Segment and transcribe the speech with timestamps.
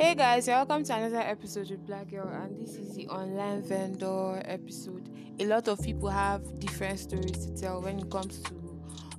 [0.00, 4.40] Hey guys, welcome to another episode with Black Girl, and this is the online vendor
[4.46, 5.10] episode.
[5.38, 8.54] A lot of people have different stories to tell when it comes to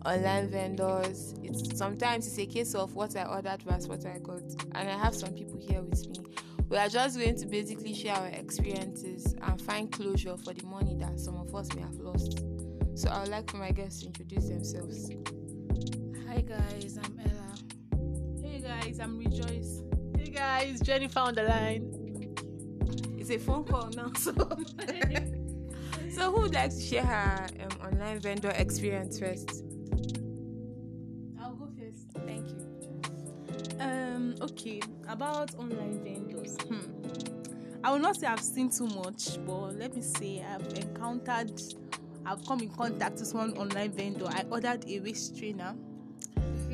[0.04, 1.36] online vendors.
[1.44, 4.41] It's sometimes it's a case of what I ordered versus what I got,
[4.73, 6.25] and I have some people here with me.
[6.67, 10.95] We are just going to basically share our experiences and find closure for the money
[10.95, 12.43] that some of us may have lost.
[12.95, 15.11] So I would like for my guests to introduce themselves.
[16.27, 18.41] Hi guys, I'm Ella.
[18.41, 19.84] Hey guys, I'm Rejoice.
[20.22, 22.36] Hey guys, Jenny on the line.
[23.18, 24.32] It's a phone call now, so
[26.12, 29.64] so who would like to share her um, online vendor experience first?
[31.42, 32.05] I'll go first.
[32.28, 33.80] Thank you.
[33.80, 36.56] Um, okay, about online vendors.
[36.70, 37.81] Hmm.
[37.84, 41.59] I will not say I've seen too much, but let me say I've encountered,
[42.28, 44.28] I've come in contact with one online vendor.
[44.28, 45.76] I ordered a waist trainer,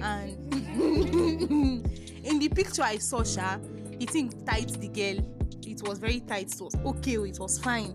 [0.01, 0.53] and
[2.23, 3.57] in the picture I saw, Sha,
[3.99, 5.25] the thing tight the girl.
[5.65, 6.53] It was very tight.
[6.53, 7.15] It was okay.
[7.15, 7.93] It was fine.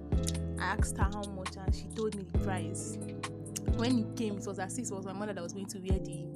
[0.61, 2.99] I asked her how much, and she told me the price.
[3.77, 5.79] When it came, it was as if it was my mother that was going to
[5.79, 6.27] wear the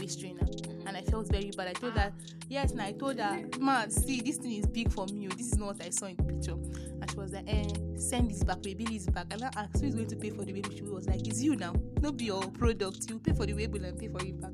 [0.00, 0.44] waist trainer,
[0.90, 1.68] and I felt very bad.
[1.68, 2.12] I told her,
[2.48, 5.28] yes, and I told her, man, see, this thing is big for me.
[5.28, 5.34] oh.
[5.36, 6.52] This is not what I saw in the picture.
[6.52, 9.26] And she was like, eh, send this back, baby, this back.
[9.30, 10.76] And I asked, who is going to pay for the baby?
[10.76, 11.74] She was like, it's you now.
[12.00, 13.08] Not be your product.
[13.08, 14.50] You pay for the baby and pay for it back.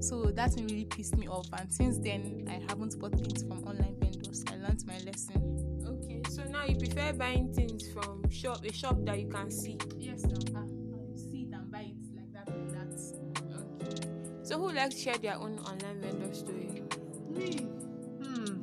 [0.00, 1.48] So that thing really pissed me off.
[1.52, 4.42] And since then, I haven't bought things from online vendors.
[4.48, 5.82] I learned my lesson.
[5.86, 9.78] Okay, so now you prefer buying things from shop a shop that you can see.
[9.98, 10.63] Yes, now.
[14.44, 16.82] So who would like to share their own online vendor story?
[17.30, 17.56] Me.
[18.22, 18.62] Hmm.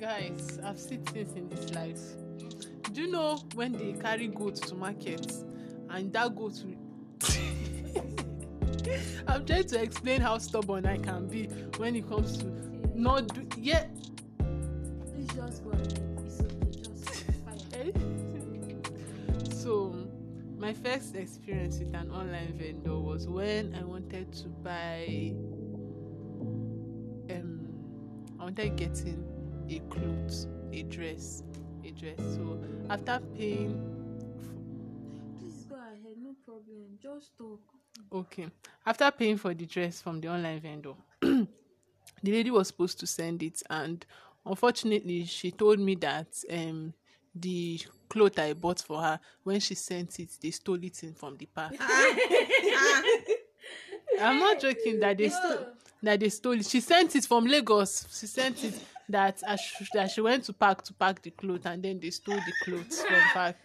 [0.00, 2.00] Guys, I've seen things in this life.
[2.90, 5.30] Do you know when they carry goat to market
[5.90, 6.76] and that goat will
[9.28, 12.46] I'm trying to explain how stubborn I can be when it comes to
[12.94, 13.84] not do yeah
[15.12, 16.00] Please just go ahead.
[16.24, 16.70] It's okay.
[16.70, 17.58] Just fire.
[17.74, 17.90] Eh?
[19.50, 19.94] so
[20.64, 25.34] my first experience with an online vendor was when I wanted to buy
[27.30, 27.68] um
[28.40, 29.22] I wanted getting
[29.68, 31.42] a clothes, a dress,
[31.84, 32.16] a dress.
[32.16, 33.74] So after paying
[35.38, 36.16] Please go ahead.
[36.22, 36.98] No problem.
[36.98, 37.60] Just talk.
[38.10, 38.48] okay,
[38.86, 41.46] after paying for the dress from the online vendor, the
[42.22, 44.06] lady was supposed to send it and
[44.46, 46.94] unfortunately she told me that um
[47.34, 47.78] the
[48.14, 51.46] cloth I bought for her when she sent it they stole it in from the
[51.46, 51.74] park.
[51.80, 52.16] Ah,
[52.76, 53.02] ah.
[54.20, 55.66] I'm not joking that they stole
[56.02, 56.66] that they stole it.
[56.66, 58.06] She sent it from Lagos.
[58.20, 58.74] She sent it
[59.08, 62.36] that sh- that she went to park to pack the clothes and then they stole
[62.36, 63.56] the clothes from park.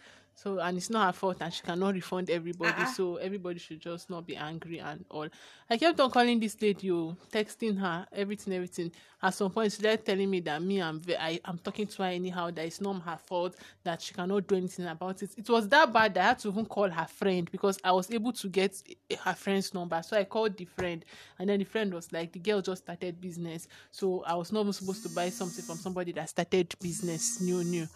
[0.42, 2.72] So and it's not her fault and she cannot refund everybody.
[2.74, 2.92] Ah, ah.
[2.96, 5.28] So everybody should just not be angry and all.
[5.68, 8.90] I kept on calling this lady, oh, texting her, everything, everything.
[9.22, 12.08] At some point, she started telling me that me, I'm I, I'm talking to her
[12.08, 12.50] anyhow.
[12.50, 13.54] That it's not her fault.
[13.84, 15.30] That she cannot do anything about it.
[15.36, 18.10] It was that bad that I had to even call her friend because I was
[18.10, 18.82] able to get
[19.22, 20.00] her friend's number.
[20.02, 21.04] So I called the friend,
[21.38, 24.60] and then the friend was like, the girl just started business, so I was not
[24.60, 27.86] even supposed to buy something from somebody that started business new, new.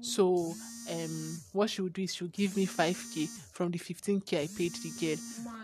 [0.00, 0.54] So
[0.90, 4.72] um what she would do is she'll give me 5k from the 15k I paid
[4.74, 5.16] the girl.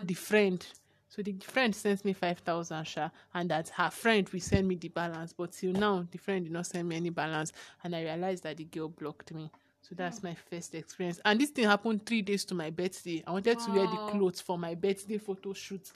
[0.03, 0.65] The friend.
[1.09, 4.87] So the friend sends me 5,000 sha and that her friend will send me the
[4.87, 5.31] balance.
[5.31, 7.51] But till now the friend did not send me any balance
[7.83, 9.51] and I realized that the girl blocked me.
[9.81, 11.19] So that's my first experience.
[11.25, 13.21] And this thing happened three days to my birthday.
[13.27, 15.91] I wanted to wear the clothes for my birthday photo shoot.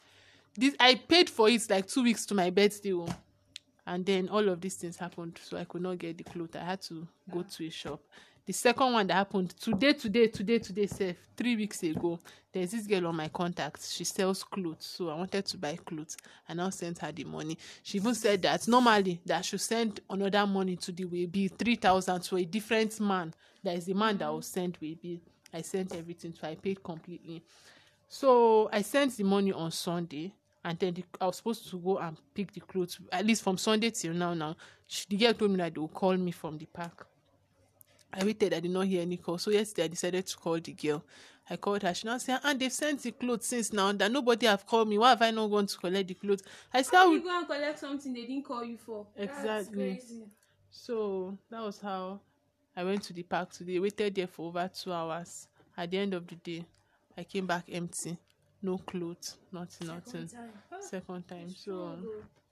[0.56, 2.94] This I paid for it like two weeks to my birthday.
[2.94, 3.08] Oh
[3.88, 6.56] and then all of these things happened so i could not get the clothes.
[6.56, 8.02] I had to go to a shop.
[8.46, 12.20] The second one that happened today today today today sef three weeks ago
[12.54, 13.84] there's this girl on my contact.
[13.90, 16.18] She sells clothes so i wanted to buy clothes.
[16.48, 17.58] And i sent her the money.
[17.84, 22.38] She even said that normally that should send another money to the three thousand to
[22.38, 23.34] a different man.
[23.64, 25.20] That is the man that will send waybill
[25.54, 27.42] i sent everything so i paid completely.
[28.10, 30.34] So I sent the money on Sunday,
[30.64, 33.58] and then the, I was supposed to go and pick the clothes at least from
[33.58, 34.34] Sunday till now.
[34.34, 37.08] Now she, the girl told me that they will call me from the park.
[38.14, 38.54] I waited.
[38.54, 39.38] I did not hear any call.
[39.38, 41.04] So yesterday I decided to call the girl.
[41.50, 41.94] I called her.
[41.94, 43.92] She now said, "And they've sent the clothes since now.
[43.92, 44.98] That nobody have called me.
[44.98, 46.44] Why have I not gone to collect the clothes?"
[46.74, 49.08] I said, "How you go and collect something they didn't call you for?
[49.16, 50.02] Exactly.
[50.70, 52.20] So that was how
[52.76, 53.80] I went to the park today.
[53.80, 55.48] Waited there for over two hours.
[55.76, 56.66] At the end of the day,
[57.18, 58.18] I came back empty.
[58.68, 60.28] No clothes, nothing, nothing.
[60.28, 60.52] Second time.
[60.74, 61.50] Ah, Second time.
[61.50, 62.08] So strong um,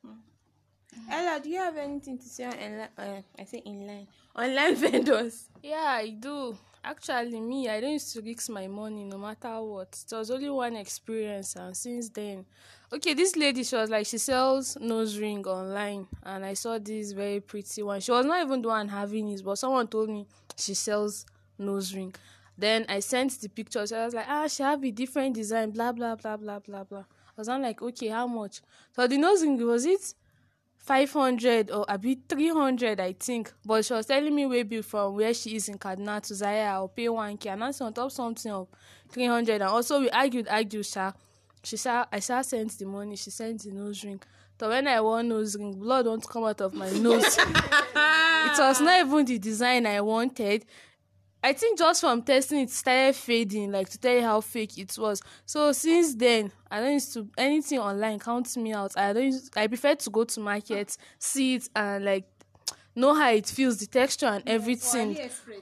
[0.07, 1.11] oh.
[1.11, 2.89] Ella, do you have anything to say on online?
[2.97, 5.49] Uh, I say inline online vendors.
[5.61, 6.57] Yeah, I do.
[6.85, 9.89] Actually, me, I don't used to risk my money no matter what.
[10.09, 12.45] It was only one experience, and since then,
[12.93, 17.11] okay, this lady, she was like, she sells nose ring online, and I saw this
[17.11, 17.99] very pretty one.
[17.99, 20.25] She was not even the one having it, but someone told me
[20.55, 21.25] she sells
[21.57, 22.15] nose ring.
[22.57, 23.91] Then I sent the pictures.
[23.91, 26.99] I was like, ah, she have a different design, blah blah blah blah blah blah.
[26.99, 28.61] I was not like, okay, how much?
[28.95, 30.13] So the nose ring was it
[30.77, 33.51] five hundred or a bit three hundred I think.
[33.65, 36.65] But she was telling me wey be from where she is in Kaduna to Zaria
[36.69, 37.49] I'll pay one k.
[37.49, 38.67] And I on top something of
[39.09, 39.55] three hundred.
[39.55, 41.11] And also we argued argued sha.
[41.63, 44.21] She sha I sha sent the money she sent the nose ring.
[44.59, 47.37] So when I want nose ring blood won't come out of my nose.
[48.45, 50.65] It was not even the design I wanted
[51.45, 54.97] I think just from testing it started fading, like to tell you how fake it
[54.97, 55.21] was.
[55.45, 58.97] So since then, I don't used to anything online counts me out.
[58.97, 59.25] I don't.
[59.25, 62.25] Use, I prefer to go to market, see it, and like
[62.95, 65.19] know how it feels, the texture and everything.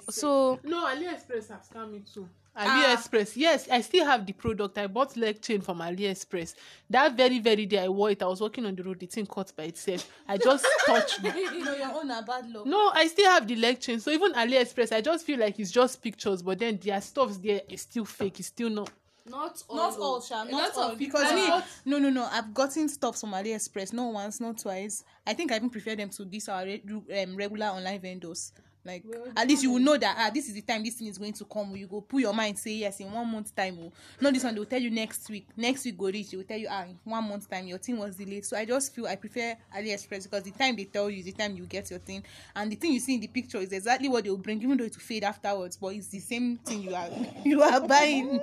[0.10, 2.30] So no, AliExpress has come me too.
[2.58, 3.30] AliExpress.
[3.32, 3.34] Ah.
[3.36, 4.78] Yes, I still have the product.
[4.78, 6.54] I bought leg chain from AliExpress.
[6.90, 9.26] That very, very day I wore it, I was walking on the road, the thing
[9.26, 10.08] cut by itself.
[10.28, 11.36] I just touched it.
[11.36, 12.66] you know, your own a bad luck.
[12.66, 14.00] No, I still have the leg chain.
[14.00, 17.62] So even AliExpress, I just feel like it's just pictures, but then their stuff's there
[17.68, 18.40] is still fake.
[18.40, 18.92] It's still not.
[19.26, 19.76] Not all.
[19.78, 20.44] Not all, Sha.
[20.44, 20.96] Not all.
[20.96, 21.48] Because me,
[21.86, 22.28] no, no, no.
[22.30, 23.94] I've gotten stuff from AliExpress.
[23.94, 25.04] Not once, not twice.
[25.26, 26.84] I think I even prefer them to these our re-
[27.24, 28.52] um, regular online vendors.
[28.86, 31.08] Like well, at least you will know that ah this is the time this thing
[31.08, 31.76] is going to come.
[31.76, 33.92] You go put your mind say yes in one month time oh.
[34.20, 35.48] No this one they will tell you next week.
[35.56, 37.98] Next week go reach they will tell you ah in one month time your thing
[37.98, 38.46] was delayed.
[38.46, 41.32] So i just feel i prefer aliexpress because the time they tell you is the
[41.32, 42.24] time you get your thing.
[42.56, 44.78] And the thing you see in the picture is exactly what they will bring even
[44.78, 47.10] though it will fade afterwards but it's the same thing you are
[47.46, 48.40] you are buying.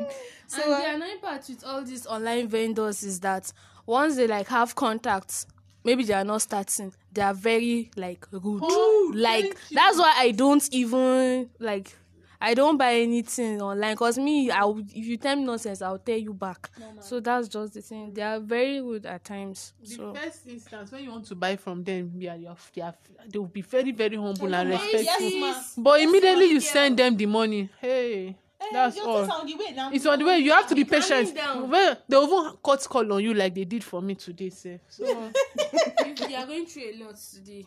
[0.47, 3.53] So and the uh, annoying part with all these online vendors is that
[3.87, 5.47] once they like have contacts
[5.85, 6.93] maybe they are not starting.
[7.13, 8.61] They are very like rude.
[8.63, 11.97] Oh, like that's why i don't even like
[12.41, 13.97] i don't buy anything online.
[13.97, 16.71] Cause me i if you tell me nonsense i'll tell you back.
[16.79, 18.13] No, so that's just the thing.
[18.15, 19.73] They are very rude at times.
[19.81, 22.81] The so first instance when you want to buy from them yeah you have, they,
[22.83, 22.97] have,
[23.29, 25.03] they will be very very humble and respectful.
[25.03, 27.69] yes, but immediately you send them the money.
[27.81, 29.31] Hey Eh, That's all.
[29.31, 30.39] On it's on the way.
[30.39, 31.35] You have to be patient.
[31.35, 34.79] Well, they even cut call on you like they did for me today, sir.
[34.89, 35.05] So
[36.29, 37.65] you are going through a lot today.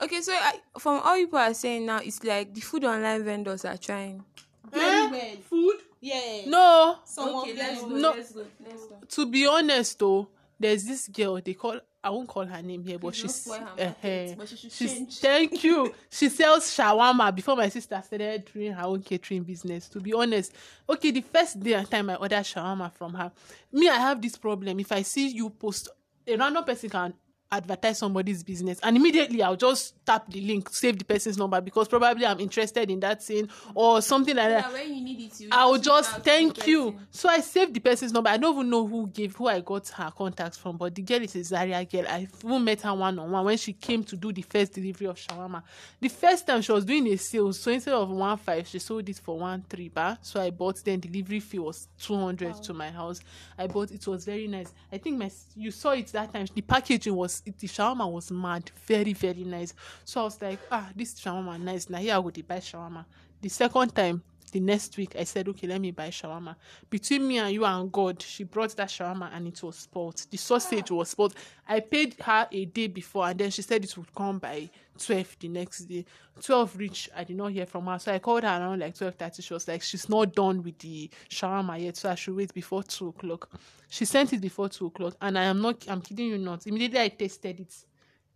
[0.00, 3.64] Okay, so I, from all people are saying now, it's like the food online vendors
[3.64, 4.24] are trying.
[4.72, 5.10] Very eh?
[5.10, 5.36] well.
[5.48, 5.76] Food?
[6.00, 6.42] Yeah.
[6.46, 6.98] No.
[7.18, 8.10] okay, let's go, no.
[8.12, 8.46] Let's go.
[8.64, 8.96] Let's go.
[9.08, 10.28] To be honest, though,
[10.60, 13.92] there's this girl they call I won't call her name here, but she's uh,
[14.36, 15.92] but she she's thank you.
[16.08, 19.88] She sells shawarma before my sister started doing her own catering business.
[19.90, 20.54] To be honest,
[20.88, 23.32] okay, the first day and time I ordered shawarma from her,
[23.72, 24.80] me I have this problem.
[24.80, 25.88] If I see you post
[26.26, 27.14] a random person can
[27.52, 31.88] advertise somebody's business and immediately i'll just tap the link save the person's number because
[31.88, 34.72] probably i'm interested in that thing or something like yeah, that.
[34.72, 36.96] when you need it, you i'll just thank you.
[37.10, 38.30] so i saved the person's number.
[38.30, 41.22] I don't even know who gave who i got her contacts from but the girl
[41.22, 42.04] is a zaria girl.
[42.08, 45.08] I even met her one on one when she came to do the first delivery
[45.08, 45.62] of shawarma.
[46.00, 49.08] The first time she was doing a sale so instead of one five she sold
[49.08, 52.60] it for one three bar so i bought then delivery fee was 200 wow.
[52.60, 53.20] to my house.
[53.58, 54.72] I bought it was very nice.
[54.92, 56.46] I think my you saw it that time.
[56.54, 59.74] The packaging was the shawarma was mad, very, very nice.
[60.04, 61.88] So I was like, ah, this shawarma nice.
[61.88, 63.04] Now here I would buy shawarma.
[63.40, 66.56] The second time, the next week, I said, okay, let me buy shawarma.
[66.88, 70.24] Between me and you and God, she brought that shawarma and it was spoiled.
[70.30, 70.94] The sausage ah.
[70.94, 71.34] was spoiled.
[71.68, 74.68] I paid her a day before and then she said it would come by
[74.98, 76.04] 12 the next day.
[76.42, 77.98] 12 reach, I did not hear from her.
[77.98, 79.42] So I called her around like 12.30.
[79.42, 82.82] She was like, she's not done with the shawarma yet, so I should wait before
[82.82, 83.50] 2 o'clock.
[83.88, 86.66] She sent it before 2 o'clock and I am not, I'm kidding you not.
[86.66, 87.74] Immediately I tasted it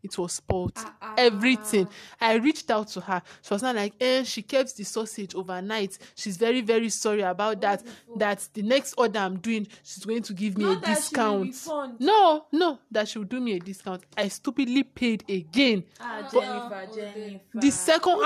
[0.04, 0.76] it was spoiled.
[0.76, 1.88] Uh, uh, Everything.
[2.20, 3.23] I reached out to her.
[3.42, 5.99] She was not like, eh, she kept the sausage overnight.
[6.14, 7.82] She's very, very sorry about that.
[8.16, 11.56] That the next order I'm doing, she's going to give me not a discount.
[11.99, 14.04] No, no, that she will do me a discount.
[14.16, 15.84] I stupidly paid again.
[15.99, 17.40] Ah, Jennifer, Jennifer.
[17.54, 18.20] The second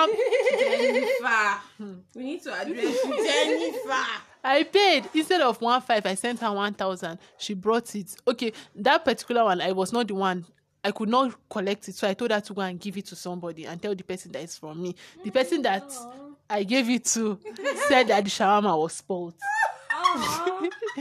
[0.59, 1.61] Jennifer.
[2.17, 4.05] we need to address Jennifer.
[4.43, 6.07] I paid instead of one five.
[6.07, 7.19] I sent her one thousand.
[7.39, 8.15] She brought it.
[8.27, 10.45] Okay, that particular one, I was not the one
[10.85, 13.17] I could not collect it, so I told her to go and give it to
[13.17, 14.95] somebody and tell the person that it's from me.
[15.25, 15.85] The person that
[16.49, 17.39] I gave it to
[17.89, 19.35] said that the shawarma was spoiled.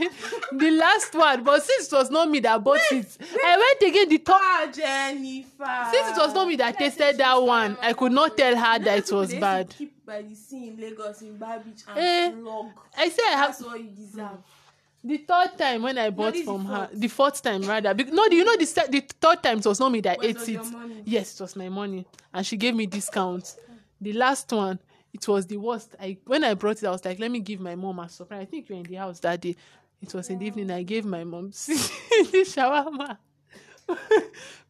[0.52, 4.08] the last one, but since it was not me that bought it, I went again
[4.08, 4.40] the top.
[4.42, 5.88] Ah, Jennifer.
[5.92, 8.98] Since it was not me that tasted that one, I could not tell her that
[8.98, 9.70] it was bad.
[9.70, 12.72] Keep by the sea in Lagos in Bar Beach and eh, vlog.
[12.96, 13.50] I said I have.
[13.50, 14.38] That's what you deserve.
[15.04, 17.94] The third time when I bought is from her, the fourth time rather.
[17.94, 20.18] Bec- no, do you know the se- the third time it was not me that
[20.18, 20.60] When ate it.
[21.04, 23.54] Yes, it was my money, and she gave me discount.
[24.00, 24.78] The last one,
[25.12, 25.94] it was the worst.
[26.00, 28.42] I when I brought it, I was like, let me give my mom a surprise.
[28.42, 29.54] I think you were in the house that day.
[30.02, 30.70] It was in the evening.
[30.70, 33.18] I gave my mom the shawarma.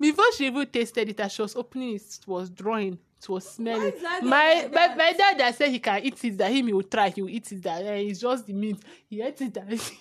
[0.00, 2.98] Before she even tasted it, as she was opening it, it was drawing.
[3.20, 3.92] It was smelling.
[4.22, 7.08] My, my my dad that said he can eat it, that him he will try,
[7.10, 7.62] he will eat it.
[7.62, 8.76] That eh, it's just the meat.
[9.08, 9.54] He ate it.
[9.54, 9.66] That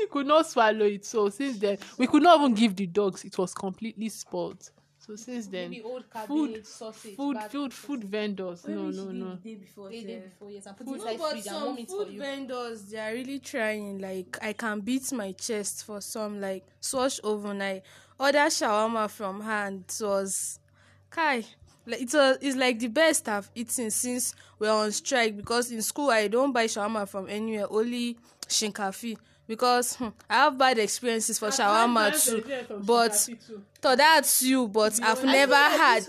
[0.00, 1.04] he could not swallow it.
[1.04, 3.24] So since then, we could not even give the dogs.
[3.24, 4.70] It was completely spoiled.
[4.98, 8.66] So since then, Maybe old food, sausage, food, bad food, food vendors.
[8.68, 9.36] No, no, no.
[9.36, 9.88] Day before.
[9.88, 12.98] Day, day before, yes, and put No, inside but some warm it food vendors they
[12.98, 14.00] are really trying.
[14.00, 17.84] Like I can beat my chest for some like swash overnight.
[18.20, 20.60] Order shawarma from hand it was
[21.08, 21.44] kai.
[21.86, 25.80] Like it was it's like the best I've eaten since we're on strike because in
[25.80, 29.16] school I don't buy shawarma from anywhere, only shinkafi.
[29.48, 32.44] Because hmm, I have bad experiences for shawarma too.
[32.84, 36.04] But so that's you, but I've I never had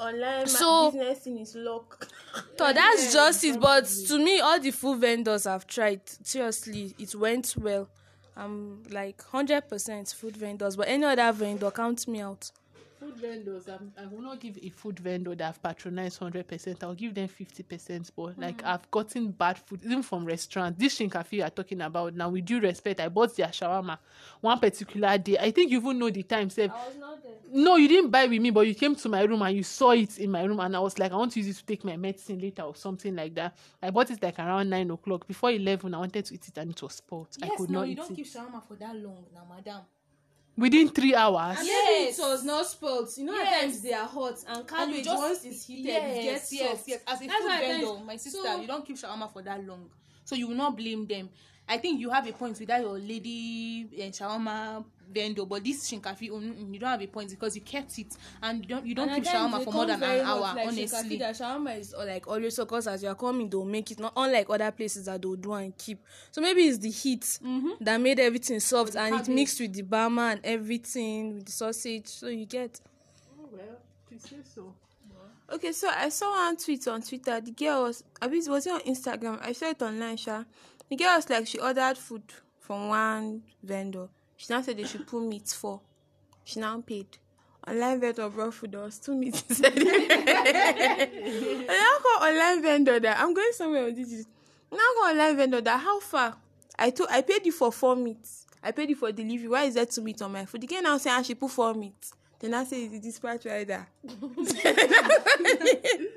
[0.00, 2.08] online So- so, business thing is luck.
[2.58, 3.60] So that's just it.
[3.60, 7.88] But to me, all the food vendors I've tried, seriously, it went well.
[8.34, 12.50] I'm like hundred percent food vendors, but any other vendor count me out.
[13.12, 16.82] Food vendors, I'm, I will not give a food vendor that I've patronized hundred percent.
[16.82, 18.10] I'll give them fifty percent.
[18.16, 18.42] But hmm.
[18.42, 20.78] like I've gotten bad food even from restaurants.
[20.78, 23.98] This shinkafi you are talking about now, with due respect, I bought their shawarma
[24.40, 25.36] one particular day.
[25.38, 26.48] I think you even know the time.
[26.48, 26.70] Sef.
[26.70, 27.32] was not there.
[27.52, 29.90] No, you didn't buy with me, but you came to my room and you saw
[29.90, 31.84] it in my room, and I was like, I want to use it to take
[31.84, 33.54] my medicine later or something like that.
[33.82, 35.26] I bought it like around nine o'clock.
[35.26, 37.28] Before eleven, I wanted to eat it and it was spoiled.
[37.42, 39.82] I Yes, could no, not you don't it keep shawarma for that long now, madam.
[40.56, 41.58] Within three hours.
[41.62, 43.08] Yes, it was not spoiled.
[43.16, 43.52] You know, Yes.
[43.54, 46.52] at times they are hot and And cabbage just once it's heated, yes, it gets
[46.52, 46.88] yes, soft.
[46.88, 47.00] yes.
[47.06, 49.64] As a That's food vendor, times- my sister, so- you don't keep shawarma for that
[49.66, 49.90] long,
[50.24, 51.30] so you will not blame them.
[51.68, 55.90] I think you have a point with that your lady uh, shawarma vendor, but this
[55.90, 59.08] shinkafi, you don't have a point because you kept it and you don't you don't
[59.08, 60.40] And keep shawarma for more than an hour.
[60.40, 63.64] like honestly, Shinkafi, that shawarma is like always so cause as you are coming, they'll
[63.64, 65.98] make it not unlike other places that they'll do and keep.
[66.30, 67.38] So maybe it's the heat
[67.80, 72.06] that made everything soft and it mixed with the bama and everything with the sausage.
[72.08, 72.80] So you get.
[73.40, 73.78] Oh, well,
[74.10, 74.74] you say so.
[75.52, 77.38] Okay, so I saw one tweet on Twitter.
[77.38, 79.38] The girl was, I mean, was it on Instagram?
[79.42, 80.44] I saw it online, Sha.
[80.88, 82.22] The girl was like, she ordered food
[82.58, 84.08] from one vendor.
[84.42, 85.80] She now said they should put meat for.
[86.42, 87.06] She now paid.
[87.64, 88.72] Online vendor brought food.
[88.72, 89.78] There was two meats inside.
[89.78, 89.86] and
[91.70, 94.26] I call online vendor that I'm going somewhere with this.
[94.72, 96.34] Now call online vendor that how far?
[96.76, 98.48] I told I paid you for four meats.
[98.60, 99.46] I paid you for delivery.
[99.46, 100.62] Why is there two meat on my food?
[100.62, 102.12] The girl now saying I ah, should put four meats.
[102.40, 103.86] Then I say it's the dispatch rider.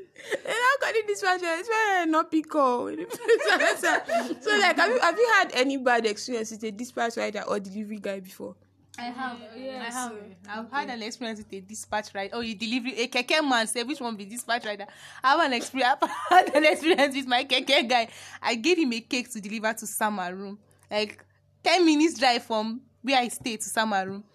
[0.16, 1.60] And how can the dispatch rider?
[1.60, 2.90] It's why not pick up.
[4.42, 7.60] so like, have you have you had any bad experience with a dispatch rider or
[7.60, 8.56] delivery guy before?
[8.98, 10.14] I have, yes, I have.
[10.48, 12.34] I've had an experience with a dispatch rider.
[12.34, 13.68] Oh, you delivery a keke man.
[13.68, 14.86] Say which one be dispatch rider?
[15.22, 15.98] I have an experience.
[16.02, 16.10] I've
[16.48, 18.08] had an experience with my keke guy.
[18.42, 20.58] I gave him a cake to deliver to Samaru,
[20.90, 21.24] like
[21.62, 24.24] ten minutes drive from where I stay to Samaru.
[24.24, 24.35] Hmm,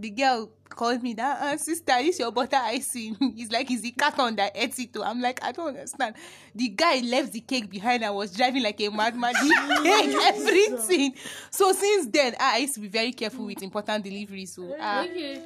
[0.00, 3.16] the girl called me that uh, sister, is your butter icing?
[3.36, 5.02] He's like, is the carton that ate it too?
[5.02, 6.14] I'm like, I don't understand.
[6.54, 8.04] The guy left the cake behind.
[8.04, 9.32] I was driving like a madman.
[9.34, 11.14] The cake, everything.
[11.50, 14.54] So since then, I used to be very careful with important deliveries.
[14.54, 15.42] So uh, Okay.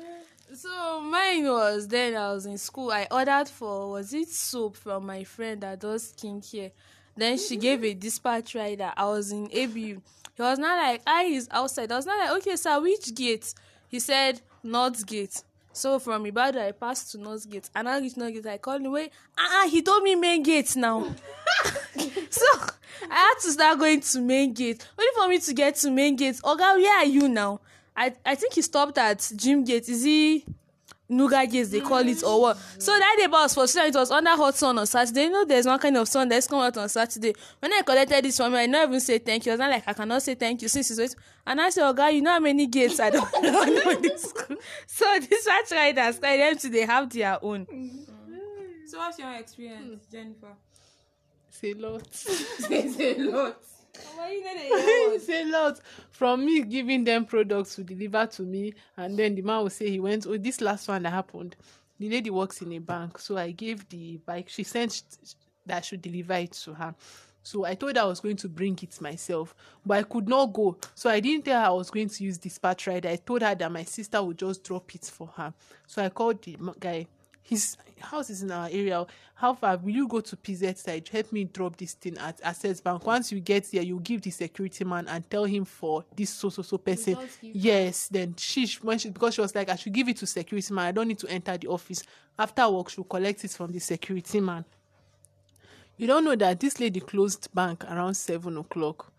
[0.55, 2.91] So mine was then I was in school.
[2.93, 6.71] I ordered for was it soap from my friend that does skincare.
[7.17, 8.93] Then she gave a dispatch rider.
[8.97, 10.01] I was in ABU.
[10.37, 11.91] He was not like, ah, is outside.
[11.91, 13.53] I was not like, okay, sir, which gate?
[13.89, 15.43] He said, North Gate.
[15.73, 17.69] So from Ibadan, I passed to North Gate.
[17.75, 18.47] And I reached North Gate.
[18.47, 21.03] I called him, wait, ah, uh he told me main gate now.
[22.31, 22.47] so
[23.11, 24.87] I had to start going to main gate.
[24.99, 26.37] Only for me to get to main gate.
[26.43, 27.61] Oga, where are you now?
[27.97, 29.89] I I think he stopped at Gym Gate.
[29.89, 30.45] Is he
[31.11, 32.59] Nuga Gate they call it or what?
[32.79, 35.25] So that day was for sure it was under hot sun on Saturday.
[35.25, 37.35] You know there's one kind of sun that's come out on Saturday.
[37.61, 39.53] When I collected this from him, I not even say thank you.
[39.53, 41.15] I was not like I cannot say thank you since it's wait.
[41.47, 43.91] And I said, Oh God, you know how many gates I don't, I don't know
[43.93, 44.57] in this school.
[44.87, 47.67] So this watch riders, like them too, they have their own.
[48.87, 50.55] So what's your experience, Jennifer?
[51.49, 52.03] It's a lot.
[52.71, 53.57] It's a lot.
[55.15, 55.81] It's a lot.
[56.11, 59.91] from me giving them products to deliver to me and then the man will say
[59.91, 61.57] he went oh this last one that happened
[61.99, 65.03] the lady works in a bank so i gave the bike she sent
[65.67, 66.95] that I should deliver it to her.
[67.43, 70.53] So i told her i was going to bring it myself but i could not
[70.53, 70.77] go.
[70.95, 73.09] So i didn't tell her i was going to use dispatch rider.
[73.09, 75.53] I told her that my sister would just drop it for her.
[75.87, 77.07] So i called the guy
[77.47, 79.07] his house is in our area.
[79.35, 81.09] How far will you go to PZ side?
[81.09, 83.07] Help me drop this thing at Access Bank.
[83.07, 86.49] Once you get there, you give the security man and tell him for this so
[86.49, 87.17] so so person.
[87.43, 90.75] Yes, then she when she because she was like, I should give it to security
[90.75, 90.87] man.
[90.87, 92.03] I don't need to enter the office.
[92.39, 94.65] After work, she'll collect it from the security man.
[95.99, 99.13] You don't know that this lady closed bank around seven o'clock.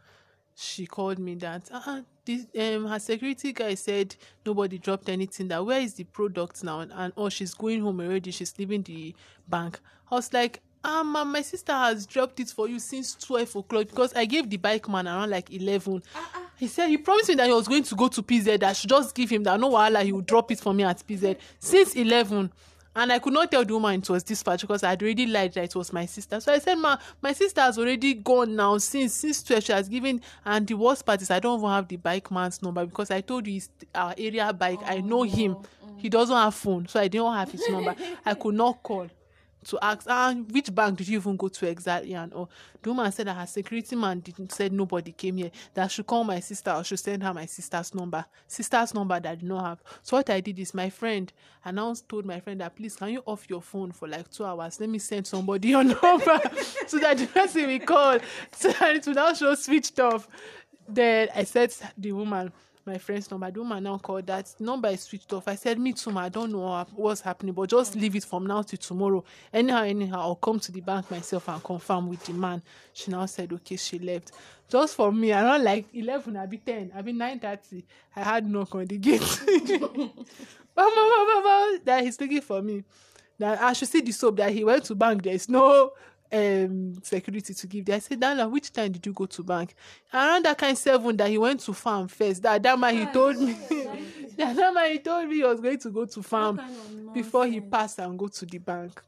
[0.55, 4.15] She called me that uh this um her security guy said
[4.46, 5.48] nobody dropped anything.
[5.48, 6.81] That where is the product now?
[6.81, 8.31] And, and oh she's going home already.
[8.31, 9.15] She's leaving the
[9.48, 9.79] bank.
[10.12, 13.88] I was like, ah ma'am, my sister has dropped it for you since twelve o'clock
[13.88, 16.03] because I gave the bike man around like eleven.
[16.57, 18.46] He said he promised me that he was going to go to PZ.
[18.60, 20.84] That I should just give him that no wahala he would drop it for me
[20.84, 22.51] at PZ since eleven.
[22.97, 25.53] And I could not tell the woman it was dispatch because I had already lied
[25.53, 26.39] that it was my sister.
[26.39, 29.63] So I said, Ma, my sister has already gone now since since 12.
[29.63, 32.63] She has given and the worst part is I don't even have the bike man's
[32.63, 34.79] number because I told you it's our area bike.
[34.83, 35.57] I know him.
[35.57, 35.65] Oh,
[35.97, 37.95] he doesn't have phone, so I didn't have his number.
[38.25, 39.07] I could not call
[39.67, 42.13] to ask ah which bank did you even go to exactly?
[42.13, 42.47] And oh
[42.81, 46.07] the woman said that her security man didn't said nobody came here that I should
[46.07, 49.47] call my sister or should send her my sister's number sister's number that I did
[49.47, 49.83] not have.
[50.03, 51.31] So what I did is my friend
[51.65, 54.79] announced told my friend that please can you off your phone for like two hours?
[54.79, 56.41] Let me send somebody your number
[56.88, 58.19] so that the person will call.
[58.51, 60.27] So it will now show switched off.
[60.88, 62.51] Then I said the woman
[62.88, 63.51] my friend's number.
[63.51, 65.48] The woman now called that number is switched off.
[65.48, 68.48] I said, Me too, ma, I don't know what's happening, but just leave it from
[68.48, 69.24] now till tomorrow.
[69.53, 72.62] Anyhow, anyhow, I'll come to the bank myself and confirm with the man.
[72.94, 74.32] She now said, Okay, she left.
[74.70, 77.84] Just for me, around like 11, I'll be 10, I'll be 9.30.
[78.15, 79.22] I had knock on the gate.
[81.86, 82.84] That he's looking for me.
[83.39, 85.24] That I should see the soap that he went to bank.
[85.24, 85.94] There's no
[86.31, 87.96] um security to give there.
[87.96, 89.75] I said, Dana, which time did you go to bank?
[90.13, 92.41] Around that kind of seven that he went to farm first.
[92.43, 93.53] That that man he told me.
[94.38, 96.60] that that man he told me he was going to go to farm
[97.13, 99.01] before he passed and go to the bank.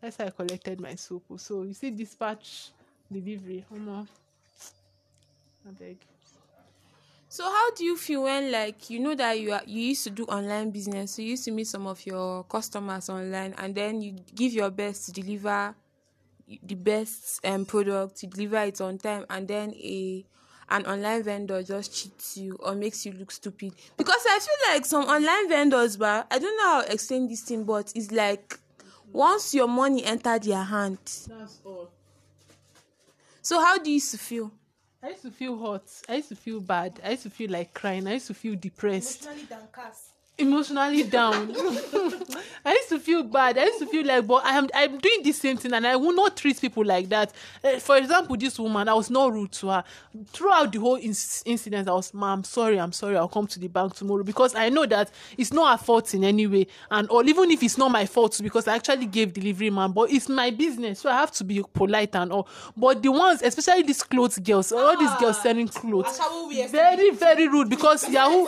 [0.00, 1.24] That's how I collected my soap.
[1.36, 2.70] So you see dispatch
[3.10, 3.64] delivery.
[3.74, 4.06] Omo.
[5.66, 5.96] I beg.
[7.28, 10.10] So how do you feel when like you know that you are you used to
[10.10, 14.00] do online business, so you used to meet some of your customers online and then
[14.00, 15.74] you give your best to deliver
[16.62, 20.24] the best um product, you deliver it on time and then a
[20.70, 23.72] an online vendor just cheats you or makes you look stupid.
[23.96, 27.42] Because I feel like some online vendors but I don't know how to explain this
[27.42, 28.58] thing, but it's like
[29.12, 30.98] once your money enter their hand.
[31.04, 31.90] That's all.
[33.42, 34.50] So how do you used to feel?
[35.02, 35.82] I used to feel hot.
[36.08, 36.98] I used to feel bad.
[37.04, 38.06] I used to feel like crying.
[38.06, 39.22] I used to feel depressed.
[39.22, 40.13] Emotionally downcast.
[40.38, 41.54] Emotionally down.
[42.66, 43.58] I used to feel bad.
[43.58, 45.96] I used to feel like, but I am I'm doing the same thing, and I
[45.96, 47.32] will not treat people like that.
[47.62, 49.84] Eh, for example, this woman, I was not rude to her
[50.28, 51.88] throughout the whole inc- incident.
[51.88, 53.16] I was, "Ma, I'm sorry, I'm sorry.
[53.18, 56.24] I'll come to the bank tomorrow because I know that it's not her fault in
[56.24, 59.68] any way, and or even if it's not my fault because I actually gave delivery
[59.70, 62.48] man, but it's my business, so I have to be polite and all.
[62.76, 66.18] But the ones, especially these clothes girls, all these girls selling clothes,
[66.70, 68.46] very very rude because Yahoo.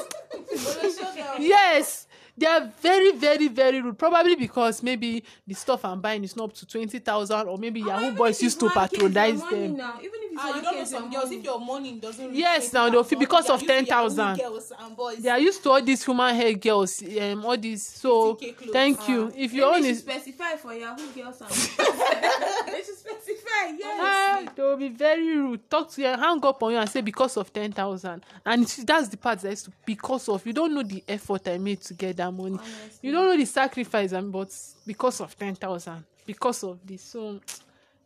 [1.39, 2.06] Yes
[2.39, 6.45] they are very very very rude probably because maybe the stuff i'm buying is not
[6.51, 10.37] up to 20000 or maybe yahoo boys used to patronize them Now, even if it's
[10.39, 11.31] Ah, you don't know some girls.
[11.33, 14.21] If your money doesn't Yes, now they'll feel because of used to their 10,000.
[14.21, 15.19] own Girls and boys.
[15.23, 18.35] they are used to all these human hair girls um all these so
[18.71, 21.51] thank you if your Maybe own is specify for Yahoo girls and
[22.67, 23.99] they should specify, yes.
[24.01, 27.01] ah they will be very rude talk to you hang up on you and say
[27.01, 31.03] because of 10000 and that's the part that is because of you don't know the
[31.09, 32.59] effort i made to get that money
[33.03, 34.49] you don't know the sacrifice and but
[34.87, 37.41] because of 10000 because of this so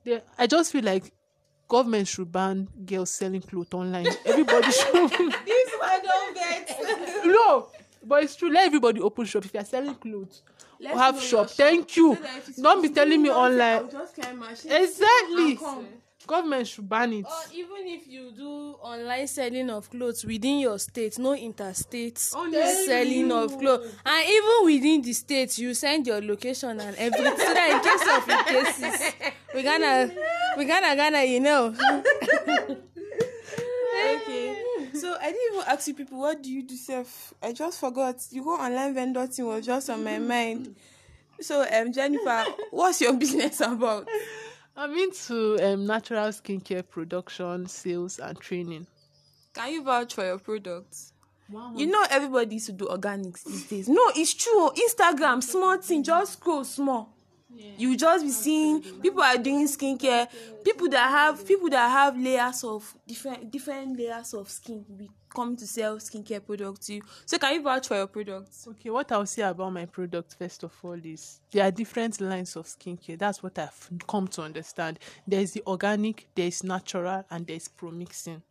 [0.05, 1.13] they, i just feel like
[1.69, 4.07] government should ban girls selling clothes online.
[4.27, 4.93] Everybody should
[5.47, 7.25] This one don't get.
[7.25, 7.69] no
[8.03, 8.51] but it's true.
[8.51, 9.45] Let everybody open shop.
[9.45, 10.43] If you are selling clothes
[10.81, 11.51] Let's have shop.
[11.51, 12.17] thank you.
[12.17, 13.85] So that if it's don't be telling me online.
[13.85, 14.73] "I'll just carry my shit.
[14.73, 15.57] Exactly.
[15.57, 15.87] Come."
[16.27, 17.25] Government should ban it.
[17.25, 23.33] Or even if you do online selling of clothes within your state, no interstate selling
[23.33, 27.37] of clothes, and even within the state, you send your location and everything.
[27.37, 29.13] So that in case of the cases,
[29.55, 30.11] we gonna,
[30.57, 31.75] we gonna, gonna, you know.
[34.15, 34.63] okay.
[34.95, 38.19] So i didn't even ask you people what do you do sef i just forgot.
[38.31, 40.75] The whole online vendor thing was just on my mind.
[41.41, 44.07] So um jennifer what's your business about
[44.81, 48.87] i'm into um, natural skincare production sales and training.
[49.53, 51.13] Can you vouch for your products
[51.77, 53.89] you know everybody used to do organics these days.
[53.89, 54.71] No it's true.
[54.71, 57.13] Instagram small thing just scroll small
[57.77, 60.29] you just be seeing people are doing skincare
[60.65, 65.57] people that have people that have layers of different different layers of skin with coming
[65.57, 67.03] to sell skincare products to you.
[67.25, 68.67] So can you vouch for your products?
[68.69, 72.57] Okay, what I'll say about my product first of all is there are different lines
[72.57, 73.19] of skincare.
[73.19, 74.99] That's what I've come to understand.
[75.27, 78.43] There's the organic, there's natural, and there's promixing.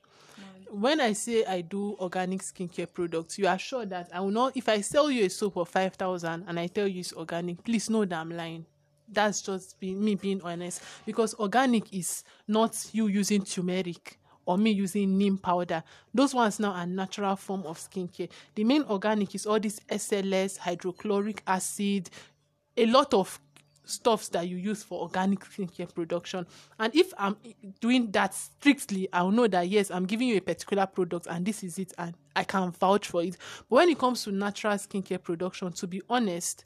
[0.71, 4.55] When I say I do organic skincare products, you are sure that I will not.
[4.55, 7.63] If I sell you a soap of five thousand and I tell you it's organic,
[7.63, 8.65] please know that I'm lying.
[9.11, 15.17] That's just me being honest because organic is not you using turmeric or me using
[15.17, 15.83] neem powder.
[16.13, 18.29] Those ones now are natural form of skincare.
[18.55, 22.09] The main organic is all this SLS, hydrochloric acid,
[22.77, 23.39] a lot of
[23.83, 26.45] stuffs that you use for organic skincare production.
[26.79, 27.37] And if I'm
[27.79, 31.63] doing that strictly, I'll know that yes, I'm giving you a particular product and this
[31.63, 33.37] is it, and I can vouch for it.
[33.69, 36.63] But when it comes to natural skincare production, to be honest,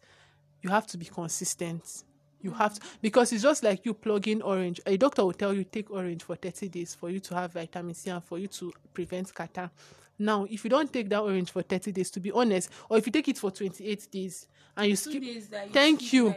[0.61, 2.03] you have to be consistent.
[2.43, 4.81] You have to because it's just like you plug in orange.
[4.85, 7.95] A doctor will tell you take orange for 30 days for you to have vitamin
[7.95, 9.71] C and for you to prevent catarrh.
[10.19, 13.05] Now, if you don't take that orange for 30 days, to be honest, or if
[13.05, 16.35] you take it for 28 days and you skip, days you thank you.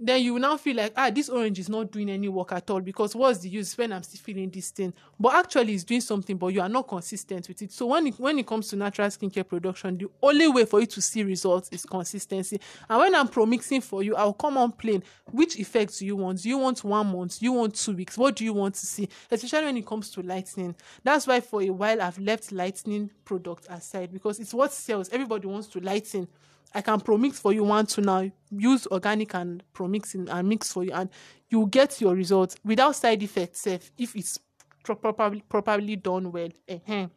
[0.00, 2.68] Then you will now feel like ah this orange is not doing any work at
[2.70, 4.94] all because what's the use when i'm still feeling this thing?
[5.18, 7.70] But actually it's doing something but you are not consistent with it.
[7.70, 10.86] So when it when it comes to natural skincare production the only way for you
[10.86, 12.58] to see results is consistency.
[12.88, 15.02] And when i'm promixing for you i'll come on plain.
[15.30, 16.42] Which effects do you want?
[16.42, 17.38] Do you want one month?
[17.38, 18.16] Do you want two weeks?
[18.16, 19.08] What do you want to see?
[19.30, 20.74] Especially when it comes to lightening.
[21.04, 25.10] That's why for a while i've left lightening products aside because it's what sells.
[25.10, 26.26] Everybody wants to lighten
[26.74, 30.92] I can promix for you one now use organic and promixing and mix for you
[30.92, 31.10] and
[31.48, 34.38] you get your results without side effects sef if it's
[34.84, 36.48] pro- properly properly done well.
[36.68, 37.10] Ehen.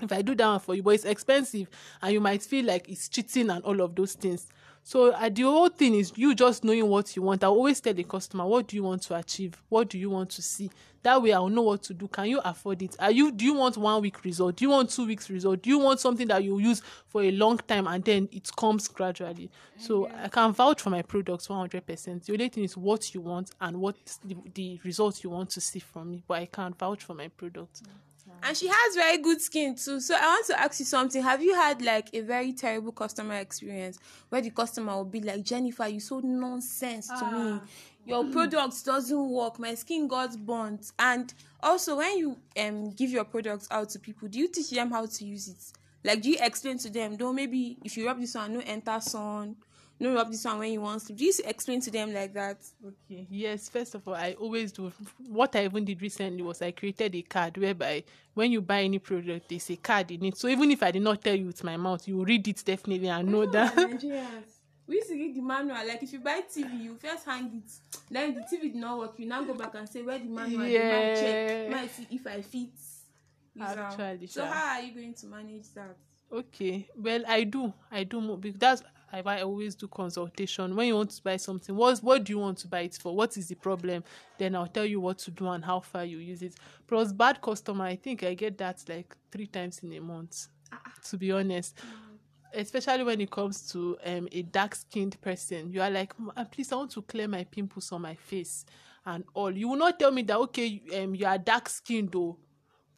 [0.00, 1.68] If I do that for you, but it's expensive
[2.02, 4.46] and you might feel like it's cheating and all of those things.
[4.90, 7.44] So uh, the whole thing is you just knowing what you want.
[7.44, 9.54] I always tell the customer, what do you want to achieve?
[9.68, 10.68] What do you want to see?
[11.04, 12.08] That way I'll know what to do.
[12.08, 12.96] Can you afford it?
[12.98, 14.56] Are you do you want one week result?
[14.56, 15.62] Do you want two weeks result?
[15.62, 18.88] Do you want something that you use for a long time and then it comes
[18.88, 19.48] gradually?
[19.78, 22.24] So I can vouch for my products 100%.
[22.24, 25.60] The only thing is what you want and what the, the results you want to
[25.60, 26.24] see from me.
[26.26, 27.84] But I can't vouch for my products.
[28.42, 30.00] And she has very good skin too.
[30.00, 31.22] So I want to ask you something.
[31.22, 33.98] Have you had like a very terrible customer experience
[34.28, 37.60] where the customer will be like, Jennifer, you sold nonsense to me.
[38.06, 39.58] Your product doesn't work.
[39.58, 40.92] My skin got burnt.
[40.98, 44.90] And also when you um give your products out to people, do you teach them
[44.90, 45.78] how to use it?
[46.02, 48.98] Like do you explain to them, though maybe if you rub this one, no enter
[49.00, 49.56] sun,
[50.00, 51.18] no rub this one when you want sleep.
[51.18, 52.58] Do you explain to them like that?
[52.84, 53.26] Okay.
[53.30, 54.90] Yes, first of all, I always do.
[55.28, 58.02] What I even did recently was I created a card whereby
[58.34, 60.38] when you buy any product, there's a card in it.
[60.38, 62.62] So even if I did not tell you with my mouth, you will read it
[62.64, 63.76] definitely and know that.
[63.76, 64.56] Nigerians.
[64.86, 65.76] We used to read the manual.
[65.86, 67.72] Like if you buy TV, you first hang it.
[68.10, 69.14] Then the TV did not work.
[69.18, 70.66] You now go back and say where the manual.
[70.66, 70.90] Yeah.
[70.90, 71.70] Might check.
[71.70, 72.70] Might see if I fit.
[73.60, 75.96] Actually, So how are you going to manage that?
[76.32, 76.88] Okay.
[76.96, 77.72] Well, I do.
[77.90, 78.36] I do.
[78.36, 78.82] Because that's
[79.12, 80.76] I, I always do consultation.
[80.76, 83.14] When you want to buy something, what what do you want to buy it for?
[83.14, 84.04] What is the problem?
[84.38, 86.54] Then I'll tell you what to do and how far you use it.
[86.86, 90.48] Plus, bad customer, I think I get that like three times in a month.
[91.10, 91.78] To be honest.
[92.52, 96.12] Especially when it comes to um, a dark skinned person, you are like,
[96.50, 98.64] please, I want to clear my pimples on my face
[99.06, 99.56] and all.
[99.56, 102.36] You will not tell me that, okay, um, you are dark skinned though,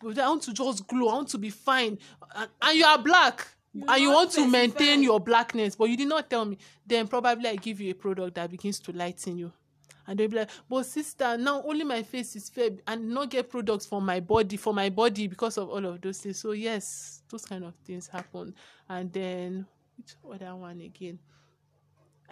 [0.01, 1.98] but I want to just glow, I want to be fine,
[2.35, 3.46] and, and you are black.
[3.74, 6.58] And you want to maintain your blackness, but you did not tell me.
[6.87, 9.52] Then probably I give you a product that begins to lighten you.
[10.06, 13.48] And they'll be like, but sister, now only my face is fair and not get
[13.48, 16.38] products for my body, for my body because of all of those things.
[16.38, 18.54] So yes, those kind of things happen.
[18.88, 21.18] And then which other one again?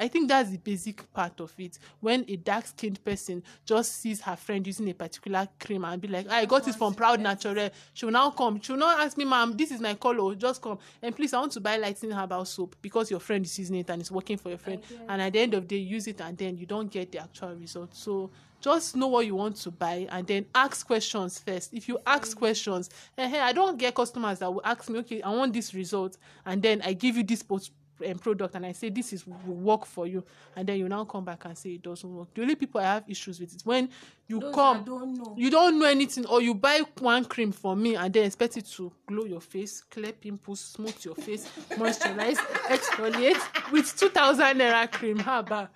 [0.00, 1.78] I think that's the basic part of it.
[2.00, 6.08] When a dark skinned person just sees her friend using a particular cream and be
[6.08, 8.60] like, I got it from Proud Natural, she will now come.
[8.60, 10.78] She will not ask me, ma'am, this is my color, just come.
[11.02, 13.90] And please, I want to buy lightning herbal soap because your friend is using it
[13.90, 14.80] and it's working for your friend.
[15.08, 17.18] And at the end of the day, use it and then you don't get the
[17.18, 17.94] actual result.
[17.94, 21.72] So just know what you want to buy and then ask questions first.
[21.72, 25.22] If you ask questions, eh, eh, I don't get customers that will ask me, okay,
[25.22, 27.72] I want this result, and then I give you this post
[28.20, 30.24] product and I say this is will work for you,
[30.56, 32.28] and then you now come back and say it doesn't work.
[32.34, 33.88] The only people I have issues with is when
[34.26, 35.34] you Those come, don't know.
[35.36, 38.66] you don't know anything, or you buy one cream for me and then expect it
[38.76, 42.36] to glow your face, clear pimples, smooth your face, moisturize,
[42.68, 45.18] exfoliate with two thousand naira cream.
[45.18, 45.70] How about?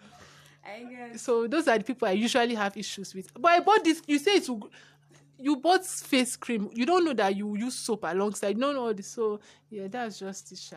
[0.66, 1.22] I guess.
[1.22, 3.30] So those are the people I usually have issues with.
[3.38, 4.02] But I bought this.
[4.06, 4.70] You say it will.
[5.38, 6.70] You bought face cream.
[6.72, 8.56] You don't know that you use soap alongside.
[8.56, 9.08] You don't know all this.
[9.08, 10.58] So yeah, that's just it.
[10.58, 10.76] Sha.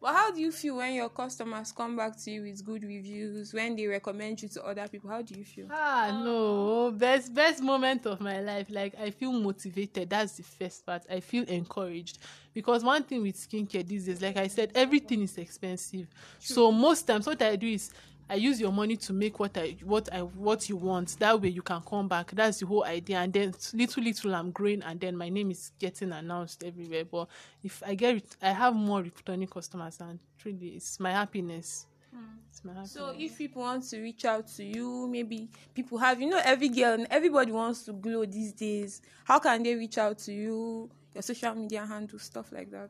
[0.00, 3.52] But how do you feel when your customers come back to you with good reviews,
[3.52, 5.10] when they recommend you to other people?
[5.10, 5.66] How do you feel?
[5.70, 8.68] Ah no, best best moment of my life.
[8.70, 10.10] Like I feel motivated.
[10.10, 11.02] That's the first part.
[11.10, 12.18] I feel encouraged
[12.54, 16.06] because one thing with skincare these days, like I said, everything is expensive.
[16.38, 17.90] So most times, what I do is
[18.32, 21.18] I use your money to make what I what I what you want.
[21.18, 22.30] That way you can come back.
[22.30, 23.18] That's the whole idea.
[23.18, 27.04] And then little little I'm growing, and then my name is getting announced everywhere.
[27.04, 27.28] But
[27.62, 31.86] if I get it, I have more returning customers, and truly, it's my happiness.
[32.10, 32.68] Hmm.
[32.68, 32.92] Happiness.
[32.92, 36.70] So if people want to reach out to you, maybe people have you know every
[36.70, 39.02] girl and everybody wants to glow these days.
[39.24, 40.88] How can they reach out to you?
[41.12, 42.88] Your social media handle, stuff like that.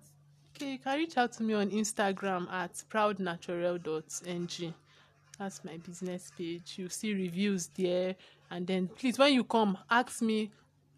[0.55, 4.74] Okay, you can reach out to me on Instagram at proudnatural.ng.
[5.38, 6.75] That's my business page.
[6.77, 8.14] You see reviews there,
[8.51, 10.51] and then please, when you come, ask me.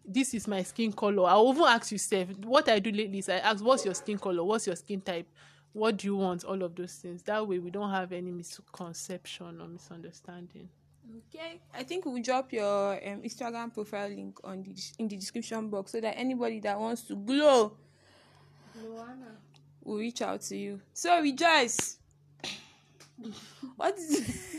[0.07, 1.27] This is my skin color.
[1.27, 2.27] I'll even ask you, Steph.
[2.43, 4.43] What I do lately is I ask, "What's your skin color?
[4.43, 5.27] What's your skin type?
[5.73, 7.23] What do you want?" All of those things.
[7.23, 10.69] That way, we don't have any misconception or misunderstanding.
[11.33, 15.69] Okay, I think we'll drop your um, Instagram profile link on the in the description
[15.69, 17.75] box so that anybody that wants to glow
[19.83, 20.81] will reach out to you.
[20.93, 21.97] So rejoice.
[23.75, 24.55] What is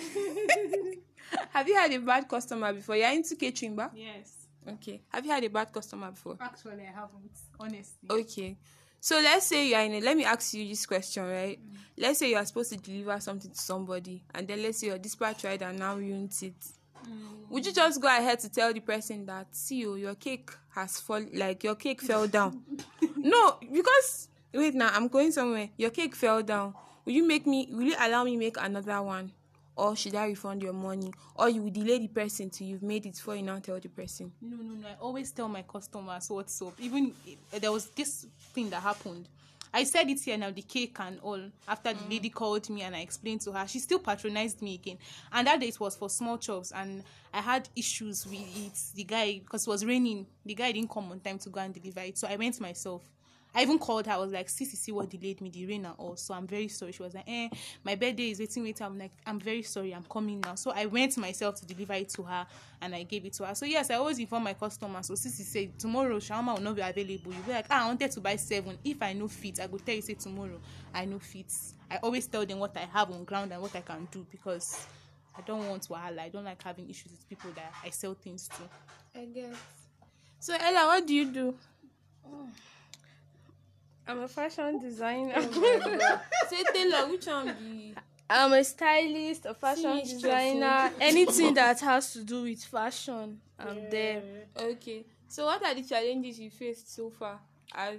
[1.51, 2.97] have you had a bad customer before?
[2.97, 3.91] You're into catering, ba?
[3.95, 4.47] Yes.
[4.69, 5.03] Okay.
[5.09, 6.37] Have you had a bad customer before?
[6.41, 7.31] Actually, I haven't.
[7.59, 8.09] Honestly.
[8.11, 8.57] Okay.
[9.01, 11.59] So let's say you're in a let me ask you this question, right?
[11.61, 11.77] Mm.
[11.99, 14.99] Let's say you are supposed to deliver something to somebody and then let's say your
[14.99, 16.59] dispatch rider and now ruins it.
[17.05, 17.49] Mm.
[17.51, 20.99] Would you just go ahead to tell the person that see oh, your cake has
[20.99, 22.63] fall like your cake fell down?
[23.17, 25.71] no, because wait now, I'm going somewhere.
[25.77, 26.75] Your cake fell down.
[27.07, 29.31] Will you make me will you allow me make another one?
[29.77, 31.13] Or should I refund your money?
[31.37, 33.89] Or you will delay the person till you've made it before you now tell the
[33.89, 34.33] person.
[34.41, 34.89] No, no, no.
[34.89, 36.73] I always tell my customers what's up.
[36.81, 39.29] Even if, there was this thing that happened.
[39.73, 41.41] I said it here now, the cake and all.
[41.69, 42.11] After the mm.
[42.11, 44.97] lady called me and I explained to her, she still patronized me again.
[45.31, 47.03] And that day it was for small chops, and
[47.35, 48.79] I had issues with it.
[48.95, 51.75] The guy, because it was raining, the guy didn't come on time to go and
[51.75, 53.03] deliver it, so I went myself.
[53.57, 54.13] I even called her.
[54.13, 56.47] I was like, "See, see, see what delayed me, the rain and all." So I'm
[56.47, 56.93] very sorry.
[56.93, 57.49] She was like, "Eh,
[57.83, 59.93] my birthday is waiting, waiting." I'm like, "I'm very sorry.
[59.95, 62.47] I'm coming now." So I went myself to deliver it to her,
[62.83, 63.55] and I gave it to her.
[63.55, 65.07] So yes, I always inform my customers.
[65.07, 67.33] So Sissy said tomorrow shawarma will not be available.
[67.33, 68.79] You be like, "Ah, I wanted to buy seven.
[68.85, 70.61] If I know fit, I go tell you say tomorrow.
[70.95, 71.51] I know fit.
[71.91, 74.87] I always tell them what I have on ground and what I can do because
[75.37, 76.21] I don't want wahala.
[76.21, 79.21] I don't like having issues with people that I sell things to.
[79.21, 79.57] I guess.
[80.41, 81.55] So Ella, what do you do?
[84.09, 85.35] I'm a fashion designer.
[85.37, 87.95] Oh Say Taylor, which one be?
[88.29, 93.41] I'm a stylist, a fashion See, designer, anything that has to do with fashion.
[93.59, 94.23] I'm there.
[94.57, 95.05] Okay.
[95.29, 97.39] So what are the challenges you faced so far
[97.75, 97.99] as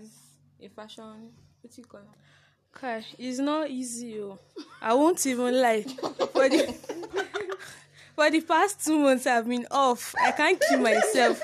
[0.62, 2.78] a fashion what you call it?
[2.78, 4.20] Okay, it's not easy.
[4.22, 4.38] Oh.
[4.82, 5.82] I won't even lie.
[5.84, 6.74] For the
[8.16, 10.14] for the past two months, I've been off.
[10.24, 11.42] I can't keep myself.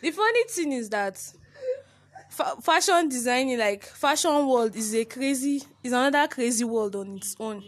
[0.00, 1.20] The funny thing is that
[2.32, 7.36] fa- fashion designing, like fashion world, is a crazy, is another crazy world on its
[7.38, 7.62] own.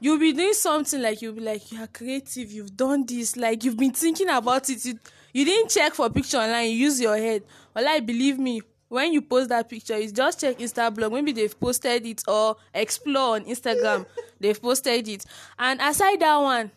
[0.00, 2.52] You'll be doing something like you'll be like you are creative.
[2.52, 4.84] You've done this, like you've been thinking about it.
[4.84, 4.98] You,
[5.32, 6.70] you didn't check for picture online.
[6.70, 7.42] You use your head.
[7.74, 11.12] Well, like believe me, when you post that picture, you just check Instablog.
[11.12, 14.06] Maybe they've posted it or explore on Instagram.
[14.40, 15.24] they've posted it.
[15.58, 16.70] And aside that one,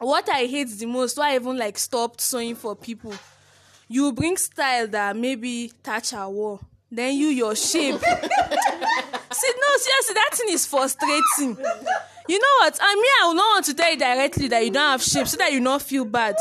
[0.00, 3.14] what I hate the most, why I even like stopped sewing for people,
[3.88, 6.60] you bring style that maybe touch Tacha wore.
[6.90, 7.98] Then you your shape.
[8.00, 11.56] See, no, seriously, that thing is frustrating.
[12.28, 12.78] You know what?
[12.80, 15.26] I mean, I will not want to tell you directly that you don't have shape
[15.26, 16.36] so that you not feel bad.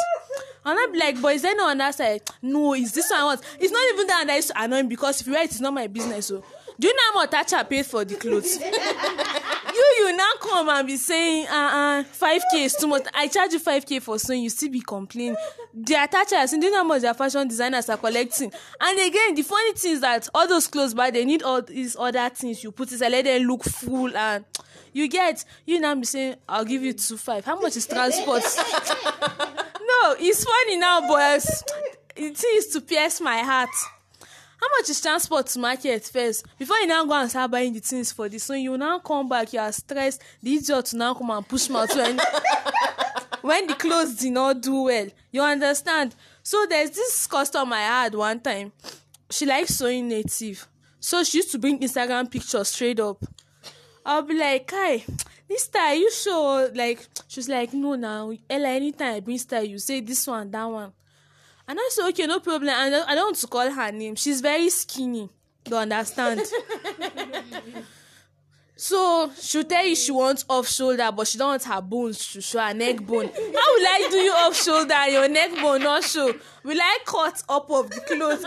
[0.66, 2.22] And I'll be like, but is there no one that side?
[2.42, 3.42] No, is this one I want?
[3.60, 5.88] It's not even that that is annoying because if you wear it, it's not my
[5.88, 6.28] business.
[6.28, 6.44] So,
[6.80, 8.60] do you know how much Tacha paid for the clothes?
[9.74, 13.04] you you now come and be saying uh uh five k is too much.
[13.14, 15.36] I charge you five k for sewing you still be complaining.
[15.74, 18.52] The attachers do you know how much their fashion designers are collecting?
[18.82, 21.96] And again the funny thing is that all those clothes but they need all these
[21.98, 22.64] other things.
[22.64, 24.46] You put inside let them look full and
[24.94, 27.46] you get you now be saying i'll give you two five.
[27.46, 28.44] How much is transport?
[30.04, 31.46] No it's funny now but
[32.16, 33.70] it is to pierce my heart
[34.64, 36.46] how much is transport to market first?
[36.58, 39.28] Before you now go and start buying the things for this so you now come
[39.28, 42.18] back you are stressed the idiot now come and push mouth when
[43.42, 45.08] when the clothes did not do well.
[45.32, 46.16] You understand?
[46.44, 48.72] So there's this customer i had one time.
[49.30, 50.66] She likes sewing native.
[51.00, 53.22] So she used to bring instagram pictures straight up.
[54.06, 55.04] I'll be like kai
[55.50, 59.78] this style you sure like she's like no now ella anytime i bring style you
[59.78, 60.92] say this one that one
[61.68, 62.70] And I said, okay, no problem.
[62.70, 64.16] And I don't want to call her name.
[64.16, 65.30] She's very skinny.
[65.70, 66.42] You understand?
[68.76, 72.42] so she'll tell you she wants off shoulder, but she don't want her bones to
[72.42, 73.28] show her neck bone.
[73.28, 76.34] How will I do you off shoulder and your neck bone not show?
[76.64, 78.46] Will I cut up of the clothes?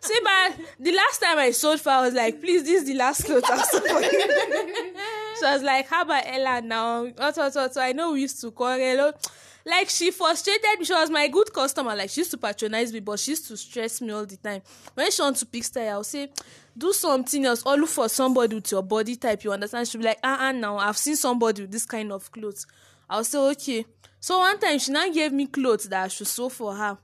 [0.00, 2.94] See, but the last time I sold for, I was like, please, this is the
[2.94, 3.64] last clothes I for
[5.40, 7.04] so I was like, how about Ella now?
[7.04, 7.72] What, what?
[7.72, 9.14] So I know we used to quarrel
[9.64, 10.84] like she frustrated me.
[10.84, 11.94] She was my good customer.
[11.94, 14.62] Like she used to patronize me, but she used to stress me all the time.
[14.94, 16.30] When she want to pick style, I'll say,
[16.76, 19.44] do something else or look for somebody with your body type.
[19.44, 19.88] You understand?
[19.88, 22.66] She'll be like, uh uh now I've seen somebody with this kind of clothes.
[23.08, 23.86] I'll say, okay.
[24.20, 26.98] So one time she now gave me clothes that I should sew for her.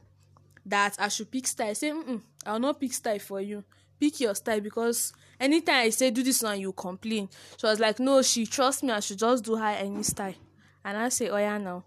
[0.66, 1.70] That I should pick style.
[1.70, 3.64] I say, mm I'll not pick style for you.
[4.00, 7.28] Pick your style because anytime I say do this one, you complain.
[7.58, 8.92] She was like, no, she trusts me.
[8.92, 10.34] I should just do her any style.
[10.84, 11.84] And I say, oh yeah, now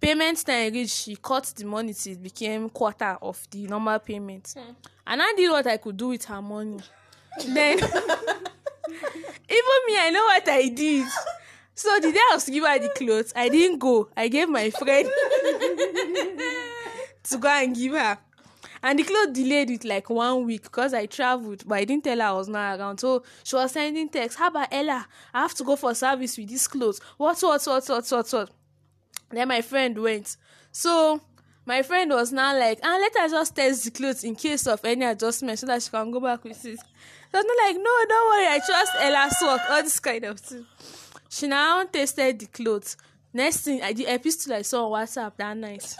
[0.00, 4.54] payment time reach she cut the money till it became quarter of the normal payment
[4.56, 4.72] hmm.
[5.06, 6.78] and i did what i could do with her money
[7.46, 7.88] then even
[9.86, 11.06] me i know what i did
[11.74, 14.48] so the day i was to give her the clothes i didn't go i gave
[14.48, 15.08] my friend
[17.22, 18.18] to go and give her
[18.82, 22.18] and the clothes delayed with like one week because I traveled, but I didn't tell
[22.18, 22.98] her I was not around.
[22.98, 25.06] So she was sending text, How about Ella?
[25.34, 27.00] I have to go for service with these clothes.
[27.16, 28.50] What, what, what, what, what, what?
[29.30, 30.36] Then my friend went.
[30.72, 31.20] So
[31.66, 34.84] my friend was now like, ah, let her just test the clothes in case of
[34.84, 36.78] any adjustment so that she can go back with it.
[37.30, 40.40] So I'm not like, no, don't worry, I trust Ella's work, all this kind of
[40.40, 40.64] thing.
[41.28, 42.96] She now tested the clothes.
[43.34, 45.94] Next thing, I did epistle I saw on WhatsApp that night.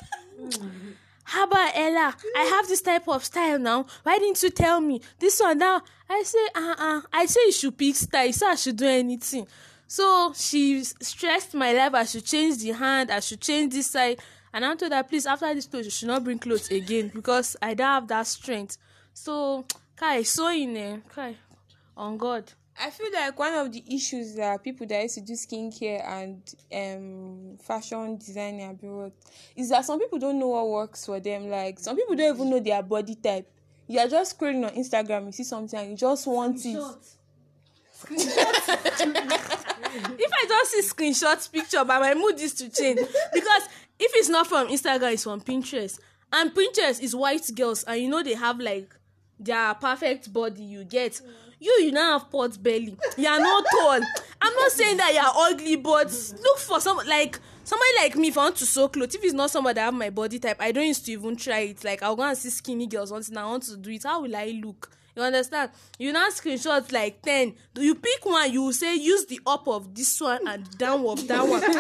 [1.25, 2.17] How about Ella?
[2.35, 3.85] I have this type of style now.
[4.03, 5.03] Why didn't you tell me?
[5.19, 5.83] This one now.
[6.09, 7.01] I say, uh uh.
[7.13, 8.33] I say you should pick style.
[8.33, 9.47] So I should do anything.
[9.89, 11.95] So she stressed my life.
[11.95, 13.11] I should change the hand.
[13.11, 14.21] I should change this side.
[14.53, 17.57] And I told her, please, after this clothes, you should not bring clothes again because
[17.61, 18.77] I don't have that strength.
[19.15, 19.65] So,
[19.97, 21.37] Kai, sewing, eh, Kai,
[21.97, 22.53] on God.
[22.81, 26.55] I feel like one of the issues that people that used to do skincare and
[26.73, 29.11] um fashion designing abroad
[29.57, 31.49] is that some people don't know what works for them.
[31.49, 33.51] Like some people don't even know their body type.
[33.89, 36.79] You are just scrolling on Instagram, you see something and you just want it.
[38.11, 38.31] if
[40.33, 43.01] I just see screenshot picture, but my mood is to change
[43.33, 43.63] because
[43.99, 45.99] if it's not from Instagram, it's from Pinterest,
[46.33, 48.95] and Pinterest is white girls, and you know they have like
[49.41, 50.63] their perfect body.
[50.63, 51.21] You get
[51.59, 52.97] you, you now have pot belly.
[53.17, 54.01] You are not tall.
[54.41, 56.07] I'm not saying that you are ugly, but
[56.43, 59.17] look for some like somebody like me if I want to sew clothes.
[59.17, 61.61] If it's not somebody that have my body type, I don't used to even try
[61.61, 61.83] it.
[61.83, 64.05] Like I'll go and see skinny girls once and I want to do it.
[64.05, 64.91] How will I look?
[65.19, 65.73] You understand?
[65.99, 67.53] You now screenshot like 10.
[67.75, 68.53] Do you pick one?
[68.53, 71.61] You say use the up of this one and down of that one.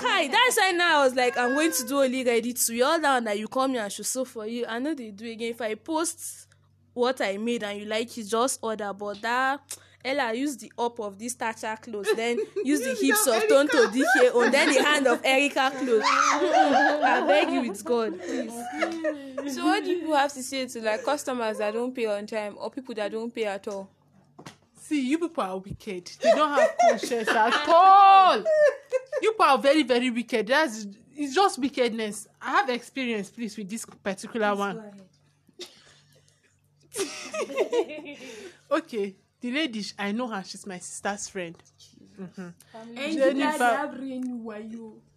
[0.00, 2.74] Kai, that's why now I was like, I'm going to do a only ready to
[2.74, 4.64] you all down that you come here and should sew for you.
[4.66, 5.50] I know they do again.
[5.50, 6.46] If I post
[6.94, 8.94] what I made and you like it, just order.
[8.94, 9.60] But that
[10.04, 14.34] Ella use the up of this Tacha clothes, then use the hips of Tonto Dikeh
[14.34, 16.02] on, then the hand of Erica clothes.
[16.06, 19.54] I beg you, it's God, please.
[19.54, 22.56] So what do you have to say to like customers that don't pay on time
[22.58, 23.90] or people that don't pay at all?
[24.80, 26.10] See, you people are wicked.
[26.20, 28.38] They don't have conscience at all.
[29.20, 30.48] You people are very, very wicked.
[30.48, 32.26] That's it's just wickedness.
[32.40, 34.82] I have experience, please, with this particular one.
[38.70, 41.56] okay the lady i know her she's my sister's friend.
[42.18, 42.94] Mm-hmm.
[42.94, 43.90] jennifer.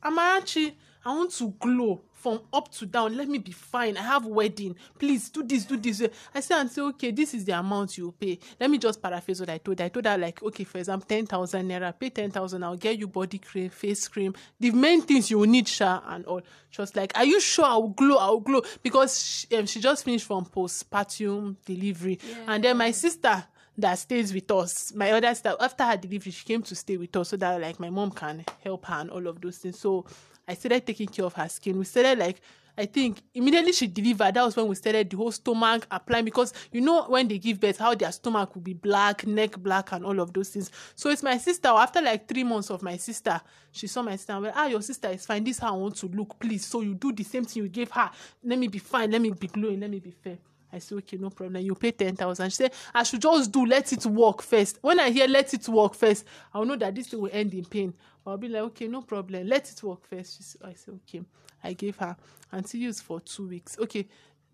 [0.04, 0.74] amachi
[1.06, 3.16] i want to glow from up to down.
[3.16, 3.98] Let me be fine.
[3.98, 4.76] I have wedding.
[4.98, 6.02] Please do this do this.
[6.34, 8.40] I say and say okay this is the amount you pay.
[8.60, 9.78] Let me just paraphrase what i told.
[9.78, 12.64] Her i told her like okay for example ten thousand naira pay ten thousand.
[12.64, 16.42] I'll get you body cream face cream the main things you need sha and all.
[16.72, 17.66] She was like are you sure?
[17.66, 18.64] I'll glow i'll glow.
[18.82, 22.18] Because she, um, she just finished from postpartum delivery.
[22.28, 22.36] Yeah.
[22.56, 23.46] and then my sister
[23.78, 24.94] that stays with us.
[24.96, 27.80] My other sister, after her delivery, she came to stay with us so that like
[27.80, 29.80] my mom can help her and all of those things.
[29.80, 30.06] So
[30.48, 31.78] I started taking care of her skin.
[31.78, 32.42] We started like
[32.78, 36.54] I think immediately she delivered, that was when we started the whole stomach applying because
[36.72, 40.06] you know when they give birth, how their stomach will be black, neck black, and
[40.06, 40.72] all of those things.
[40.96, 41.70] So it's my sister.
[41.70, 43.40] After like three months of my sister,
[43.72, 45.44] she saw my sister and went, Ah, your sister is fine.
[45.44, 46.66] This is how I want to look, please.
[46.66, 48.12] So you do the same thing you gave her.
[48.44, 50.38] Let me be fine, let me be glowing, let me be fair.
[50.76, 51.64] I said, okay, no problem.
[51.64, 52.50] You pay 10,000.
[52.50, 54.78] She said, I should just do, let it work first.
[54.82, 57.64] When I hear let it work first, I'll know that this thing will end in
[57.64, 57.94] pain.
[58.28, 59.48] I'll be like, okay, no problem.
[59.48, 60.36] Let it work first.
[60.38, 61.22] She said, I said, okay.
[61.64, 62.18] I gave her
[62.52, 63.78] until use for two weeks.
[63.80, 64.06] Okay.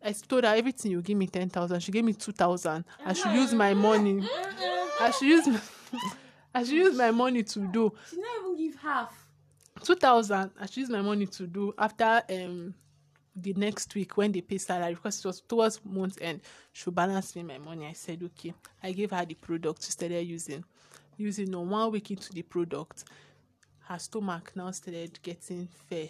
[0.04, 1.80] I told her everything you give me 10,000.
[1.80, 2.86] She gave me 2,000.
[3.04, 4.28] I should use my money.
[5.00, 5.60] I should use my,
[6.54, 7.94] I should use my money to do.
[8.10, 9.28] She not even give half.
[9.84, 10.52] 2,000.
[10.60, 12.76] I should use my money to do after um
[13.36, 16.42] the next week when they pay salary because it was towards month end
[16.74, 17.88] she balance me my money.
[17.88, 18.54] I said okay.
[18.82, 19.84] I gave her the product.
[19.84, 20.64] She started using
[21.18, 23.06] using no one week into the product.
[23.88, 26.08] Her stomach now started getting fair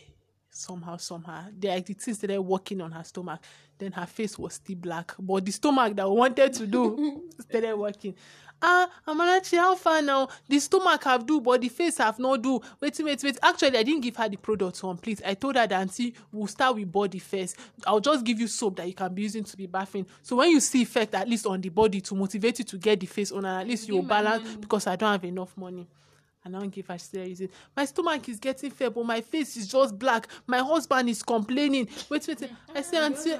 [0.49, 1.45] somehow somehow.
[1.57, 3.41] The like the thing started working on her stomach.
[3.77, 5.13] Then her face was still black.
[5.19, 8.15] But the stomach that we wanted to do started working
[8.61, 10.27] ah amarachi how far now?
[10.47, 12.59] The stomach have do but the face have not do.
[12.79, 13.37] Wait wait wait.
[13.41, 16.75] Actually i didn't give her the product complete i told her that aunty we'll start
[16.75, 17.57] with body first.
[17.85, 20.05] I'll just give you soap that you can be using to be bathing.
[20.21, 22.99] So when you see effect at least on the body to motivate you to get
[22.99, 25.87] the face on and at least you'll balance because i don't have enough money.
[26.43, 27.49] And I now give her still using.
[27.75, 30.27] My stomach is getting fair, but my face is just black.
[30.47, 31.87] My husband is complaining.
[32.09, 32.51] Wait, wait, wait.
[32.73, 33.35] I say, auntie,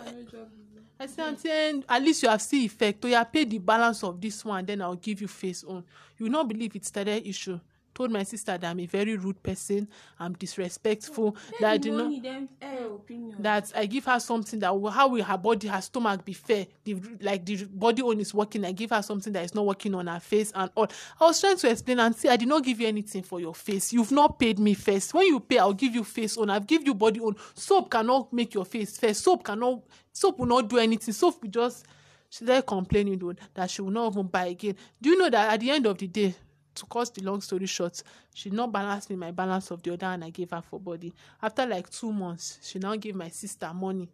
[1.02, 3.02] I say, auntie, eh, at least you have seen effect.
[3.02, 5.84] So you pay the balance of this one, then I'll give you face on.
[6.20, 7.60] You not believe it started issue.
[7.94, 9.88] Told my sister that I'm a very rude person.
[10.20, 11.36] I'm disrespectful.
[11.60, 12.12] that I do not
[13.40, 16.68] that I give her something that will, how will her body, her stomach be fair?
[16.84, 18.66] The like the body own is working.
[18.66, 20.88] I give her something that is not working on her face and all.
[21.20, 23.56] I was trying to explain and say I did not give you anything for your
[23.56, 23.92] face.
[23.92, 25.14] You've not paid me first.
[25.14, 26.50] When you pay, I'll give you face on.
[26.50, 27.36] I've give you body on.
[27.56, 29.14] Soap cannot make your face fair.
[29.14, 29.82] Soap cannot.
[30.14, 31.14] Soap will not do anything.
[31.14, 31.86] Soap will just.
[32.30, 34.78] She started complaining though, that she will not even buy again.
[35.02, 36.34] Do you know that at the end of the day,
[36.82, 38.02] to cut the long story short,
[38.34, 41.14] she not balance me my balance of the other and I gave her for body.
[41.42, 44.10] After like two months, she now gave my sister money.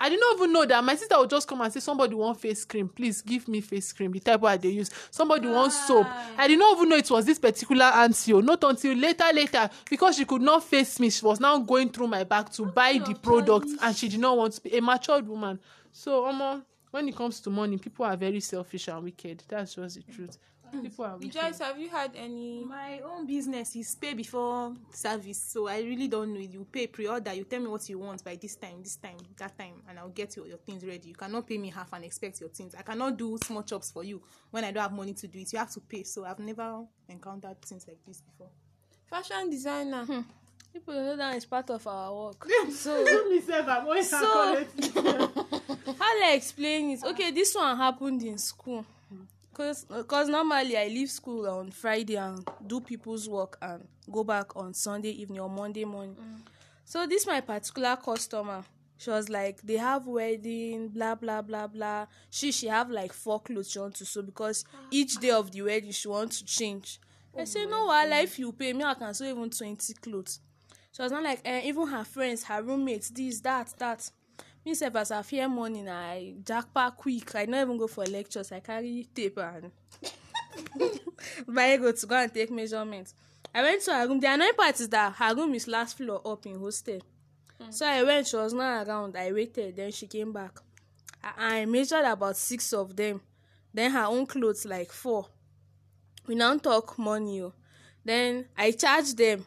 [0.00, 2.40] I did not even know that my sister would just come and say somebody want
[2.40, 4.90] face cream, please give me face cream, the type what they use.
[5.10, 6.06] Somebody want soap.
[6.36, 8.32] I did not even know it was this particular auntie.
[8.32, 11.10] oh, Not until later, later, because she could not face me.
[11.10, 14.36] She was now going through my back to buy the product, and she did not
[14.36, 15.58] want to be a matured woman.
[15.90, 19.42] So, Omo, when it comes to money, people are very selfish and wicked.
[19.48, 20.38] That's just the truth.
[20.70, 21.34] People are wicked.
[21.34, 22.64] Rejoice, have you had any?
[22.64, 26.40] My own business is pay before service, so I really don't know.
[26.40, 27.32] You pay pre-order.
[27.34, 30.08] You tell me what you want by this time, this time, that time, and I'll
[30.08, 31.08] get your, your things ready.
[31.08, 32.74] You cannot pay me half and expect your things.
[32.78, 35.52] I cannot do small chops for you when I don't have money to do it.
[35.52, 36.02] You have to pay.
[36.04, 38.48] So I've never encountered things like this before.
[39.08, 40.04] Fashion designer.
[40.04, 40.20] Hmm.
[40.72, 42.46] People know that it's part of our work.
[42.72, 44.18] so Myself, I'm always So-
[45.98, 47.02] how do I explain it?
[47.04, 48.84] Okay, this one happened in school.
[49.58, 54.54] Cause, cause normally I leave school on Friday and do people's work and go back
[54.54, 56.16] on Sunday evening or Monday morning.
[56.84, 58.62] So this my particular customer.
[58.98, 62.06] She was like, they have wedding, blah blah blah blah.
[62.30, 65.62] She she have like four clothes she want to sew because each day of the
[65.62, 67.00] wedding she want to change.
[67.36, 70.38] I say no, wahala if you pay me, I can sew even twenty clothes.
[70.92, 74.08] She was not like eh, even her friends, her roommates, this, that, that.
[74.68, 77.34] Me sef as I fear morning, I jackpot quick.
[77.34, 78.52] I no even go for lectures.
[78.52, 79.70] I carry tape and
[81.48, 83.14] Bible to go and take measurements.
[83.54, 84.20] I went to her room.
[84.20, 87.00] The annoying part is that her room is last floor up in hostel.
[87.70, 89.16] So I went, she was not around.
[89.16, 90.58] I waited, then she came back.
[91.24, 93.22] I, I measured about six of them.
[93.72, 95.28] Then her own clothes like four.
[96.26, 97.40] We now talk money.
[97.40, 97.54] Oh.
[98.04, 99.46] Then I charged them.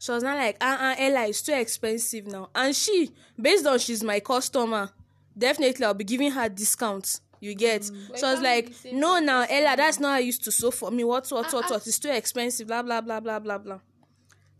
[0.00, 2.48] She was not like, uh uh, Ella, it's too expensive now.
[2.54, 4.88] And she, based on she's my customer,
[5.36, 7.20] definitely I'll be giving her discounts.
[7.38, 7.84] You get?
[7.84, 10.90] so I was like, no, now Ella, that's not how I used to sew for
[10.90, 11.04] me.
[11.04, 11.86] What, what, what, Ah, what?
[11.86, 12.66] It's too expensive.
[12.66, 13.80] Blah blah blah blah blah blah.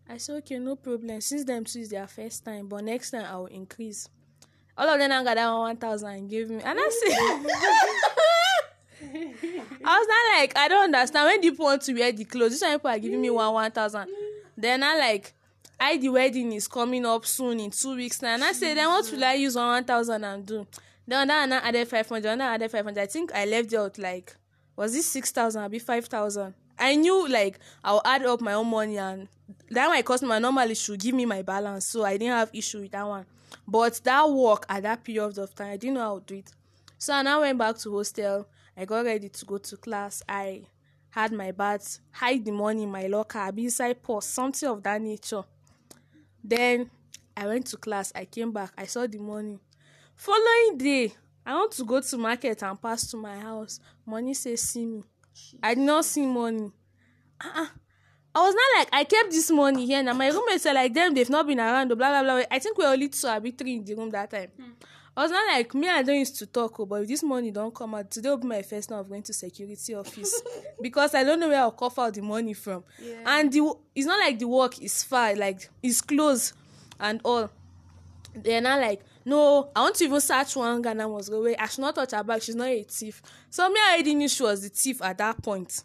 [0.08, 1.20] I said, okay, no problem.
[1.22, 4.08] Since them two is their first time, but next time I will increase.
[4.76, 7.16] All of them now got that one thousand and give me, and I said.
[9.82, 12.52] I was not like I don't understand when people want to wear the clothes.
[12.52, 14.06] This one people are giving me one one thousand.
[14.60, 15.32] Then I like
[15.78, 18.34] I the wedding is coming up soon in two weeks now.
[18.34, 20.66] And I said then what will I use one one thousand and do?
[21.06, 23.02] Then that and added five hundred, and I added five hundred.
[23.02, 24.36] I think I left out like
[24.76, 25.70] was this six thousand?
[25.70, 26.54] Be five thousand.
[26.78, 29.28] I knew like I'll add up my own money and
[29.70, 32.92] that my customer normally should give me my balance, so I didn't have issue with
[32.92, 33.26] that one.
[33.66, 36.52] But that work at that period of time, I didn't know how to do it.
[36.98, 38.46] So I now went back to hostel.
[38.76, 40.22] I got ready to go to class.
[40.28, 40.62] I
[41.10, 45.00] had my bath, hide the money in my locker, be inside purse, something of that
[45.00, 45.42] nature.
[46.42, 46.90] Then
[47.36, 48.12] I went to class.
[48.14, 48.72] I came back.
[48.76, 49.58] I saw the money.
[50.16, 51.12] Following day,
[51.44, 53.80] I want to go to market and pass to my house.
[54.06, 55.02] Money say see me.
[55.62, 56.70] I did not see money.
[57.42, 57.66] Uh-uh.
[58.32, 60.12] I was not like I kept this money here now.
[60.12, 62.42] My roommates are like them, they've not been around, blah blah blah.
[62.50, 64.50] I think we were only two be three in the room that time.
[65.20, 67.50] I was not like me, I don't used to talk, oh, but if this money
[67.50, 70.40] don't come out, today will be my first time of going to security office
[70.80, 72.84] because I don't know where I'll cough out the money from.
[73.26, 76.54] And the it's not like the work is far, like it's close
[76.98, 77.50] and all.
[78.34, 81.54] They're not like, no, I want to even search one Ghana must go away.
[81.54, 82.40] I should not touch her bag.
[82.40, 83.20] She's not a thief.
[83.50, 85.82] So me, I already knew she was the thief at that point.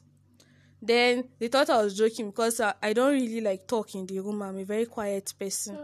[0.81, 4.17] Then they thought I was joking because I, I don't really like talk in the
[4.21, 4.41] room.
[4.41, 5.77] I'm a very quiet person.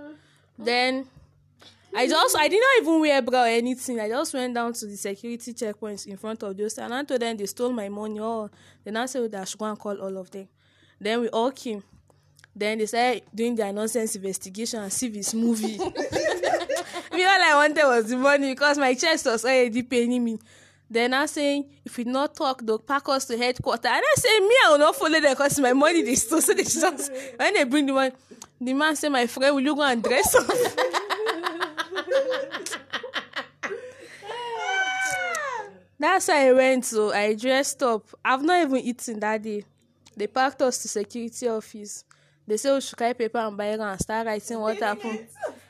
[0.58, 1.08] Then
[1.94, 4.00] I just I did not even wear bra or anything.
[4.00, 7.22] I just went down to the security checkpoints in front of those and I told
[7.22, 8.20] them they stole my money.
[8.20, 8.50] Oh,
[8.84, 10.48] then I said that I should go and call all of them.
[11.00, 11.84] Then we all came.
[12.56, 15.78] Then they started doing their nonsense investigation and see this movie.
[15.78, 15.84] me
[17.26, 20.38] all I wanted was the money because my chest was already paining me.
[20.90, 23.86] Then I saying if we not talk, they'll pack us to headquarters.
[23.86, 26.42] And I say me, I will not follow them because my money they stole.
[26.42, 28.12] So they just when they bring the money,
[28.60, 30.48] the man say, My friend, will you go and dress up?
[36.00, 36.86] That's how I went.
[36.86, 38.08] So I dressed up.
[38.26, 39.64] I've not even eaten that day.
[40.18, 42.04] They packed us to security office.
[42.48, 45.28] They said we should carry paper and biro and start writing what happened.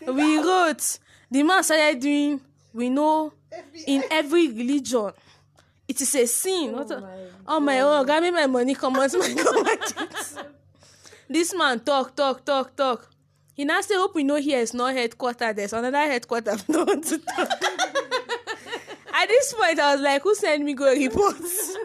[0.08, 1.00] We wrote.
[1.30, 2.42] The man started doing.
[2.74, 3.34] We know
[3.86, 5.12] in every religion,
[5.88, 6.72] it is a sin.
[6.72, 7.04] What a,
[7.46, 9.64] oh my god, give me my money come out my go
[11.30, 13.11] This man talk, talk, talk, talk.
[13.62, 15.56] He now say, hope we know here is not headquarters.
[15.56, 16.66] There's another headquarters.
[16.68, 17.48] No one to talk.
[19.14, 21.78] At this point, I was like, who sent me go reports?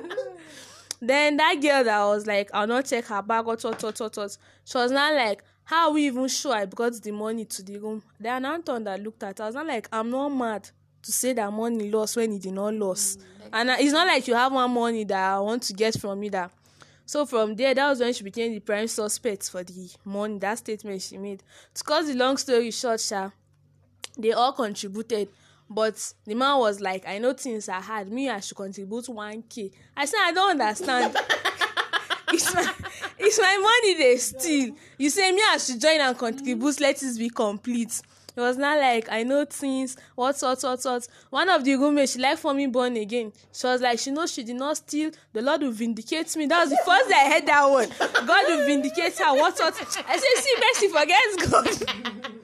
[1.03, 4.11] then that girl that was like, I'll not check her bag or tot, tot, tot,
[4.15, 4.39] tot.
[4.65, 7.77] She was not like, how are we even sure I brought the money to the
[7.77, 8.03] room?
[8.19, 10.71] Then Anton that looked at her, I was not like, I'm not mad
[11.03, 13.19] to say that money lost when it did not lose.
[13.19, 13.23] Mm,
[13.53, 16.31] and it's not like you have one money that I want to get from you
[16.31, 16.51] that.
[17.07, 20.59] So from there, that was when she became the prime suspect for the money, that
[20.59, 21.43] statement she made.
[21.75, 23.31] To cut the long story short, Sha,
[24.19, 25.29] they all contributed.
[25.71, 28.11] But the man was like, I know things are hard.
[28.11, 29.71] Me, I should contribute 1K.
[29.97, 31.17] I said, I don't understand.
[32.33, 32.75] it's my
[33.19, 34.75] it's my money they steal.
[34.99, 36.81] You say me, I should join and contribute.
[36.81, 38.01] Let it be complete.
[38.37, 41.09] It was not like I know things, what, what, what, what.
[41.31, 43.33] One of the roommates, she like for me born again.
[43.51, 45.11] She was like, she knows she did not steal.
[45.33, 46.45] The Lord will vindicate me.
[46.47, 47.89] That was the first day I heard that one.
[48.27, 49.35] God will vindicate her.
[49.35, 49.75] What, what.
[50.07, 52.23] I said, see, Mercy forgets God.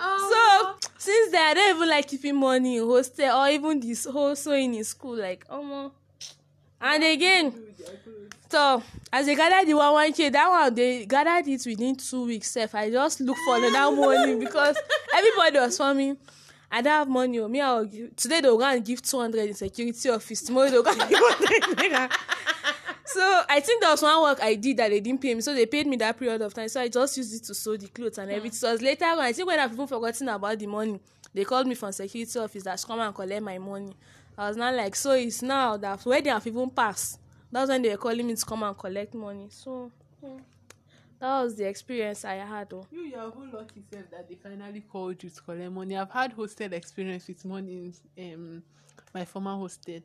[0.00, 0.76] Oh.
[0.80, 4.36] So since then, I don't even like keeping money in hostel or even this whole
[4.36, 5.16] sewing in school.
[5.16, 5.90] Like, oh,
[6.80, 7.54] and again,
[8.50, 12.24] so as they gathered the one one k that one they gathered it within two
[12.26, 12.74] weeks sef.
[12.74, 14.76] I just look for another money because
[15.14, 16.16] everybody was forming
[16.70, 17.48] i don't have money o oh.
[17.48, 20.82] me i give today they go and give two hundred in security office tomorrow they
[20.82, 22.10] go and give hundred
[23.06, 25.54] so i think there was one work i did that they didn't pay me so
[25.54, 26.68] they paid me that period of time.
[26.68, 28.56] So i just used it to sew the clothes and everything.
[28.56, 31.00] So later on i think when i've even forgotten about the money
[31.32, 33.94] they called me from security office that come and collect my money
[34.38, 37.20] i was not like so it's now that wedding have even passed
[37.52, 39.90] that's when they were calling me to come and collect money so
[40.22, 40.30] yeah.
[41.18, 42.86] that was the experience i had oh.
[42.90, 46.32] you you're whole lucky self that they finally called you to collect money i've had
[46.32, 48.62] hostel experience with money in um,
[49.14, 50.00] my former hostel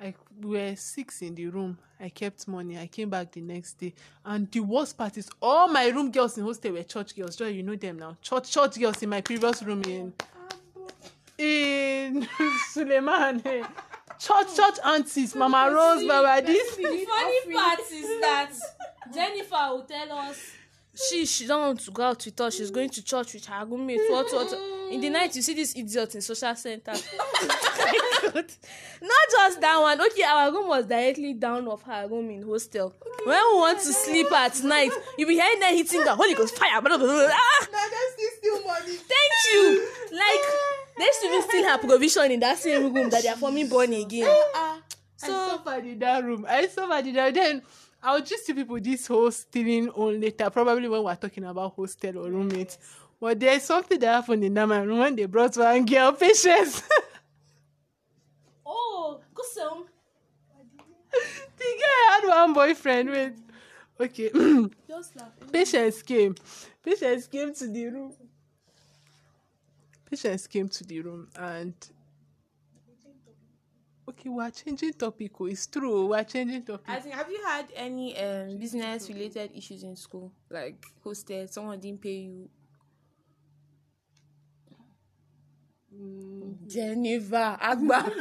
[0.00, 1.76] I we were six in the room.
[1.98, 2.78] I kept money.
[2.78, 3.94] I came back the next day,
[4.24, 7.34] and the worst part is all my room girls in hostel were church girls.
[7.34, 8.16] Joy, you know them now.
[8.22, 10.12] Church church girls in my previous room in
[11.38, 12.26] in
[12.70, 13.40] Suleiman.
[14.18, 16.74] church church aunties mama rose mama this.
[16.76, 18.50] the funny part is that
[19.14, 20.52] jennifer will tell us
[21.08, 23.64] she she don't want to go out with us she's going to church with her
[23.64, 24.52] roommate what what
[24.90, 26.92] in the night you see this idiot in social center
[28.34, 32.92] not just that one okay our room was directly down of her room in hostel
[33.24, 36.56] when we want to sleep at night you be hearing them hitting the holy ghost
[36.58, 37.28] fire blah, blah, blah, blah.
[37.30, 38.96] ah na dem still money.
[38.96, 43.36] thank you like they still still have provision in that same room that they are
[43.36, 44.28] forming born again.
[44.54, 44.78] Uh,
[45.16, 46.46] so I suffered in that room.
[46.48, 47.34] I suffered in that.
[47.34, 47.62] Then
[48.02, 52.18] I'll just see people this whole stealing on later, probably when we're talking about hostel
[52.18, 52.78] or roommates.
[53.20, 56.82] But there's something that happened in that room when they brought one girl patience.
[58.66, 59.20] oh,
[59.52, 59.86] some.
[61.10, 63.32] the guy had one boyfriend with
[64.00, 64.30] okay.
[64.88, 65.32] Just laugh.
[65.52, 66.34] Patience came.
[66.84, 68.12] Patience came to the room.
[70.08, 71.74] Patience came to the room and
[74.08, 75.32] okay, we're changing topic.
[75.38, 76.88] Oh, it's true, we're changing topic.
[76.88, 80.32] I think have you had any um business related issues in school?
[80.50, 82.48] Like hosted, someone didn't pay you.
[85.94, 86.66] Mm.
[86.66, 88.12] Jennifer Agba.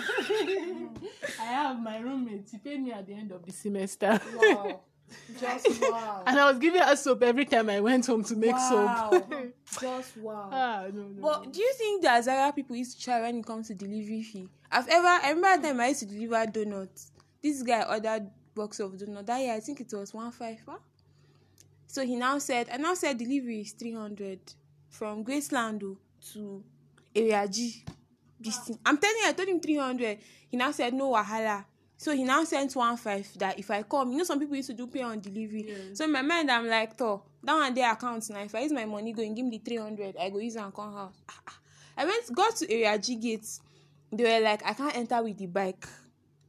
[1.40, 2.48] I have my roommate.
[2.52, 4.20] He paid me at the end of the semester.
[4.36, 4.82] Wow.
[5.40, 6.24] Just wow.
[6.26, 9.10] and I was giving her soap every time I went home to make wow.
[9.12, 9.34] soap.
[9.82, 10.50] Just wow.
[10.52, 11.52] Ah, no, no, but no.
[11.52, 14.50] do you think that Zaria people used to try when it comes to delivery fee?
[14.72, 17.12] I've ever I remember the time I used to deliver donuts.
[17.42, 19.28] This guy ordered box of donuts.
[19.28, 20.60] That year I think it was one five.
[20.68, 20.78] Huh?
[21.88, 24.40] So he now said I now said delivery is three hundred
[24.90, 25.98] from Graceland
[26.34, 26.64] to
[27.16, 27.84] Area G.
[28.40, 28.78] This thing.
[28.86, 30.20] I'm telling you, I told him three hundred.
[30.50, 31.66] He now said no wahala
[32.00, 34.70] So he now sent one five that if I come, you know some people used
[34.70, 35.74] to do pay on delivery.
[35.94, 38.42] So in my mind I'm like, "Toh, that one day account now.
[38.42, 40.56] If I use my money, go and give me the three hundred, I go use
[40.58, 41.60] am come house." Ah, ah.
[41.98, 43.48] I went got to area G gate.
[44.12, 45.88] They were like, "I can't enter with the bike."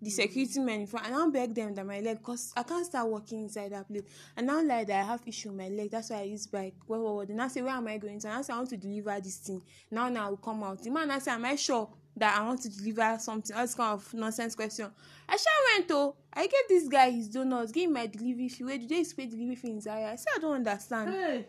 [0.01, 2.87] The security men in front, I now beg them that my leg, cause I can't
[2.87, 4.05] start walking inside that place.
[4.37, 6.75] And now like that I have issue with my leg, that's why I use bike.
[6.87, 7.27] Well, well, well.
[7.27, 8.29] Then I say, where am I going to?
[8.29, 9.61] And I say, I want to deliver this thing.
[9.91, 10.81] Now, now I will come out.
[10.81, 11.89] The man I say, am I sure
[12.19, 13.55] that I want to deliver something?
[13.57, 14.91] All this kind of nonsense question.
[15.29, 16.17] I sure went oh.
[16.33, 18.65] I gave this guy his donuts, gave him my delivery fee.
[18.65, 20.13] Wait, do they pay delivery fee in Zaria?
[20.13, 21.11] I say I don't understand.
[21.11, 21.47] Hey,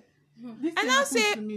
[0.62, 1.34] this And now say-.
[1.34, 1.48] And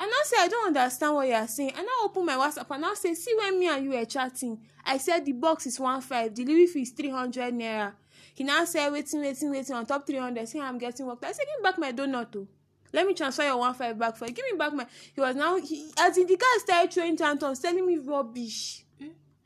[0.00, 1.72] now say I don't understand what you are saying.
[1.76, 4.58] And now open my WhatsApp and now say, see when me and you were chatting.
[4.84, 7.92] I said the box is one five, delivery fee is three hundred naira.
[8.34, 10.48] He now said waiting, waiting, waiting on top three hundred.
[10.48, 11.24] Say I'm getting worked.
[11.24, 12.48] I said give me back my donut too.
[12.92, 14.32] Let me transfer your one five back for you.
[14.32, 14.86] Give me back my.
[15.14, 18.84] He was now he, as in the guy started throwing tantrums, telling me rubbish.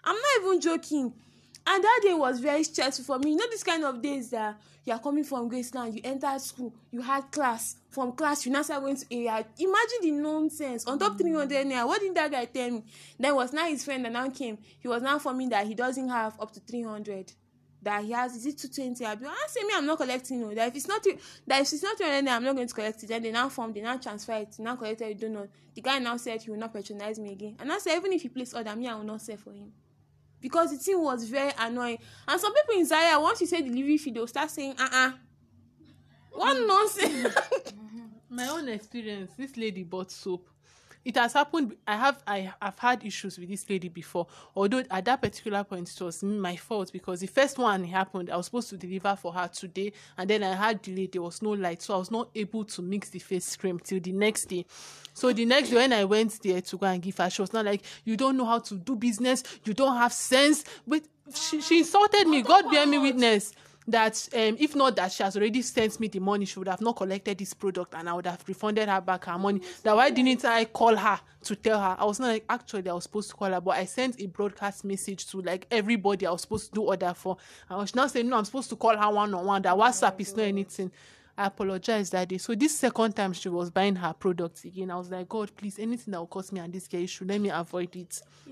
[0.05, 1.13] I'm not even joking.
[1.67, 3.31] And that day was very stressful for me.
[3.31, 6.75] You know, this kind of days that you are coming from Graceland, you enter school,
[6.91, 7.77] you had class.
[7.89, 9.47] From class, you now start going to area.
[9.59, 10.85] Imagine the nonsense.
[10.87, 12.85] On top 300 naira, what did that guy tell me?
[13.19, 14.59] Then was now his friend that now came.
[14.79, 17.33] He was now informing that he doesn't have up to 300.
[17.85, 19.05] That he has, is it 220?
[19.05, 20.41] I say, me, I'm not collecting.
[20.41, 20.55] No.
[20.55, 21.05] That if it's not,
[21.47, 23.09] that if it's not 300 naira, I'm not going to collect it.
[23.09, 25.49] Then they now form, they now transfer it, now collected the donut.
[25.75, 27.57] The guy now said he will not patronize me again.
[27.61, 29.73] And I said, even if he place order, me, I will not sell for him
[30.41, 31.97] because the thing was very annoying
[32.29, 35.11] and some people in zaria once you say delivery fee they start saying uh uh
[36.33, 37.35] what nonsense
[38.29, 40.47] my own experience this lady bought soap
[41.05, 44.27] it has happened i have i have had issues with this lady before
[44.57, 48.37] although at that particular point it was my fault because the first one happened i
[48.37, 51.51] was supposed to deliver for her today and then i had delay there was no
[51.51, 54.65] light so i was not able to mix the face cream till the next day.
[55.17, 57.53] So the next day when i went there to go and give her she was
[57.53, 61.03] not like you don't know how to do business you don't have sense but
[61.35, 63.53] she, she insulted me god bear me witness
[63.87, 66.81] that um, if not that she has already sent me the money she would have
[66.81, 69.61] not collected this product and i would have refunded her back her money.
[69.83, 71.97] That why didn't i call her to tell her?
[71.99, 74.27] I was not like actually i was supposed to call her but i sent a
[74.27, 77.37] broadcast message to like everybody i was supposed to do order for.
[77.69, 80.19] And was now saying no i'm supposed to call her one on one that whatsapp
[80.21, 80.91] is not anything
[81.37, 82.39] I apologized that day.
[82.39, 85.79] So this second time she was buying her products again, I was like, God, please,
[85.79, 88.23] anything that will cost me and this girl issue, let me avoid it.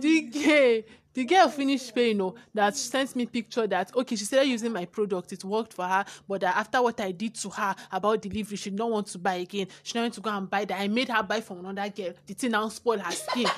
[0.00, 0.82] the girl
[1.14, 4.84] the girl finished paying oh that sent me picture that okay she started using my
[4.84, 8.56] product it worked for her but that after what i did to her about delivery
[8.56, 9.66] she don't want to buy again.
[9.82, 10.80] She don't want to go and buy that.
[10.80, 12.12] I made her buy from another girl.
[12.26, 13.48] The thing now spoil her skin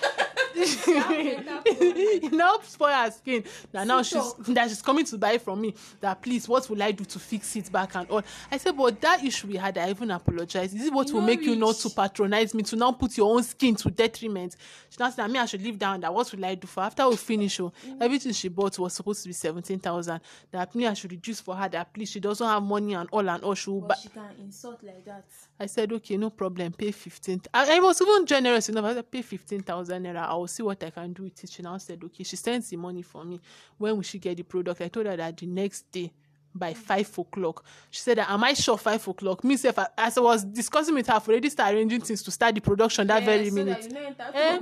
[0.54, 3.44] it now spoil her skin.
[3.72, 5.74] That now she's that she's coming to buy from me.
[6.00, 8.22] That please what will i do to fix it back and all?
[8.50, 11.42] I said but that issue we had i even apologize is it what will make
[11.42, 14.56] you not to patronize me to now put your own skin to detriment?
[14.88, 17.08] She now said me i should leave down that what will i do for after
[17.08, 17.72] we finish oh?
[17.86, 18.02] Mm.
[18.02, 20.20] Everything she bought was supposed to be seventeen thousand.
[20.50, 23.28] That me i should reduce for her that please she doesn't have money and all
[23.28, 23.54] and all.
[23.54, 25.24] She will buy but she can insult like that
[25.62, 27.42] I said, okay, no problem, pay 15.
[27.52, 28.86] I, I was even generous enough.
[28.86, 30.26] I said, pay 15,000 naira.
[30.26, 31.50] I will see what I can do with it.
[31.50, 33.38] She now said, okay, she sends the money for me.
[33.76, 34.80] When will she get the product?
[34.80, 36.10] I told her that the next day
[36.54, 37.64] by five o'clock.
[37.90, 39.44] She said, that, am I sure five o'clock?
[39.44, 42.54] Me, self, as I was discussing with her, I've already started arranging things to start
[42.54, 43.92] the production that very minute.
[44.34, 44.60] Eh?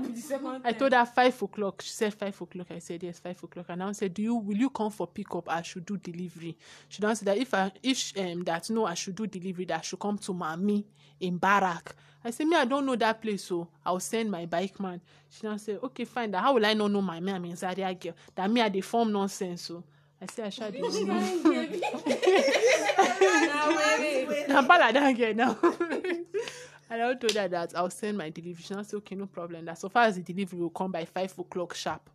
[0.64, 1.82] I told her five o'clock.
[1.82, 2.66] She said five o'clock.
[2.70, 3.66] I said yes, five o'clock.
[3.68, 5.49] And I said, do you will you come for pickup?
[5.49, 6.57] I should do delivery.
[6.89, 9.64] She said that if I if um that no, I should do delivery.
[9.64, 10.84] That I should come to Mami
[11.20, 11.95] in Barak.
[12.24, 15.01] I said me, I don't know that place, so I'll send my bike man.
[15.30, 16.30] She now said, okay, fine.
[16.32, 17.36] That how will I not know my man?
[17.36, 18.14] I'm in Zaria girl.
[18.34, 19.62] That me, I dey form nonsense.
[19.62, 19.84] So
[20.21, 20.75] I said I should.
[24.51, 25.57] I'm bad that girl now.
[26.91, 28.62] And I told her that I'll send my delivery.
[28.62, 29.66] She now said, okay, no problem.
[29.66, 32.09] That so far as the delivery will come by five o'clock sharp.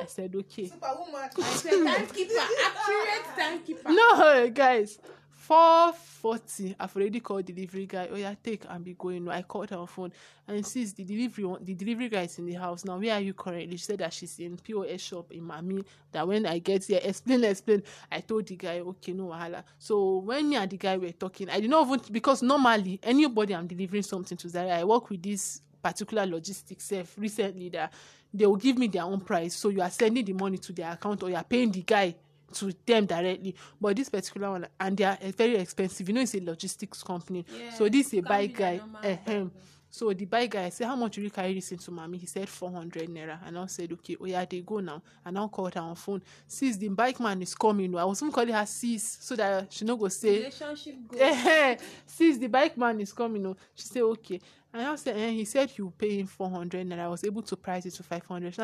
[0.00, 0.68] I said, okay.
[0.68, 1.30] Superwoman.
[1.36, 2.32] I said, timekeeper
[2.64, 4.98] accurate timekeeper No, guys.
[5.46, 6.74] 440.
[6.80, 8.08] I've already called delivery guy.
[8.10, 9.28] Oh yeah, take and be going.
[9.28, 10.12] I called her on phone
[10.48, 12.98] and since the delivery one- the delivery guy is in the house now.
[12.98, 13.76] Where are you currently?
[13.76, 15.84] She said that she's in POS shop in Mami.
[16.10, 17.84] That when I get here, explain, explain.
[18.10, 19.62] I told the guy, okay, no wahala.
[19.78, 23.54] So when me and the guy were talking, I did not even because normally anybody
[23.54, 27.92] I'm delivering something to I work with this particular logistics self recently that
[28.34, 29.54] they will give me their own price.
[29.54, 32.16] So you are sending the money to their account or you are paying the guy
[32.56, 33.54] to them directly.
[33.80, 36.08] But this particular one, and they are very expensive.
[36.08, 37.44] You know, it's a logistics company.
[37.74, 38.80] so this is a bike guy.
[39.02, 39.50] Ehem.
[39.88, 42.18] So the bike guy I said, How much will you carry this into Mami?
[42.18, 43.38] He said four hundred naira.
[43.46, 45.00] And I said, Okay, oh yeah, they go now.
[45.24, 46.22] And I called her on phone.
[46.46, 47.96] Sis, the bike man is coming.
[47.96, 51.76] I was even calling her sis so that she no go say relationship goals Eh,
[52.04, 54.40] since the bike man is coming oh she say okay
[54.74, 57.40] And I said, eh, he said he will pay him 400 and I was able
[57.42, 58.54] to price it to 500.
[58.54, 58.62] She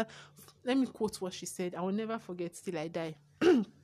[0.65, 1.75] Let me quote what she said.
[1.75, 3.15] I will never forget till I die.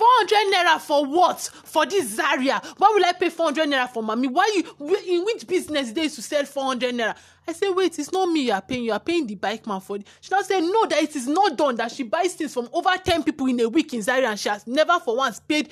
[0.00, 1.40] 400 naira for what?
[1.64, 2.62] For this Zaria.
[2.78, 4.30] Why will I pay 400 naira for Mami?
[4.30, 7.16] Why you, in which business days to sell 400 naira?
[7.46, 8.84] I say wait, it's not me you are paying.
[8.84, 10.06] You are paying the bike man for it.
[10.20, 11.76] She now said, no, that it is not done.
[11.76, 14.48] That she buys things from over 10 people in a week in Zaria and she
[14.48, 15.68] has never for once paid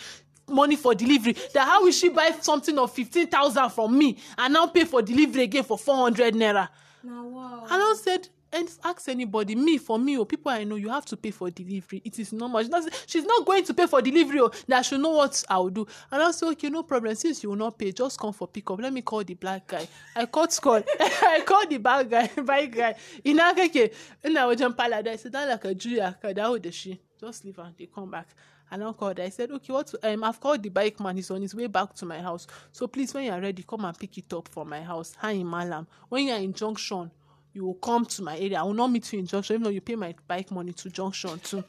[0.47, 1.35] money for delivery.
[1.55, 5.45] That how will she buy something of 15,000 from me and now pay for delivery
[5.45, 6.69] again for 400 naira?
[7.03, 7.65] Now, wow.
[7.71, 11.17] I said, and ask anybody, me for me or people I know, you have to
[11.17, 12.01] pay for delivery.
[12.05, 12.61] It is normal.
[12.63, 14.41] She's not, she's not going to pay for delivery.
[14.41, 15.87] Or that should know what I'll do.
[16.11, 17.15] And I said, okay, no problem.
[17.15, 18.81] Since you will not pay, just come for pickup.
[18.81, 19.87] Let me call the black guy.
[20.17, 20.85] I called Scott.
[21.01, 22.95] I called the bad guy, bike guy.
[23.25, 23.93] In Akeke,
[24.25, 25.75] and I was jump I said, like a
[26.35, 26.99] that would she.
[27.21, 27.73] Just leave her.
[27.77, 28.29] They come back.
[28.71, 29.19] And I called.
[29.21, 29.93] I said, okay, what?
[30.03, 31.17] Um, I've called the bike man.
[31.17, 32.47] He's on his way back to my house.
[32.71, 35.15] So please, when you're ready, come and pick it up from my house.
[35.19, 35.87] Hi, Malam.
[36.09, 37.11] When you're in Junction,
[37.59, 38.61] you will come to my area.
[38.61, 40.89] I will not meet you in Junction, even though you pay my bike money to
[40.89, 41.65] Junction too.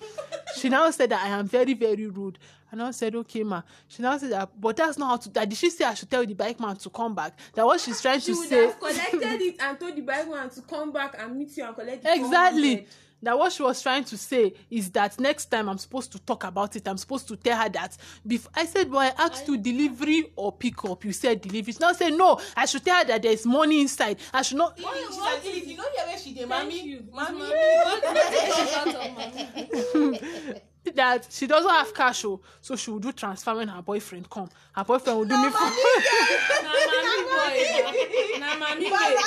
[0.56, 2.38] she now said that I am very, very rude.
[2.72, 3.64] And I said, okay, ma.
[3.88, 5.30] She now said that, but that's not how to.
[5.30, 7.34] That did she say I should tell the bike man to come back?
[7.56, 8.50] That what she's trying She to say.
[8.50, 11.58] She would have collected it and told the bike man to come back and meet
[11.58, 12.88] you and collect the exactly 400.
[13.22, 16.44] That what she was trying to say is that next time i'm supposed to talk
[16.44, 19.58] about it i'm supposed to tell her that before i said well i asked you
[19.58, 21.04] delivery or pick up.
[21.06, 21.74] You said delivery.
[21.80, 24.18] Now say no i should tell her that there is money inside.
[24.34, 25.40] I should not What is that?
[25.44, 27.40] If you know hear where she dey, mommy, mommy,
[30.96, 31.28] that.
[31.30, 34.50] She doesn't have cash oh so she will do transfer when her boyfriend come.
[34.74, 39.18] Her boyfriend will do me for na mommy boy na mommy wait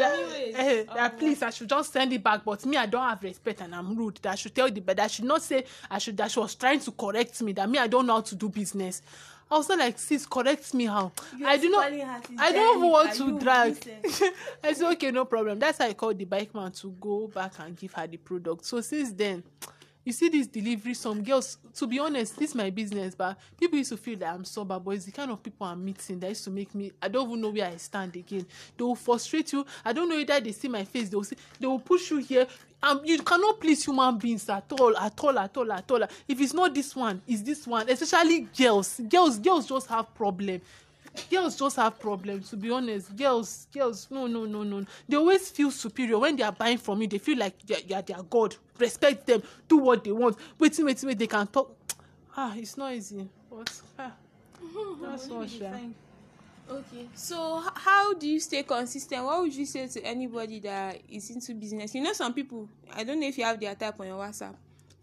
[0.00, 3.02] mommy wait eh, that please I should just send it back but me I don't
[3.02, 4.18] have respect and I'm rude.
[4.22, 6.54] That I should tell the but I should not say I should that she was
[6.54, 9.02] trying to correct me that me I don't know how to do business.
[9.50, 11.12] I was not like sis correct me how?
[11.44, 11.92] I do not
[12.38, 13.76] I don't even want to drag.
[14.64, 15.58] I said okay no problem.
[15.58, 18.64] That's how I called the bike man to go back and give her the product.
[18.64, 19.42] So since then
[20.04, 23.90] you see this delivery some girls to be honest this my business but people used
[23.90, 26.44] to feel that i'm sober but it's the kind of people i'm meeting that used
[26.44, 28.46] to make me i don't even know where i stand again.
[28.76, 29.64] They will frustrate you.
[29.84, 31.08] I don't know whether they see my face.
[31.08, 32.46] They will see they will push you here.
[32.82, 36.02] Um, you cannot please human beings at all at all at all at all.
[36.28, 37.88] If it's not this one it's this one.
[37.88, 39.00] Especially girls.
[39.08, 40.60] Girls girls just have problem
[41.30, 43.14] girls just have problems to be honest.
[43.16, 44.84] Girls girls no no no no.
[45.08, 47.08] They always feel superior when they are buying from you.
[47.08, 48.56] They feel like they are, you are their god.
[48.78, 49.42] Respect them.
[49.68, 50.36] Do what they want.
[50.58, 51.76] Wetin wetin wey they can talk.
[52.36, 53.28] Ah it's not easy.
[53.50, 54.12] But ah.
[55.02, 55.70] That's all sha
[56.70, 59.22] Okay, so how do you stay consistent?
[59.22, 61.94] What would you say to anybody that is into business?
[61.94, 64.54] You know, some people, I don't know if you have their type on your WhatsApp.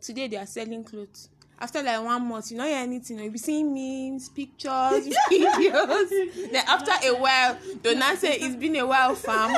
[0.02, 1.30] Today they are selling clothes.
[1.62, 3.20] After like one month, you don't hear anything.
[3.20, 4.72] You'll be seeing memes, pictures,
[5.32, 6.10] videos.
[6.52, 7.56] then after a while,
[7.98, 9.54] not say it's been a while, fam.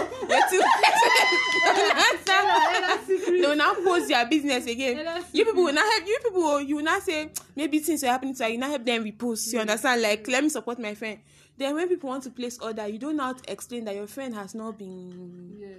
[0.49, 0.61] Till
[3.41, 5.23] they'll now post their business again.
[5.31, 6.05] You people will not help.
[6.05, 8.49] You people, you will not say maybe things are happening to her.
[8.49, 9.53] You not help them repost.
[9.53, 10.01] You understand?
[10.01, 11.19] Like let me support my friend.
[11.57, 14.53] Then when people want to place order, you don't to explain that your friend has
[14.53, 15.69] not been yeah.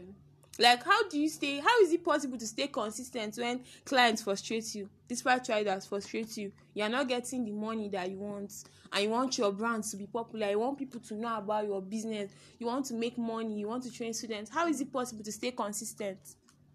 [0.58, 4.74] Like how do you stay how is it possible to stay consistent when clients frustrate
[4.74, 6.82] you despite traders frustrate you you?
[6.82, 8.52] Are not getting the money that you want
[8.92, 10.50] and you want your brand to be popular.
[10.50, 12.30] You want people to know about your business.
[12.58, 13.58] You want to make money.
[13.58, 14.50] You want to train students.
[14.50, 16.18] How is it possible to stay consistent?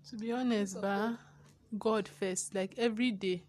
[0.09, 1.17] To be honest ba
[1.77, 2.55] god first.
[2.55, 3.43] Like every day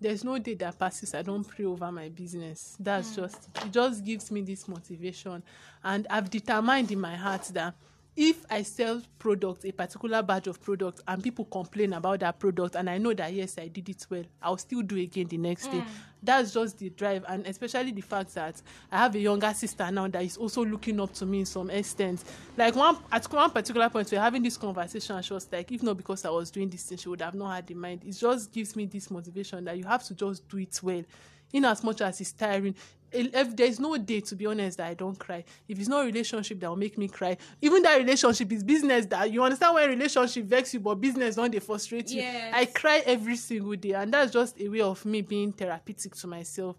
[0.00, 2.76] there's no day that passes i don't pray over my business.
[2.80, 5.42] That's just it just gives me this motivation.
[5.84, 7.74] And i've determined in my heart that
[8.20, 12.74] if i sell product a particular batch of product and people complain about that product
[12.74, 15.68] and i know that yes i did it well i'll still do again the next
[15.68, 15.78] day.
[15.78, 15.86] Mm.
[16.20, 18.60] That's just the drive and especially the fact that
[18.90, 21.70] i have a younger sister now that is also looking up to me in some
[21.70, 22.24] extent.
[22.56, 25.70] Like one at one particular point we we're having this conversation and she was like
[25.70, 28.02] if not because i was doing this thing she would have not had the mind.
[28.04, 31.04] It just gives me this motivation that you have to just do it well
[31.52, 32.74] in as much as it's tiring
[33.12, 35.44] if there's no day to be honest that i don't cry.
[35.66, 39.30] If it's not relationship that will make me cry even that relationship is business that
[39.30, 42.22] you understand when relationship vex you but business don they frustrate you.
[42.22, 42.52] Yes.
[42.54, 46.26] i cry every single day and that's just a way of me being therapeutic to
[46.26, 46.76] myself.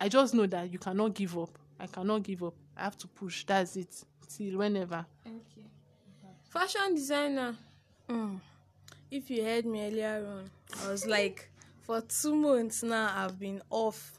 [0.00, 1.58] I just know that you cannot give up.
[1.80, 2.54] I cannot give up.
[2.76, 3.44] I have to push.
[3.44, 4.04] That's it.
[4.28, 5.04] Till whenever.
[5.26, 5.68] Okay
[6.48, 7.54] fashion designer.
[8.08, 8.40] Mm.
[9.10, 10.50] If you heard me earlier on,
[10.84, 11.50] I was like,
[11.82, 14.17] for two months now, I've been off.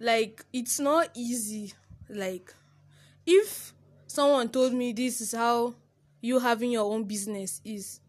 [0.00, 1.72] Like, it's not easy.
[2.08, 2.52] Like,
[3.26, 3.74] if
[4.06, 5.74] someone told me this is how
[6.20, 8.00] you having your own business is,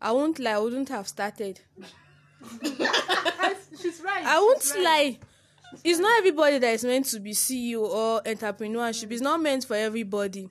[0.00, 1.60] I won't lie, I wouldn't have started.
[3.80, 5.18] she's right I won't lie.
[5.84, 9.74] it's not everybody that is meant to be ceo or entrepreneurship it's not meant for
[9.74, 10.48] everybody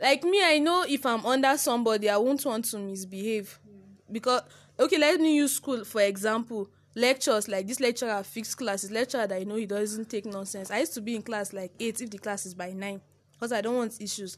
[0.00, 3.58] like me i know if i'm under somebody i won't want to misbehave
[4.10, 4.42] because
[4.78, 9.40] okay let me use school for example lectures like this lecturer fixed classes lecturer that
[9.40, 10.70] i know he doesn't take nonsense.
[10.70, 13.00] I used to be in class like eight if the class is by nine
[13.32, 14.36] because i don't want issues.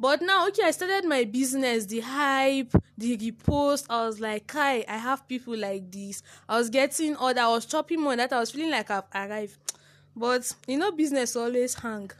[0.00, 3.86] But now okay i started my business the hype the repost.
[3.90, 6.22] I was like kai i have people like this.
[6.48, 9.58] I was getting order i was chopping more that i was feeling like i've arrived.
[10.14, 12.10] But you know business always hang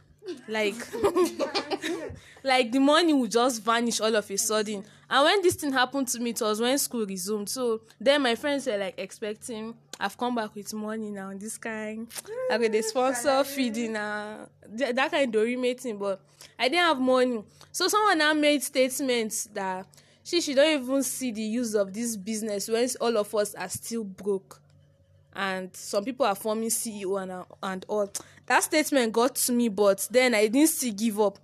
[0.47, 0.75] like
[2.43, 4.83] like the money will just vanish all of a sudden.
[5.09, 7.49] And when this thing happened to me it was when school resumed.
[7.49, 12.07] So then my friends were like expecting i've come back with money now this kind.
[12.51, 14.45] I go dey sponsor feeding na
[14.77, 16.21] uh, that kind dorime thing but
[16.57, 17.43] i didn't have money.
[17.71, 19.85] So someone now made statements that
[20.23, 23.69] she she don't even see the use of this business when all of us are
[23.69, 24.61] still broke
[25.35, 28.11] and some people are forming ceo and, and all.
[28.47, 31.37] That statement got to me but then i didn't still give up.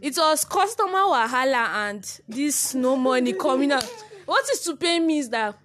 [0.00, 3.84] It was customer wahala and this no money coming out.
[4.26, 5.56] What is to pay me is that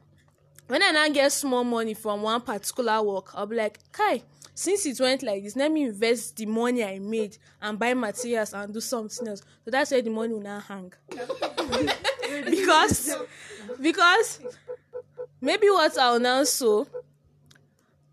[0.67, 4.21] when i now get small money from one particular work i'll be like kai
[4.53, 8.53] since it went like this let me invest the money i made and buy materials
[8.53, 9.41] and do something else.
[9.63, 10.93] So that's where the money will now hang.
[12.49, 13.15] Because
[13.81, 14.39] because
[15.39, 16.87] maybe what i'll now sow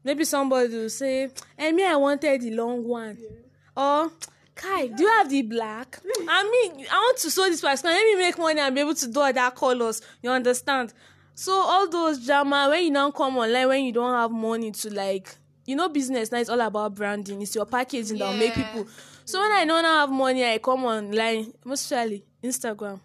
[0.05, 3.18] maybe somebody will say hey me i wanted the long one.
[3.76, 4.11] Or
[4.55, 5.98] kai do you have the black?
[6.28, 8.94] I mean i want to sew this person let me make money and be able
[8.94, 10.03] to do other colors.
[10.22, 10.92] You understand?
[11.34, 14.94] So all those drama when you now come online when you don't have money to
[14.94, 15.34] like
[15.64, 17.40] you know business now it's all about branding.
[17.40, 18.86] It's your packaging that will make people
[19.24, 23.00] so when i don't have money i come online mostly instagram.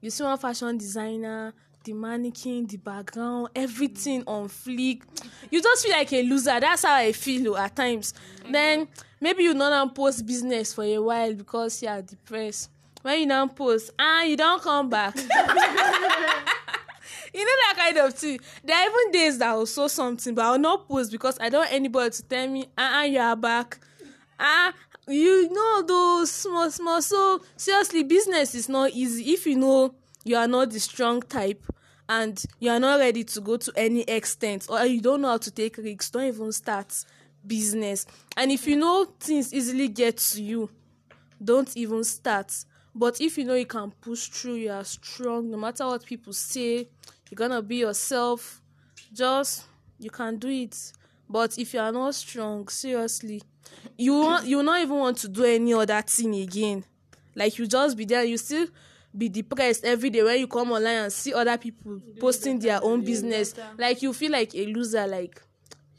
[0.00, 1.54] You see one fashion designer
[1.84, 5.02] the mannequin the background everything on fleek.
[5.50, 6.58] You just feel like a loser.
[6.58, 8.14] That's how i feel at times.
[8.50, 8.88] Then
[9.20, 12.70] maybe you now post business for a while because you are depressed.
[13.02, 15.14] When you now post ah you don't come back.
[17.34, 18.38] You know that kind of thing.
[18.62, 21.36] There are even days that i will sew something but i will not post because
[21.40, 23.78] i don't want anybody to tell me ah uh-uh, you are back.
[24.38, 24.72] Ah
[25.08, 27.02] you know those small small.
[27.02, 29.32] So seriously business is not easy.
[29.32, 31.62] If you know you are not the strong type
[32.08, 35.38] and you are not ready to go to any extent or you don't know how
[35.38, 36.92] to take risks don't even start
[37.46, 38.06] business.
[38.36, 40.70] And if you know things easily get to you
[41.42, 42.52] don't even start.
[42.94, 46.32] But if you know you can push through you are strong no matter what people
[46.32, 46.88] say
[47.30, 48.60] you're gonna be yourself
[49.12, 49.64] just
[49.98, 50.92] you can do it.
[51.28, 53.42] But if you are not strong seriously
[53.96, 56.84] you want you not even want to do any other thing again.
[57.34, 58.68] Like you just be there you still
[59.16, 63.04] be depressed every day when you come online and see other people posting their own
[63.04, 63.54] business.
[63.78, 65.40] like you feel like a loser like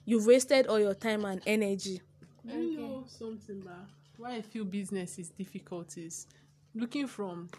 [0.05, 2.01] you've wasted all your time and energy.
[2.43, 3.75] you know something ba
[4.17, 6.27] why i feel business is difficult is
[6.73, 7.49] looking from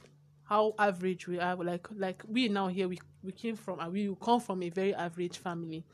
[0.45, 4.15] how average we are like like we now here we we came from and we
[4.23, 5.85] come from a very average family.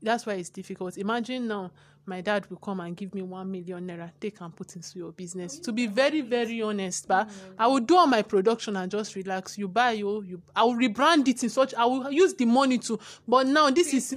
[0.00, 0.96] That's why it's difficult.
[0.96, 1.72] Imagine now
[2.08, 5.12] my dad will come and give me one million naira take and put into your
[5.12, 5.58] business.
[5.60, 9.58] To be very very honest but i will do all my production and just relax.
[9.58, 12.78] You buy you you i will rebrand it in such i will use the money
[12.78, 14.16] to but now this is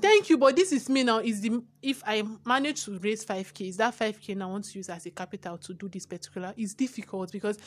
[0.00, 1.18] thank you but this is me now.
[1.18, 4.78] Is the if i manage to raise 5k is that 5k now i want to
[4.78, 6.52] use as a capital to do this particular?
[6.56, 7.58] It's difficult because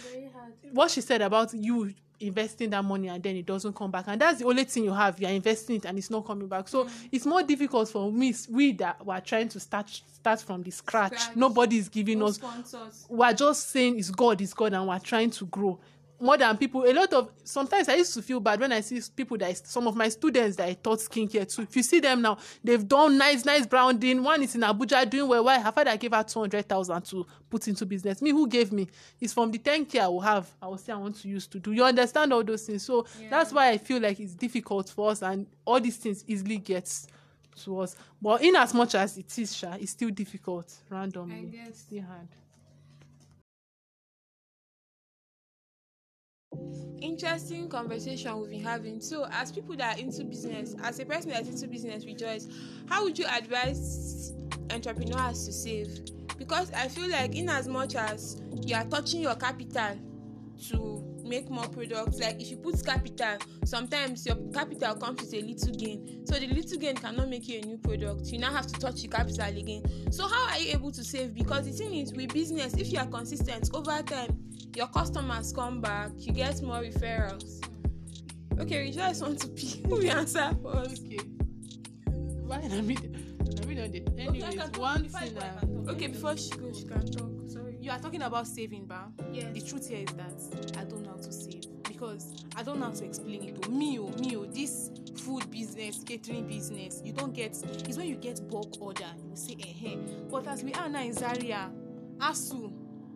[0.72, 4.22] what she said about you investing that money and then it doesn't come back and
[4.22, 6.86] that's the only thing you have you're investing it and it's not coming back so
[6.86, 6.92] mm.
[7.12, 11.18] it's more difficult for me we that were trying to start start from the scratch,
[11.18, 11.36] scratch.
[11.36, 13.06] nobody is giving no us sponsors.
[13.10, 15.80] we're just saying it's god it's god and we're trying to grow
[16.22, 19.02] more than people a lot of sometimes i used to feel bad when i see
[19.16, 21.64] people that some of my students that i taught skincare to.
[21.64, 24.24] If you see them now they've done nice nice branding.
[24.24, 25.44] One is in abuja doing well.
[25.44, 25.60] Why?
[25.60, 28.22] Her father gave her 200000 to put into business.
[28.22, 28.88] Me who gave me?
[29.20, 31.60] It's from the 10k i will have i will say i want to use to
[31.60, 31.72] do.
[31.72, 32.84] You understand all those things.
[32.84, 33.30] So yeah.
[33.30, 37.08] that's why i feel like it's difficult for us and all these things easily gets
[37.64, 37.96] to us.
[38.22, 41.60] But in as much as it is sha it's still difficult randomly.
[41.68, 42.28] It's still hard
[47.02, 49.02] interesting conversation we've been having.
[49.02, 52.48] So as people that are into business as a person that's into business rejoice
[52.88, 54.34] how would you advise
[54.72, 56.00] entrepreneurs to save?
[56.38, 59.98] Because i feel like in as much as you are touching your capital
[60.70, 61.01] to
[61.32, 65.74] make more products like if you put capital sometimes your capital comes with a little
[65.74, 68.78] gain so the little gain cannot make you a new product you now have to
[68.78, 72.12] touch your capital again so how are you able to save because the thing is
[72.12, 74.38] with business if you are consistent over time
[74.76, 77.66] your customers come back you get more referrals
[78.60, 81.02] okay we just want to pee who will answer first.
[81.06, 81.20] okay
[82.44, 82.98] why na me
[83.56, 83.84] na me the.
[83.84, 85.34] Okay, Anyways, can one thing.
[85.34, 85.96] go, I can talk.
[85.96, 87.31] Okay, before she goes, she can talk.
[87.82, 89.12] You are talking about saving, ba.
[89.34, 89.54] Yes.
[89.54, 92.86] The truth here is that I don't know how to save because I don't know
[92.86, 93.66] how to explain it.
[93.66, 97.58] Oh, me, oh, me, oh, this food business, catering business, you don't get.
[97.88, 99.96] It's when you get bulk order, you say, eh, eh.
[100.30, 101.72] But as we are now in Zaria,
[102.20, 102.72] Asu,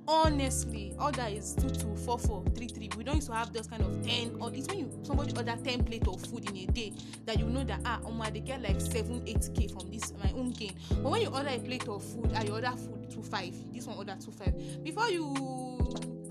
[0.08, 2.89] honestly, order is two two four four three three.
[2.97, 4.38] We don't used to have those kind of ten.
[4.39, 6.93] Or it's when you somebody order ten plate of food in a day
[7.26, 10.14] that you know that ah, oh my, they get like seven eight k from this
[10.24, 10.74] my own gain.
[10.89, 13.53] But when you order a plate of food, ah, you order food two five.
[13.74, 14.53] This one order two five.
[14.84, 15.34] Before you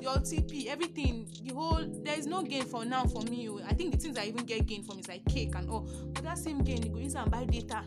[0.01, 3.49] your TP, everything, the whole there is no gain for now for me.
[3.49, 3.61] oh.
[3.67, 5.89] I think the things I even get gain from is like cake and all.
[6.13, 7.83] But that same gain, you go use and buy data.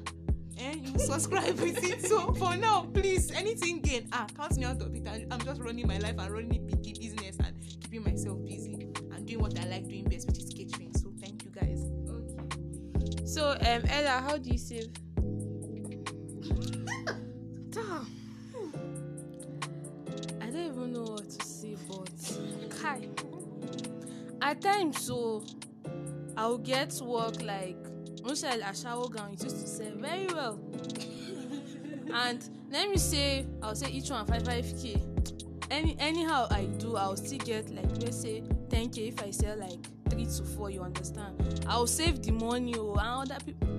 [0.60, 2.02] Eh, you subscribe with it.
[2.06, 5.08] So for now, please, anything gain, ah, count me out of it.
[5.32, 8.74] I'm just running my life and running the business and keeping myself busy
[9.12, 10.94] and doing what I like doing best, which is catering.
[10.96, 11.86] So thank you guys.
[12.10, 13.26] Okay.
[13.26, 14.90] So, um, Ella, how do you save?
[17.70, 18.08] Damn.
[20.42, 22.10] I don't even know what to say, but
[22.82, 23.08] Kai.
[24.42, 25.44] At times, so
[26.36, 27.78] I'll get work like
[28.28, 29.32] most like a shower gown.
[29.32, 30.60] It used to sell very well.
[32.14, 35.02] and let me say, I'll say each one five five k.
[35.72, 39.58] Any anyhow I do, I'll still get like let's say ten k if I sell
[39.58, 40.70] like three to four.
[40.70, 41.66] You understand?
[41.70, 43.70] I'll save the money oh and other people.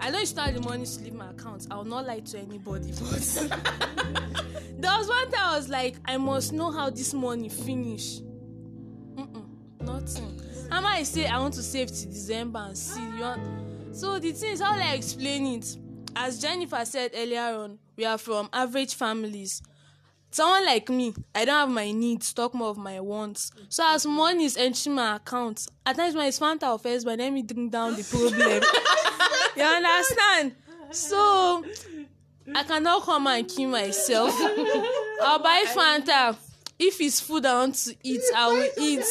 [0.00, 1.68] I don't start the money to leave my account.
[1.70, 3.20] I'll not lie to anybody, but
[4.78, 8.20] there was one time I was like, I must know how this money finish.
[9.14, 9.44] Mm-mm,
[9.80, 10.40] nothing.
[10.70, 13.67] How I say I want to save till December and see you want.
[13.98, 15.76] So the thing is, how I explain it?
[16.14, 19.60] As Jennifer said earlier on, we are from average families.
[20.30, 23.50] Someone like me, I don't have my needs, talk more of my wants.
[23.68, 27.42] So as money is entering my account, at times it's Fanta first, but let me
[27.42, 28.62] bring down the problem.
[29.56, 30.54] you understand?
[30.92, 31.64] So
[32.54, 34.32] I cannot come and kill myself.
[35.22, 36.36] I'll buy Fanta.
[36.78, 39.04] If it's food I want to eat, I will eat.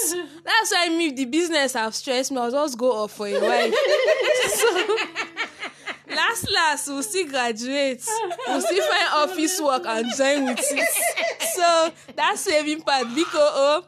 [0.43, 2.37] That's why I me, the business have stressed me.
[2.37, 3.71] I'll just go off for a while.
[4.49, 4.97] so,
[6.09, 8.03] last last we'll still graduate
[8.47, 10.89] we'll still find office work and join with it
[11.53, 13.83] so that saving part biko oh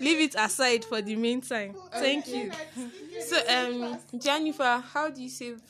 [0.00, 2.50] leave it aside for the meantime thank you
[3.26, 5.60] so um jennifer how do you save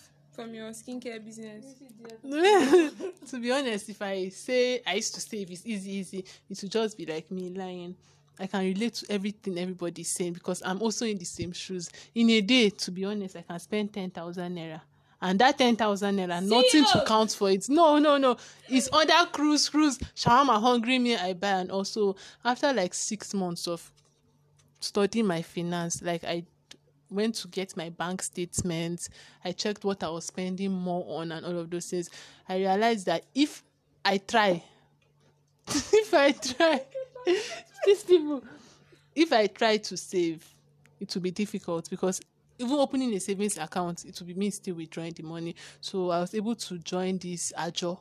[0.41, 1.75] from your skincare business
[3.31, 6.73] to be honest, if I say I used to save it's easy, easy, it would
[6.73, 7.95] just be like me lying.
[8.39, 11.91] I can relate to everything everybody's saying because I'm also in the same shoes.
[12.15, 14.81] In a day, to be honest, I can spend ten thousand naira.
[15.21, 17.69] And that ten thousand naira, nothing to count for it.
[17.69, 18.39] No, no, no.
[18.69, 21.49] It's under cruise, cruise, shawarma, hungry me, I buy.
[21.49, 23.93] And also, after like six months of
[24.81, 26.45] studying my finance, like I
[27.11, 29.09] went to get my bank statements
[29.45, 32.11] i checked what i was spending more on and all of those things
[32.49, 33.63] i realized that if
[34.05, 34.63] i try
[35.69, 36.83] if i try
[37.85, 38.43] these people
[39.15, 40.47] if i try to save
[41.01, 42.21] it will be difficult because
[42.59, 45.57] even opening a savings account it will be me still withdrawing the money.
[45.81, 47.99] So i was able to join this ajo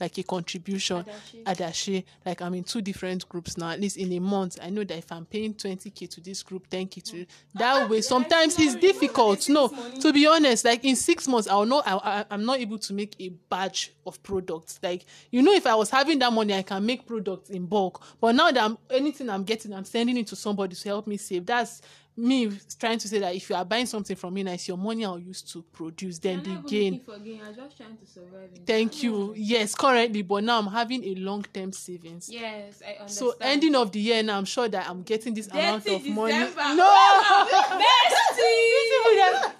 [0.00, 1.04] like a contribution.
[1.44, 2.04] Adashi.
[2.24, 4.58] Like i'm in two different groups now at least in a month.
[4.62, 8.58] I know that if i'm paying 20k to this group 10k to that way sometimes
[8.58, 9.48] it's difficult.
[9.48, 9.68] No
[10.00, 12.92] to be honest like in six months i'll know I, I, i'm not able to
[12.92, 14.78] make a batch of products.
[14.82, 18.02] Like you know if i was having that money i can make products in bulk.
[18.20, 21.16] But now that I'm, anything i'm getting i'm sending it to somebody to help me
[21.16, 21.46] save.
[21.46, 21.82] That's
[22.18, 24.76] me trying to say that if you are buying something from me now it's your
[24.76, 27.40] money i'll use to produce then the gain gain.
[27.46, 28.50] I'm just trying to survive.
[28.66, 29.34] Thank you.
[29.36, 32.28] Yes, currently, but now I'm having a long term savings.
[32.28, 33.10] Yes, I understand.
[33.10, 36.12] So ending of the year now, I'm sure that I'm getting this amount of Dirty
[36.12, 36.32] money.
[36.32, 36.74] December.
[36.74, 36.76] No,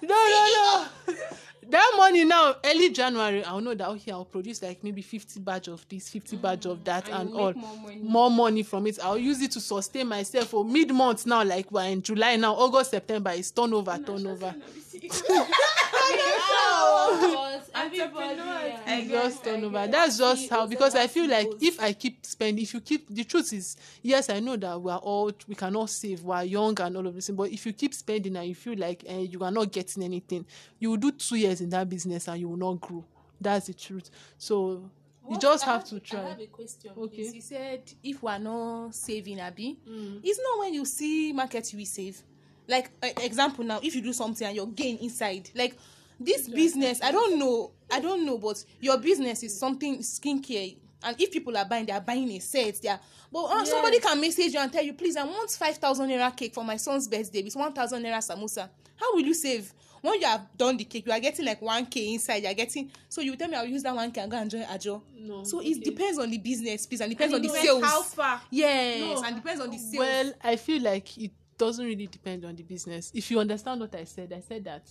[0.01, 1.15] no, no, no.
[1.69, 5.67] That money now, early January, I'll know that okay, I'll produce like maybe 50 batch
[5.67, 7.53] of this, 50 batch of that, And and, all.
[7.53, 7.99] more money.
[8.01, 8.97] More money from it.
[9.03, 12.53] I'll use it to sustain myself for mid month now, like we're in July now,
[12.55, 14.55] August, September, it's turnover, turnover.
[19.61, 19.91] just turnover.
[19.91, 23.23] That's just how because I feel like if I keep spending, if you keep the
[23.23, 26.79] truth is yes, I know that we are all we cannot save, we are young
[26.81, 29.19] and all of this, thing, but if you keep spending and you feel like eh,
[29.19, 30.45] you are not getting anything,
[30.79, 33.03] you will do two years in that business and you will not grow.
[33.41, 34.09] That's the truth.
[34.37, 34.71] So
[35.23, 36.21] you What- just I have to try.
[36.25, 36.91] I have a question.
[36.97, 37.15] Okay.
[37.15, 37.35] please.
[37.35, 39.77] You said if we're not saving, Abby,
[40.23, 42.21] it's not when you see market you will save.
[42.67, 45.75] Like uh, example now, if you do something and your gain inside, like
[46.19, 50.77] this business, I don't know, I don't know, but your business is something skincare.
[51.01, 52.81] And if people are buying, they are buying a set.
[52.81, 52.99] They are,
[53.31, 56.35] but uh, somebody can message you and tell you, please, I want five thousand naira
[56.35, 58.69] cake for my son's birthday with one thousand naira samosa.
[58.97, 59.73] How will you save?
[60.01, 62.53] when you have done the cake you are getting like one k inside you are
[62.53, 64.61] getting so you tell me i will use that one k and go and join
[64.69, 65.71] ajo No, so okay.
[65.71, 68.01] it depends on the business please and depends And on it the depends sales how
[68.03, 68.41] far.
[68.49, 69.23] yes No.
[69.27, 72.63] and depends on the sales Well, I feel like it doesn't really depend on the
[72.63, 73.11] business.
[73.13, 74.83] If you understand what I said, I said that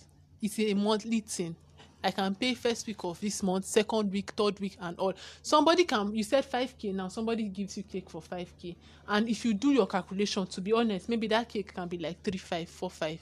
[0.42, 1.54] it's a monthly thing.
[2.02, 5.14] I can pay first week of this month, second week, third week, and all.
[5.42, 7.08] Somebody can you said five k now.
[7.08, 8.76] Somebody gives you cake for five k,
[9.08, 12.22] and if you do your calculation, to be honest, maybe that cake can be like
[12.22, 13.18] three five, four five.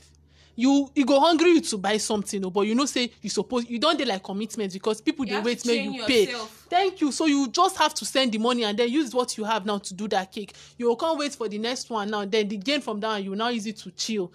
[0.59, 3.69] You e go hungry you to buy something o but you know say you suppose
[3.69, 6.67] you don dey like commitment because people You dey to wait make you pay yourself.
[6.71, 9.45] thank you so you just have to send the money and then use what you
[9.45, 12.25] have now to do that cake you go come wait for the next one now
[12.25, 14.33] then the gain from that one you now use it to chill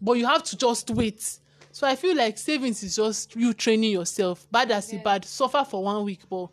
[0.00, 1.40] but you have to just wait
[1.74, 5.64] so i feel like savings is just you training yourself bad as e bad suffer
[5.68, 6.46] for one week but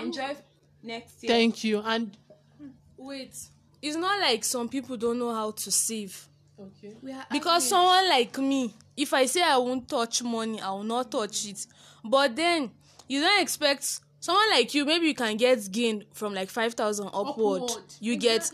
[0.00, 0.36] enjoy
[0.82, 1.32] next year.
[1.32, 2.16] thank you and
[2.96, 3.36] Wait,
[3.82, 6.28] it's not like some people don't know how to save.
[6.58, 6.94] okay
[7.32, 11.44] because someone like me if i say i won't touch money i will not touch
[11.46, 11.66] it
[12.04, 12.70] but then
[13.08, 17.08] you don't expect someone like you maybe you can get gain from like five thousand
[17.08, 17.62] upward.
[17.62, 17.84] Upward.
[18.00, 18.44] you get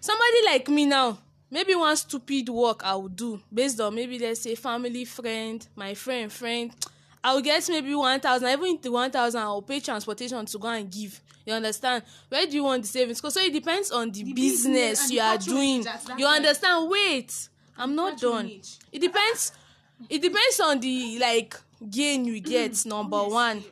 [0.00, 1.18] somebody like me now
[1.50, 5.94] maybe one stupid work i will do based on maybe let's say family friend my
[5.94, 6.72] friend friend.
[7.22, 10.46] I will get maybe one thousand even if the one thousand i will pay transportation
[10.46, 11.20] to go and give.
[11.44, 12.04] You understand?
[12.28, 13.20] Where do you want the savings?
[13.20, 15.78] Go so it depends on the, The business, business you are doing.
[16.16, 16.36] you time.
[16.36, 16.88] understand?
[16.90, 18.50] Wait i'm not done.
[18.92, 19.52] it depends
[20.08, 21.56] it depends on the like
[21.90, 23.64] gain you get number one.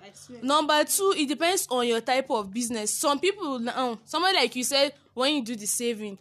[0.43, 2.91] Number two it depends on your type of business.
[2.93, 6.19] Some people now somebody like you said when you do the saving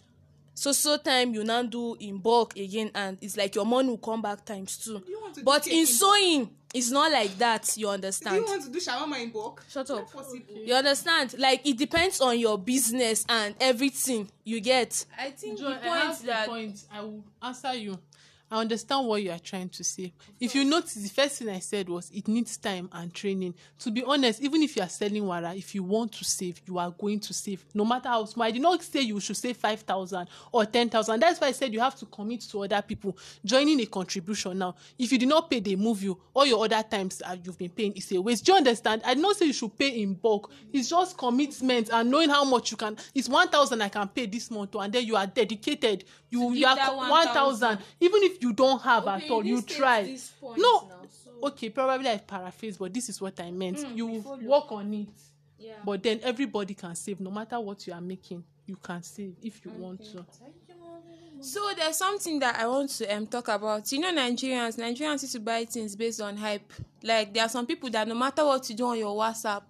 [0.56, 3.98] so so time you now do in bulk again and it's like your money will
[3.98, 5.04] come back times two.
[5.08, 7.92] You want to do but cake in in sewing it's not like that you do
[7.92, 9.64] understand you want to do shawarma in bulk?
[9.70, 10.14] Shut up.
[10.14, 11.36] Not you understand?
[11.38, 15.06] Like it depends on your business and everything you get.
[15.18, 16.84] I think Joy, the I point have the that point.
[16.92, 17.98] I will answer you.
[18.52, 20.14] I understand what you are trying to say.
[20.40, 23.56] If you notice, the first thing I said was it needs time and training.
[23.80, 26.78] To be honest, even if you are selling wara, if you want to save, you
[26.78, 28.46] are going to save, no matter how small.
[28.46, 31.20] I did not say you should save five thousand or ten thousand.
[31.22, 33.18] That's why I said you have to commit to other people.
[33.44, 34.76] Joining a contribution now.
[35.00, 36.20] If you did not pay, they move you.
[36.34, 38.46] All your other times you've been paying is a waste.
[38.46, 39.02] Do you understand?
[39.06, 40.52] I did not say you should pay in bulk.
[40.72, 42.96] It's just commitment and knowing how much you can.
[43.16, 46.04] It's one thousand I can pay this month, and then you are dedicated.
[46.30, 47.10] You you are 1,000.
[47.10, 50.18] 1,000 even if you don't have Okay, at all you you try.
[50.42, 53.78] no now, so- okay probably i paraphrase but this is what i meant.
[53.78, 54.08] Mm, you
[54.44, 55.08] work on it.
[55.58, 55.74] Yeah.
[55.86, 59.64] but then everybody can save no matter what you are making you can save if
[59.64, 60.26] you want to.
[61.42, 63.92] So there's something that I want to um talk about.
[63.92, 66.72] You know, Nigerians, Nigerians used to buy things based on hype.
[67.04, 69.62] Like there are some people that no matter what you do on your WhatsApp,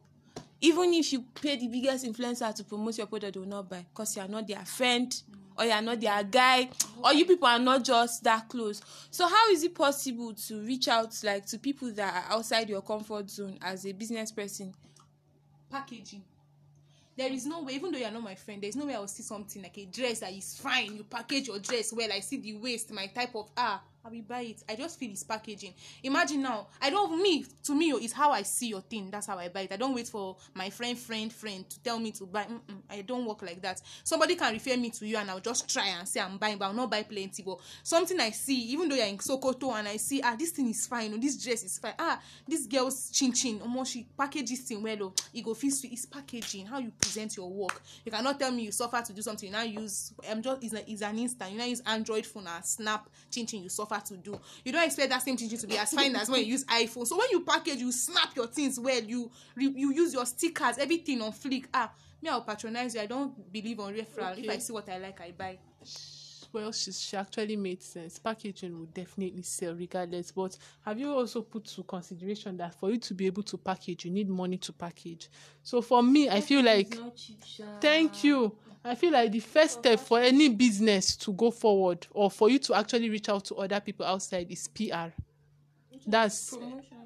[0.62, 3.86] even if you pay the biggest influencer to promote your product, they will not buy
[3.94, 5.14] because you are not their friend
[5.58, 6.70] or you are not their guy
[7.04, 8.82] or you people are not just that close.
[9.12, 12.82] So how is it possible to reach out like to people that are outside your
[12.82, 14.74] comfort zone as a business person?
[15.70, 16.24] packaging
[17.18, 18.96] there is no way even though you are not my friend there is no way
[18.96, 22.10] i will see something like a dress that is fine you package your dress well
[22.14, 24.64] i see the waist my type of ah i will buy it.
[24.70, 25.74] I just feel it's packaging.
[26.04, 29.10] Imagine now i don't me to me oh, it's how i see your thing.
[29.10, 29.72] That's how i buy it.
[29.72, 32.44] I don't wait for my friend friend friend to tell me to buy.
[32.44, 33.82] Mm-mm, i don't work like that.
[34.04, 36.66] Somebody can refer me to you and i'll just try and say i'm buying but
[36.66, 37.42] i'll not buy plenty.
[37.44, 40.70] But something i see even though you're in sokoto and i see ah this thing
[40.70, 41.94] is fine oh this dress is fine.
[41.98, 45.72] Ah this girl's chin chin omo she package this thing well oh e go fit
[45.74, 45.94] sweet.
[45.94, 46.66] It's packaging.
[46.66, 47.82] How you present your work.
[48.04, 49.48] You cannot tell me you suffer to do something.
[49.48, 51.52] You now use um, just it's, a, it's an instant.
[51.52, 54.40] You now use android phone and snap chin chin you suffer to do.
[54.64, 57.08] You don't expect that same chin to be as fine as when you use iphone.
[57.08, 59.02] So when you package you snap your things well.
[59.02, 61.68] You you use your stickers everything on flick.
[61.74, 61.92] Ah
[62.26, 63.02] me i will patronize you.
[63.02, 64.38] I don't believe on referral.
[64.38, 65.58] If i see what i like i buy.
[66.52, 68.18] Well she, she actually made sense.
[68.18, 70.32] Packaging will definitely sell regardless.
[70.32, 74.06] But have you also put to consideration that for you to be able to package
[74.06, 75.30] you need money to package?
[75.64, 76.98] So for me i feel like
[77.82, 78.56] thank you
[78.86, 82.60] i feel like the first step for any business to go forward or for you
[82.60, 85.12] to actually reach out to other people outside is pr
[86.08, 86.56] that's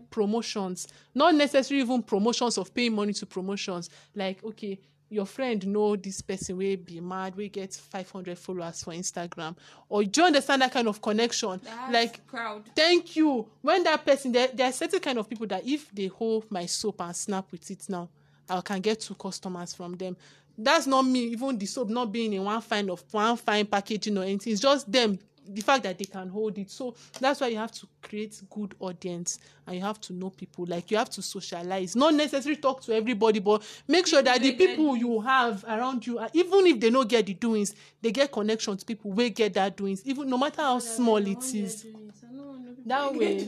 [0.09, 0.87] promotions.
[1.13, 3.89] Not necessarily even promotions of paying money to promotions.
[4.15, 4.79] Like okay
[5.11, 9.55] your friend know this person will be mad we get five hundred followers for instagram.
[9.87, 11.59] Or do you understand that kind of connection?
[11.89, 12.69] Like crowd.
[12.75, 13.47] thank you.
[13.61, 16.67] When that person there there are certain kind of people that if they hold my
[16.67, 18.09] soap and snap with it now
[18.51, 20.17] i can get two customers from them
[20.59, 24.17] that's not me even the soap not being in one fine of one fine packaging
[24.17, 24.53] or anything.
[24.53, 25.17] It's just them
[25.51, 26.69] the fact that they can hold it.
[26.69, 30.65] So that's why you have to create good audience and you have to know people.
[30.67, 31.95] Like you have to socialize.
[31.95, 36.19] Not necessarily talk to everybody but make sure that the people you have around you
[36.19, 39.53] are, even if they no get the doings they get connection to people wey get
[39.53, 41.85] that doings even no matter how small it is.
[42.85, 43.45] that way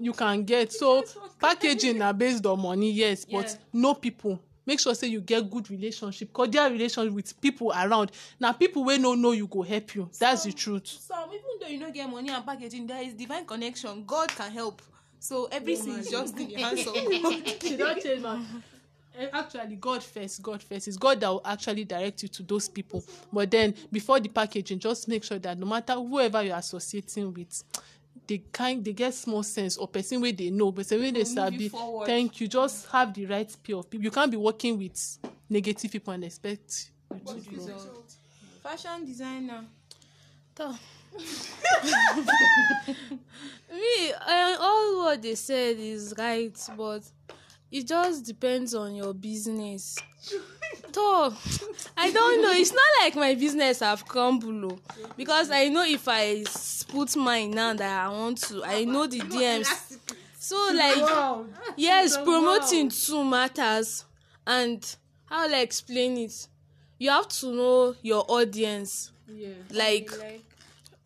[0.00, 0.72] you can get.
[0.72, 1.04] So
[1.40, 5.70] packaging na based on money yes but know people make sure say you get good
[5.70, 8.10] relationship cordial relationship with people around.
[8.40, 10.10] Na people wey no know you go help you.
[10.18, 10.86] That's the truth.
[10.86, 14.04] some even though you no get money and packaging there is divine connection.
[14.04, 14.82] God can help.
[15.18, 17.62] So everything is just in the hands of god.
[17.62, 18.40] She don change my
[19.18, 20.88] Eh, actually god first god first.
[20.88, 23.02] It's god that will actually direct you to those people.
[23.32, 27.64] But then before the packaging just make sure that no matter whoever you're associating with
[28.26, 31.70] they kind they get small sense or person wey dey know person wey dey sabi
[32.04, 35.90] thank you just have the right pair of people you can't be working with negative
[35.90, 37.64] people and expect you to Good grow.
[37.64, 38.14] result.
[38.62, 39.64] fashion designer
[40.54, 40.74] Toh.
[43.72, 47.02] me uh, all what they said is right but
[47.70, 49.96] it just depends on your business.
[50.92, 51.32] Toh,
[51.96, 52.52] i don't know.
[52.52, 54.78] It's not like my business have crumble o
[55.16, 56.44] because i know if i
[56.88, 59.98] put mine now that i want to i know the dms
[60.38, 64.04] so like yes promoting too matters.
[64.46, 64.84] And
[65.26, 66.48] how will i explain it?
[66.98, 69.10] You have to know your audience.
[69.28, 69.48] Yeah.
[69.72, 70.10] like?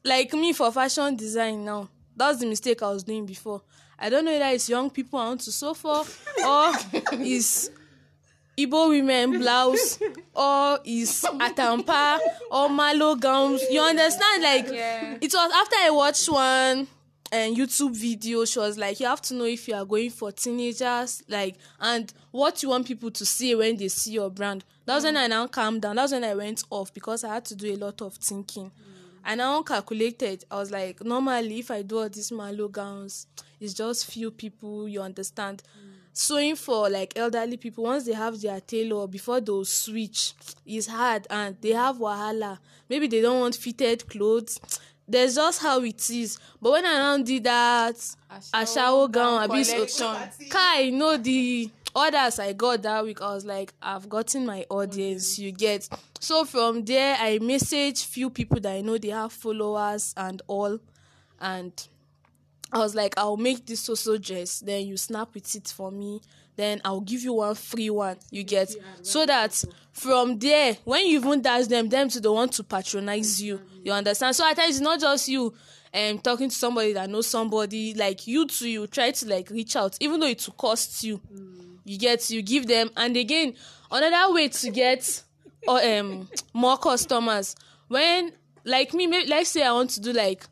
[0.04, 1.88] like me for fashion design now.
[2.16, 3.62] That's the mistake i was doing before
[4.00, 6.04] i don't know whether it's young people i want to sew for
[6.46, 6.72] or
[7.20, 7.70] is
[8.58, 9.98] igbo women blouse
[10.34, 12.18] or is atampa
[12.50, 13.62] or malo gowns.
[13.70, 14.42] You understand?
[14.42, 15.14] Like Yeah.
[15.20, 16.86] it was after i watched one
[17.32, 20.32] um, youtube video she was like you have to know if you are going for
[20.32, 24.64] teenagers like and what you want people to see when they see your brand.
[24.86, 25.96] That was when i now calmed down.
[25.96, 28.70] That was when i went off because i had to do a lot of thinking.
[29.24, 30.44] And I now calculated.
[30.50, 33.26] I was like, normally, if I do all these malo gowns,
[33.60, 34.88] it's just few people.
[34.88, 35.62] You understand?
[36.12, 40.34] Sewing for like elderly people, once they have their tailor, before they'll switch,
[40.66, 42.58] is hard and they have wahala.
[42.88, 44.58] Maybe they don't want fitted clothes.
[45.06, 46.38] There's just how it is.
[46.60, 47.94] But when I now did that,
[48.54, 50.16] ashawo gown, abi so.
[50.48, 55.36] Kai, know the orders I got that week, I was like, I've gotten my audience,
[55.36, 55.44] mm.
[55.44, 55.88] you get.
[56.20, 60.78] So from there, I message few people that I know they have followers and all,
[61.40, 61.72] and
[62.72, 66.20] I was like, I'll make this so dress, then you snap with it for me,
[66.56, 68.74] then I'll give you one free one, you get.
[69.02, 73.42] So that from there, when you even dash them, them too, they want to patronize
[73.42, 73.60] you.
[73.82, 74.36] You understand?
[74.36, 75.52] So at times it's not just you
[75.92, 79.74] um talking to somebody that knows somebody, like you too, you try to like reach
[79.74, 81.20] out, even though it will cost you.
[81.84, 83.54] You get you give them and again
[83.90, 85.22] another way to get
[85.66, 87.56] or um more customers
[87.88, 88.32] when
[88.64, 90.46] like me maybe let's say I want to do like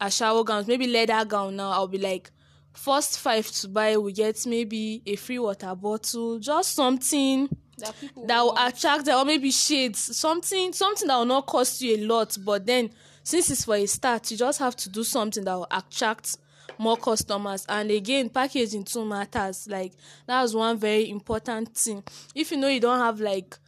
[0.00, 2.30] ten ashawo gowns maybe leather gown now I'll be like
[2.72, 7.48] first five to buy we get maybe a free water bottle just something
[7.78, 8.74] That people that will want.
[8.74, 12.66] attract them or maybe shades something something that will not cost you a lot but
[12.66, 12.90] then
[13.22, 16.36] since it's for a start you just have to do something that will attract
[16.78, 19.92] more customers and again packaging too matters like
[20.26, 22.02] that's one very important thing
[22.34, 23.58] if you know you don't have like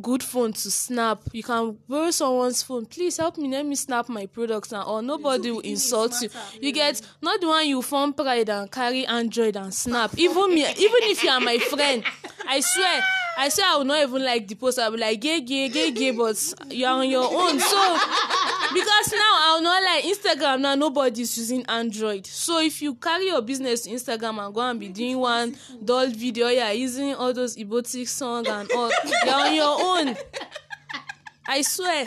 [0.00, 1.20] good phone to snap.
[1.32, 2.86] You can borrow someone's phone.
[2.86, 6.28] Please help me let me snap my products now or nobody will insult you.
[6.60, 10.10] you get not the one you form pride and carry android and snap.
[10.18, 12.04] even me even if you are my friend
[12.48, 13.02] i swear
[13.38, 14.78] i swear i will not even like the post.
[14.78, 16.36] I will be like gay gay gay gay but
[16.70, 17.58] you are on your own.
[17.60, 17.98] So
[18.72, 22.26] because now i will not like instagram now nobody is using android.
[22.26, 26.08] So if you carry your business to instagram and go and be doing one dull
[26.08, 30.16] video are using all those erotic song and all you are on your own.
[31.46, 32.06] I swear.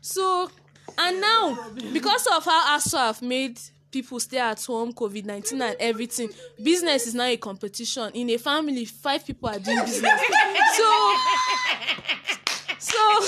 [0.00, 0.50] So
[0.96, 3.60] and now because of how aso have made
[3.90, 6.30] people stay at home covid nineteen and everything.
[6.62, 8.10] Business is now a competition.
[8.14, 10.20] In a family five people are doing business.
[10.76, 11.14] So
[12.78, 13.20] so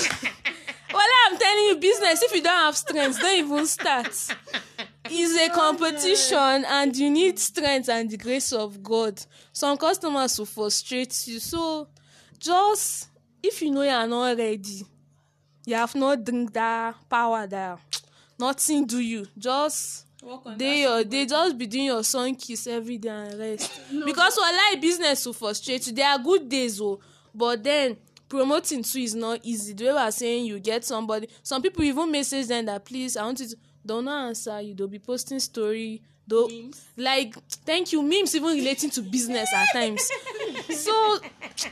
[0.93, 4.07] well i'm telling you business if you don't have strength don't even start.
[5.13, 9.21] It's a competition and you need strength and the grace of god.
[9.51, 11.39] Some customers will frustrate you.
[11.39, 11.87] So
[12.39, 13.09] just
[13.43, 14.85] if you know you are not ready
[15.65, 17.79] you have not drink that power that
[18.39, 19.25] nothing do you.
[19.37, 20.05] Just
[20.57, 23.71] dey your dey just be doing your sun kiss every day and rest.
[24.05, 25.93] Because wallahi business will frustrate you.
[25.93, 26.99] There are good days o
[27.33, 27.97] but then
[28.29, 29.73] promoting too is not easy.
[29.73, 33.17] The way we are saying you get somebody some people even message them that please
[33.17, 34.73] i want you to don not answer you.
[34.75, 36.49] They'll be posting story though
[36.97, 37.35] like
[37.65, 40.07] thank you memes even relating to business at times.
[40.71, 41.19] So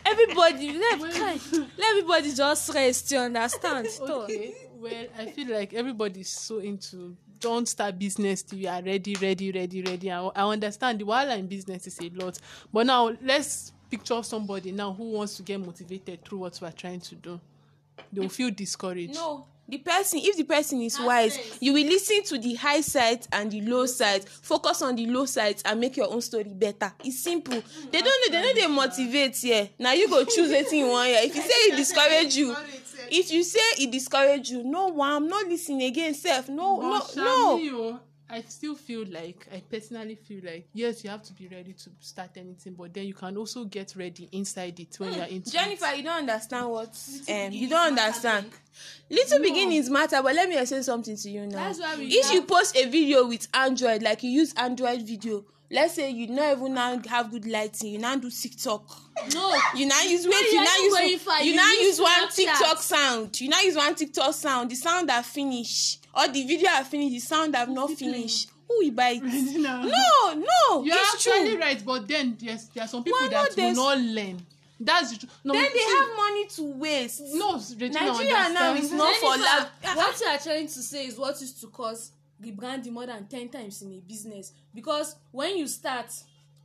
[0.06, 3.88] everybody let, let everybody just rest you understand.
[4.02, 9.16] Okay, well, I feel like everybody's so into don't start business till you are ready,
[9.16, 10.12] ready, ready, ready.
[10.12, 12.38] I, I understand the while in business is a lot,
[12.72, 16.72] but now let's picture somebody now who wants to get motivated through what we are
[16.72, 17.40] trying to do.
[18.14, 19.16] they will feel discouraged.
[19.16, 23.28] no the person if the person is wise you will listen to the high sides
[23.32, 24.26] and the low sides.
[24.42, 26.92] Focus on the low sides and make your own story better.
[27.04, 27.54] It's simple.
[27.54, 29.70] Mm, they don't they no dey motivate here.
[29.78, 32.56] Na you go choose wetin you wan hear if you say e discourage you
[33.10, 37.02] if you say e discourage you no wam no lis ten again sef no no
[37.16, 37.60] no.
[37.62, 38.00] oh,
[38.32, 41.90] I still feel like I personally feel like yes, you have to be ready to
[42.00, 45.88] start anything, but then you can also get ready inside it when you're into jennifer
[45.88, 45.98] it.
[45.98, 46.96] you don't understand what
[47.28, 48.46] um, you don't understand.
[49.10, 51.72] little beginnings matter but let me explain something to you now.
[51.72, 56.10] If have- you post a video with android like you use android video let's say
[56.10, 58.84] you no even now have good lighting you now do tiktok.
[59.34, 59.54] No.
[59.76, 61.50] You now use wait you you are now use you.
[61.52, 62.36] You now use one Snapchat.
[62.36, 63.42] tiktok sound.
[63.42, 64.72] You now use one tiktok sound.
[64.72, 68.78] The sound that finish or the video have finish the sound have not finish who
[68.80, 69.24] will buy it?
[69.60, 69.82] No
[70.34, 73.56] no it's actually true right, but then yes, there are some people Why that will
[73.56, 74.42] there's- not learn.
[74.82, 75.32] That's the truth.
[75.44, 77.22] No, then they see, have money to waste.
[77.34, 81.18] No Regina Nigeria now is not for love what you are trying to say is
[81.18, 82.12] what is to cause
[82.44, 84.54] rebranding more than ten times in a business.
[84.74, 86.12] Because when you start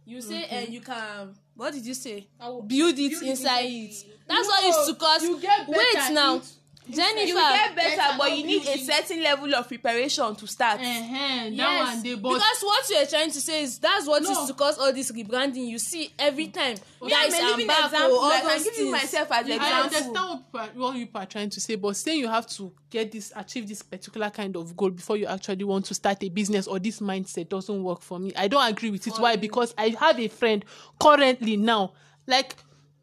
[0.07, 2.27] you say and you can what did you say?
[2.63, 4.05] Build it inside it.
[4.29, 6.37] that's what is to cause you get better wait now.
[6.37, 6.53] if-
[6.91, 10.47] jennifer you will get better better but you need a certain level of preparation to
[10.47, 10.81] start.
[10.81, 14.23] Eh-heh, that yes one dey because what you are trying to say is that's what
[14.23, 14.47] is No.
[14.47, 17.85] to cause all this rebranding you see every time Me, guys I'm a living back
[17.87, 18.11] example.
[18.19, 19.67] Oh, all like, I'm giving myself as I example.
[19.67, 20.15] I understand
[20.51, 23.33] what people, what people are trying to say, but saying you have to get this,
[23.35, 26.79] achieve this particular kind of goal before you actually want to start a business or
[26.79, 28.33] this mindset doesn't work for me.
[28.37, 29.15] I don't agree with it.
[29.17, 29.37] Why?
[29.37, 30.65] Because I have a friend
[31.01, 31.93] currently now,
[32.27, 32.55] like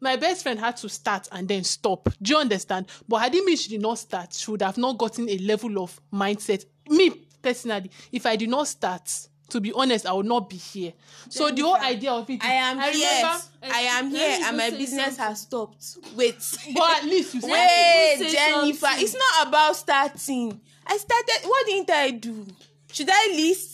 [0.02, 2.08] my best friend had to start and then stop.
[2.20, 2.86] Do you understand?
[3.08, 5.82] But had it mean she did not start, she would have not gotten a level
[5.82, 6.64] of mindset.
[6.88, 7.10] Me
[7.40, 9.08] personally, if I did not start,
[9.50, 10.92] to be honest, I would not be here.
[11.28, 12.92] So the whole idea of it, is- I am here.
[12.92, 15.24] remember- I am here, and my business something.
[15.24, 15.84] has stopped.
[16.16, 16.36] Wait.
[16.74, 18.78] but at least you said Wait, say Jennifer.
[18.86, 19.04] something.
[19.04, 20.60] It's not about starting.
[20.86, 21.48] I started.
[21.48, 22.46] What didn't I do?
[22.92, 23.71] Should I list?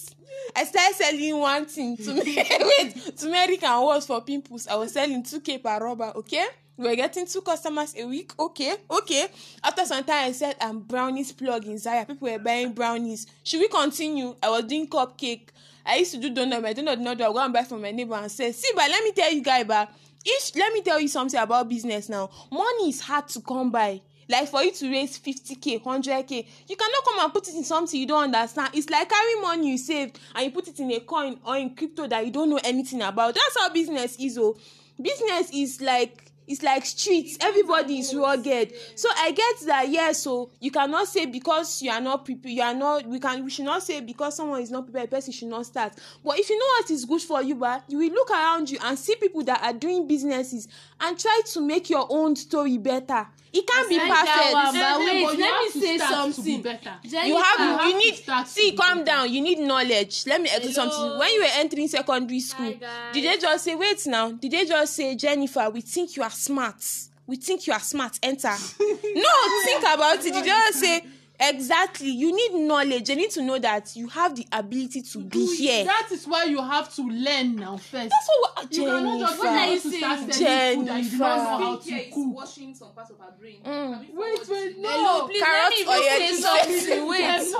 [0.57, 2.37] I started selling one thing to me.
[2.79, 4.67] wait, turmeric and words for pimples.
[4.67, 6.13] I was selling two k per rubber.
[6.17, 6.47] Okay.
[6.77, 8.33] We were getting two customers a week.
[8.39, 9.27] Okay, okay.
[9.65, 12.07] After some time, I said I'm brownies plug in Zaya.
[12.07, 13.27] People were buying brownies.
[13.43, 14.37] Should we continue?
[14.41, 15.49] I was doing cupcake.
[15.85, 16.63] I used to do donut.
[16.63, 19.03] My donut, donut, I go and buy from my neighbor and say, see, but let
[19.03, 19.91] me tell you, guy, but
[20.25, 22.31] if let me tell you something about business now.
[22.51, 24.01] Money is hard to come by.
[24.29, 27.99] Like for you to raise 50k, 100k, you cannot come and put it in something
[27.99, 28.71] you don't understand.
[28.75, 31.75] It's like carrying money you saved and you put it in a coin or in
[31.75, 33.35] crypto that you don't know anything about.
[33.35, 34.37] That's how business is.
[34.39, 34.57] Oh,
[35.01, 40.51] business is like it's like streets everybody is rugged so i get that yes so
[40.61, 43.67] you cannot say because you are not prepared you are not we can we should
[43.67, 45.93] not say because someone is not prepared person should not start
[46.25, 48.79] but if you know what is good for you ba you will look around you
[48.83, 50.67] and see people that are doing businesses
[51.01, 54.09] and try to make your own story better it can't be that
[54.53, 56.63] one, perfect but wait, but let me say something.
[56.63, 56.95] better.
[57.03, 59.33] you have you need see calm down.
[59.33, 60.25] You need knowledge.
[60.27, 61.19] Let me explain something.
[61.19, 62.75] When you were entering secondary school
[63.13, 64.33] did they just say wait now.
[64.33, 66.85] Did they just say jennifer we think you are smart.
[67.27, 68.19] We think you are smart.
[68.23, 68.49] Enter.
[68.79, 69.29] No
[69.65, 70.23] think about it.
[70.33, 71.03] Did they just say
[71.41, 75.47] exactly you need knowledge you need to know that you have the ability to be
[75.57, 78.11] here That is why you have to learn now first.
[78.11, 80.33] that's what you cannot just jennifer go are you out to start saying?
[80.33, 82.35] selling food and you do not know how to is cook.
[82.37, 83.61] washing some parts of her brain.
[83.65, 84.01] Mm.
[84.15, 84.89] Wait, wait, no.
[84.91, 87.55] hello please Carrot let me even say something wait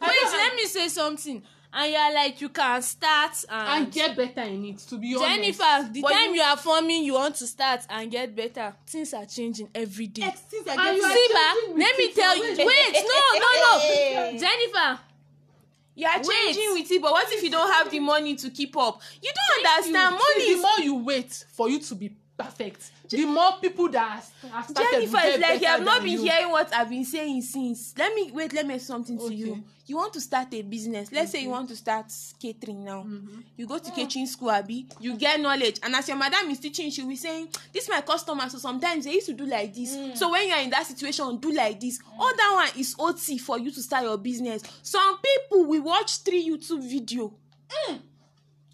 [0.00, 1.42] wait let me say something
[1.76, 4.78] and you are like you can start and, and get better in it.
[4.78, 5.28] To be honest,
[5.58, 8.74] jennifer the But time you- you, are forming you want to start and get better
[8.86, 10.22] things are changing every day.
[10.48, 12.66] Things are and getting- see ba changing with let me tell you Wait.
[12.66, 15.00] wait no no no jennifer
[15.96, 16.26] you are Wait.
[16.26, 19.30] changing with it but what if you don't have the money to keep up you
[19.34, 23.24] don't understand money See, the is more you wait for you to be perfect, the
[23.26, 26.22] more people that are started Jennifer is like you have not been you.
[26.22, 27.94] hearing what I've been saying since.
[27.96, 28.52] Let me wait.
[28.52, 29.34] Let me say something to Okay.
[29.34, 29.64] you.
[29.86, 31.12] You want to start a business.
[31.12, 32.06] Let's say you want to start
[32.40, 33.02] catering now.
[33.02, 33.40] Mm-hmm.
[33.56, 34.86] You go to catering school, Abi.
[34.98, 38.00] You get knowledge, and as your madam is teaching, she will be saying, "This my
[38.00, 39.94] customer." So sometimes they used to do like this.
[39.94, 40.16] Mm.
[40.16, 42.00] So when you are in that situation, do like this.
[42.18, 44.62] All that one is OT for you to start your business.
[44.82, 47.32] Some people will watch three YouTube video.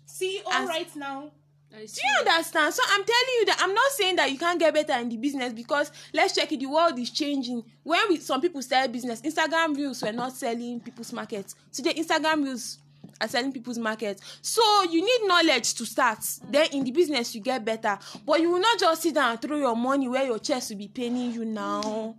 [0.07, 1.31] See, all As- right now.
[1.73, 2.75] Do you understand?
[2.75, 5.17] So I'm telling you that I'm not saying that you can't get better in the
[5.17, 6.61] business because let's check it.
[6.61, 7.63] The world is changing.
[7.83, 11.55] When we some people start business, Instagram reels were not selling people's markets.
[11.73, 12.79] Today, Instagram reels
[13.21, 14.39] are selling people's markets.
[14.43, 16.19] So you need knowledge to start.
[16.49, 17.99] Then in the business you get better.
[18.27, 20.79] But you will not just sit down and throw your money where your chest will
[20.79, 22.17] be paining you now.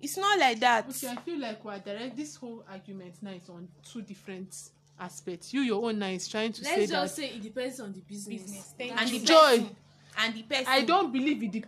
[0.00, 0.88] It's not like that.
[0.88, 2.16] Okay, I feel like we're direct.
[2.16, 4.54] This whole argument now is on two different
[4.98, 5.52] aspects.
[5.52, 7.92] You, your own now is trying to say let's that just say it depends on
[7.92, 8.42] the business.
[8.42, 8.74] Business.
[8.78, 9.18] Thank And the.
[9.20, 9.34] Joy.
[9.34, 9.76] person.
[10.18, 10.66] And the person.
[10.68, 11.52] I don't believe it.
[11.52, 11.66] Dep-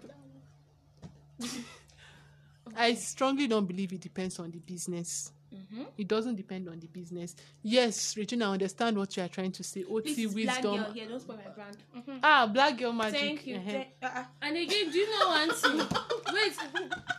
[2.77, 5.33] I strongly don't believe it depends on the business.
[5.55, 5.83] Mm-hmm.
[5.97, 7.35] It doesn't depend on the business.
[7.63, 9.85] Yes, Regina, I understand what you are trying to say.
[9.91, 10.85] OT wisdom.
[10.95, 11.77] Yeah, don't spoil my brand.
[12.23, 13.19] Ah, black girl magic.
[13.19, 13.57] Thank you.
[13.57, 13.85] uh-huh.
[14.03, 14.25] Uh-uh.
[14.43, 15.77] And again, do you know one thing?
[16.35, 16.53] Wait,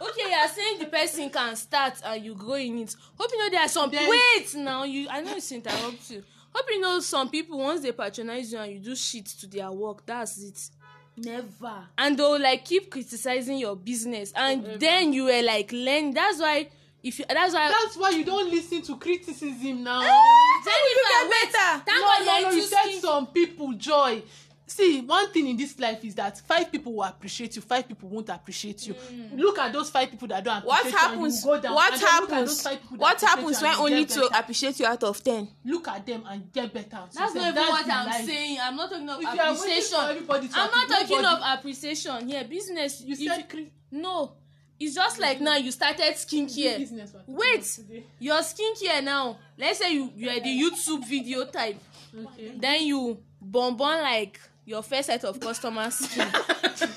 [0.01, 2.95] okay, you are saying the person can start and you grow in it.
[3.17, 3.89] Hope you know there are some.
[3.89, 5.07] Then- Wait, now you.
[5.09, 6.23] I know it's interrupt you.
[6.53, 9.71] Hope you know some people once they patronize you and you do shit to their
[9.71, 10.69] work, that's it.
[11.17, 11.83] Never.
[11.97, 16.13] And they'll like keep criticizing your business, and then you were like learn.
[16.13, 16.69] That's why
[17.03, 17.25] if you.
[17.27, 17.67] That's why.
[17.69, 20.01] That's why you don't listen to criticism now.
[20.01, 21.51] Jennifer, wait.
[21.51, 24.21] Thank no, God no, no, you said some people joy.
[24.67, 28.07] See, one thing in this life is that five people will appreciate you, five people
[28.07, 28.93] won't appreciate you.
[29.33, 31.07] Look at those five people that don't What appreciate you.
[31.07, 31.43] and you happens?
[31.43, 32.61] go down, What and then look at those happens?
[32.63, 34.21] five people that What appreciate happens you when you only better.
[34.39, 35.47] appreciate you out of ten?
[35.65, 36.99] Look at them and get better.
[37.09, 38.25] So That's say, not even that's what I'm life.
[38.27, 38.57] saying.
[38.61, 39.95] I'm not talking of If you appreciation.
[39.97, 42.43] I'm not appreciate talking of nobody- appreciation here.
[42.43, 43.01] Business.
[43.01, 43.19] You if
[43.49, 44.33] said no.
[44.79, 46.79] It's just like now you started skincare.
[47.27, 47.79] Wait,
[48.19, 49.37] your skincare now.
[49.57, 51.77] Let's say you you are the YouTube video type.
[52.17, 52.53] Okay.
[52.57, 56.27] Then you bonbon like your first set of customers skin.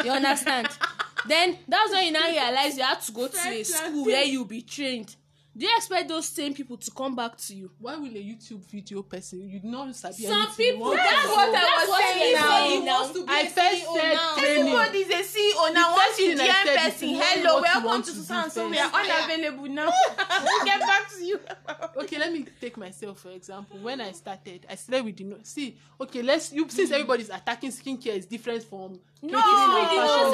[0.05, 0.69] you understand?
[1.25, 4.45] Then that's when you now realize you have to go to a school where you
[4.45, 5.15] be trained.
[5.55, 7.71] Do you expect those same people to come back to you?
[7.79, 10.91] Why will a YouTube video person you not sabi Some anything, you people.
[10.93, 11.55] That's what?
[11.55, 13.07] I was what saying now.
[13.13, 14.37] to be I first CEO said now.
[14.39, 14.59] training.
[14.61, 15.93] Everybody is a CEO now.
[15.95, 18.51] Once you is person, hello, welcome to Susan.
[18.51, 19.91] So we are unavailable now.
[20.43, 21.39] we'll get back to you.
[21.99, 25.37] okay let me take myself for example when i started i started with the no
[25.43, 29.43] see okay let's you since everybody's attacking skincare is different from No, we not-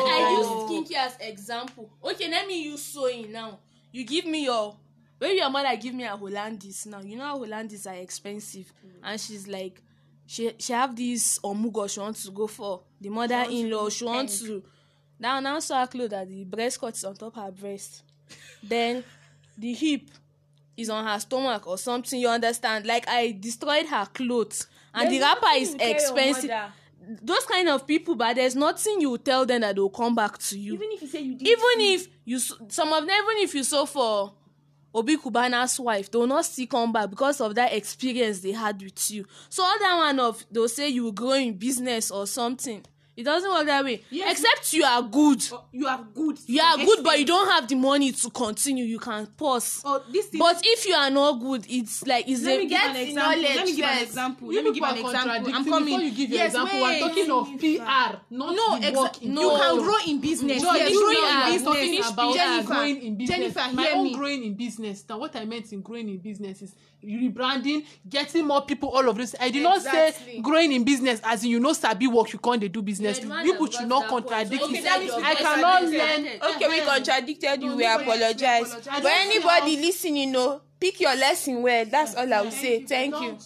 [0.09, 0.47] I use
[0.91, 1.91] skincare as example.
[2.03, 3.59] Okay, let me use sewing now.
[3.91, 4.77] You give me your
[5.19, 7.01] when your mother give me a Hollandis now.
[7.01, 8.91] You know how Hollandis are expensive, mm.
[9.03, 9.83] and she's like,
[10.27, 12.83] she she have this omugo she wants to go for.
[13.01, 14.63] The mother-in-law she wants to.
[15.19, 18.03] Now now saw her clothes that the breast cut is on top her breast,
[18.63, 19.03] then
[19.57, 20.03] the hip
[20.77, 22.21] is on her stomach or something.
[22.21, 22.87] You understand?
[22.87, 26.51] Like I destroyed her clothes, and the wrapper is expensive.
[27.23, 30.59] Those kind of people, but there's nothing you tell them that they'll come back to
[30.59, 31.49] you Even if you say you did.
[31.49, 34.35] even if you some of them even if you sew for
[34.99, 38.81] obi kubana's wife they will not still come back because of that experience they had
[38.83, 39.25] with you.
[39.49, 42.85] So other one of they'll say you grow in business or something
[43.19, 44.39] it doesn't work that way Yes.
[44.39, 46.39] except you are good Oh, you are good.
[46.47, 50.03] you are good but you don't have the money to continue you can pause Oh,
[50.13, 50.39] this thing.
[50.39, 53.43] but if you are not good it's like it's let a me give an example.
[53.43, 54.49] Let me give an example.
[54.53, 55.55] Let me give an example.
[55.55, 55.85] I'm coming.
[55.87, 57.03] before you give your yes, example wait.
[57.03, 59.43] we're talking of pr not no, the work no.
[59.43, 60.63] you can grow in business.
[60.63, 61.75] Joy, yes, you grow know in I'm business.
[61.75, 63.39] talking about Jennifer, growing in business.
[63.55, 64.15] Jennifer, My hear own me.
[64.15, 65.05] growing in business.
[65.09, 66.75] Now, what I meant in growing in business is
[67.05, 69.35] rebranding, getting more people, all of this.
[69.41, 70.41] I did not say Exactly.
[70.41, 73.25] growing in business as in you know sabi work, you can't dey do business.
[73.25, 74.89] One People should not contradict Okay, me.
[74.89, 76.27] I cannot learn.
[76.55, 77.71] Okay, we contradicted you.
[77.71, 78.75] No, we apologize.
[78.85, 81.85] But anybody see listening, know, pick your lesson well.
[81.85, 82.85] That's all I will say.
[82.85, 83.39] Thank you.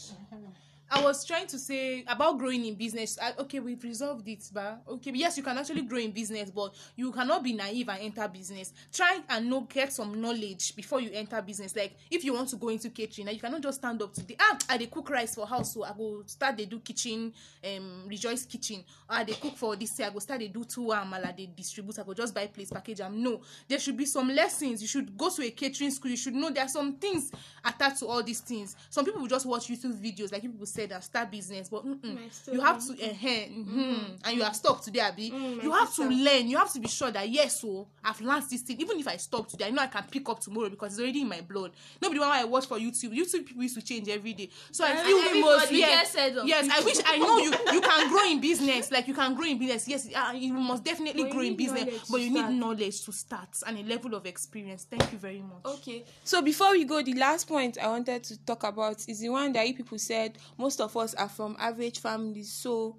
[0.95, 3.19] I was trying to say about growing in business.
[3.21, 6.75] I, okay, we've resolved it, but okay, yes, you can actually grow in business, but
[6.97, 8.75] you cannot be naive and enter business.
[8.93, 11.75] Try and know, get some knowledge before you enter business.
[11.75, 14.37] Like if you want to go into catering, you cannot just stand up today.
[14.39, 17.33] Ah, I dey cook rice for house, so I go start dey do kitchen,
[17.65, 18.85] um, rejoice kitchen.
[19.09, 21.99] I dey cook for this I go start dey do two amala, dey distribute.
[22.01, 24.83] I go just buy place package I'm No, there should be some lessons.
[24.83, 26.11] You should go to a catering school.
[26.11, 27.33] You should know there are some things
[27.65, 28.77] attached to all these things.
[28.91, 32.53] Some people will just watch YouTube videos, like people said, and start business, but mm-mm.
[32.53, 35.25] you have to, uh, mm and you have stopped today, Abi.
[35.63, 36.49] you have to learn.
[36.49, 38.81] You have to be sure that yes, so I've learned this thing.
[38.81, 41.23] Even if I stop today, I know I can pick up tomorrow because it's already
[41.23, 41.73] in my blood.
[42.01, 43.17] Nobody want I watch for YouTube.
[43.17, 45.73] YouTube people used to change every day, so I feel we must.
[45.73, 46.69] Yes, gets said of yes.
[46.71, 47.53] I wish I know you.
[47.73, 49.89] You can grow in business, like you can grow in business.
[49.89, 52.55] Yes, uh, you must definitely But grow in business, but you need start.
[52.55, 54.87] knowledge to start and a level of experience.
[54.89, 55.75] Thank you very much.
[55.75, 56.05] Okay.
[56.25, 59.53] So before we go, the last point I wanted to talk about is the one
[59.53, 62.53] that you people said most of us are from average families.
[62.53, 62.97] So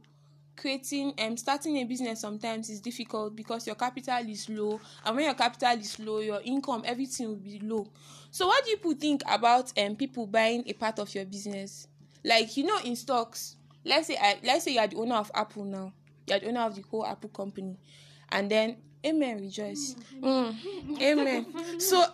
[0.55, 5.25] creating um starting a business sometimes is difficult because your capital is low and when
[5.25, 7.87] your capital is low your income everything will be low.
[8.29, 11.87] So what do you people think about um people buying a part of your business?
[12.23, 15.31] Like you know in stocks let's say i let's say you are the owner of
[15.33, 15.91] apple now.
[16.27, 17.77] You are the owner of the whole apple company.
[18.29, 19.95] And then amen rejoice.
[20.23, 20.55] Mm,
[21.01, 21.45] amen.
[21.79, 22.05] So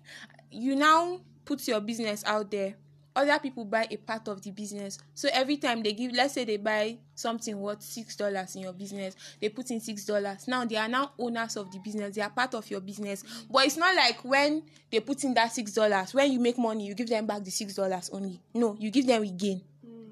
[0.50, 2.74] you now put your business out there
[3.16, 4.98] other people buy a part of the business.
[5.14, 8.72] So every time they give let's say they buy something worth six dollars in your
[8.72, 10.48] business they put in six dollars.
[10.48, 12.14] Now they are now owners of the business.
[12.16, 13.24] They are part of your business.
[13.50, 16.86] But it's not like when they put in that six dollars when you make money
[16.86, 18.40] you give them back the six dollars only.
[18.54, 19.62] No you give them again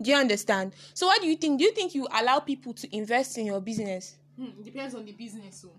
[0.02, 0.72] do you understand?
[0.94, 1.58] So what do you think?
[1.58, 4.16] Do you think you allow people to invest in your business?
[4.36, 5.60] Hmm, it depends on the business.
[5.62, 5.70] So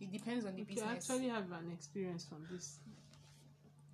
[0.00, 2.78] it depends on the Okay, I actually have an experience from this.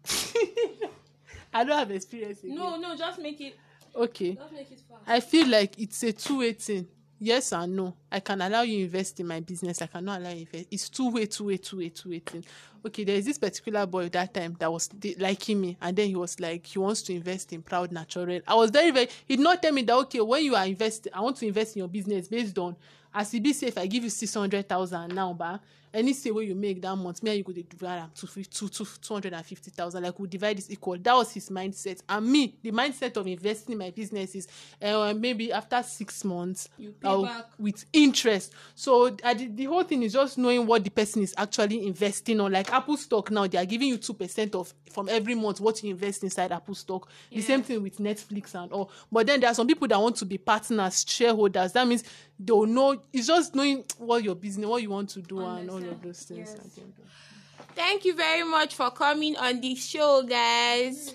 [1.52, 2.42] I don't have experience.
[2.42, 2.56] Again.
[2.56, 3.56] no, no, just make it.
[3.94, 4.34] Okay.
[4.34, 5.02] Just make it fast.
[5.06, 6.86] I feel like it's a two-way thing.
[7.20, 7.94] Yes and no.
[8.12, 9.82] I can allow you invest in my business.
[9.82, 10.66] I cannot allow you invest.
[10.70, 12.44] It's two-way, two-way, two-way, two-way thing.
[12.86, 14.88] Okay, there is this particular boy that time that was
[15.18, 18.40] liking me, and then he was like, he wants to invest in Proud Natural.
[18.46, 19.08] I was very, very.
[19.26, 21.74] He did not tell me that okay, when you are investing, I want to invest
[21.74, 22.76] in your business based on
[23.12, 25.60] as e be say if I give you six hundred thousand now, ba
[25.98, 28.50] any say wey you make that month, me and you go dey divide am fif-
[28.50, 28.68] two
[29.14, 30.96] hundred and fifty thousand like we divide this equal.
[30.98, 34.48] That was his mindset, and me, the mindset of investing in my business is
[34.82, 37.46] uh, maybe after six months You pay I'll- back.
[37.58, 38.52] with interest.
[38.74, 42.40] So uh, the, the whole thing is just knowing what the person is actually investing
[42.40, 42.52] on.
[42.52, 45.82] Like Apple stock now, they are giving you two percent of from every month what
[45.82, 47.08] you invest inside Apple stock.
[47.32, 48.90] The same thing with Netflix and all.
[49.10, 51.72] But then there are some people that want to be partners, shareholders.
[51.72, 52.04] That means
[52.38, 53.00] they'll know.
[53.12, 56.22] It's just knowing what your business, what you want to do, and all of those
[56.22, 56.48] things.
[56.50, 56.54] Yes.
[56.54, 61.14] at the end of- Thank you very much for coming on the show, guys.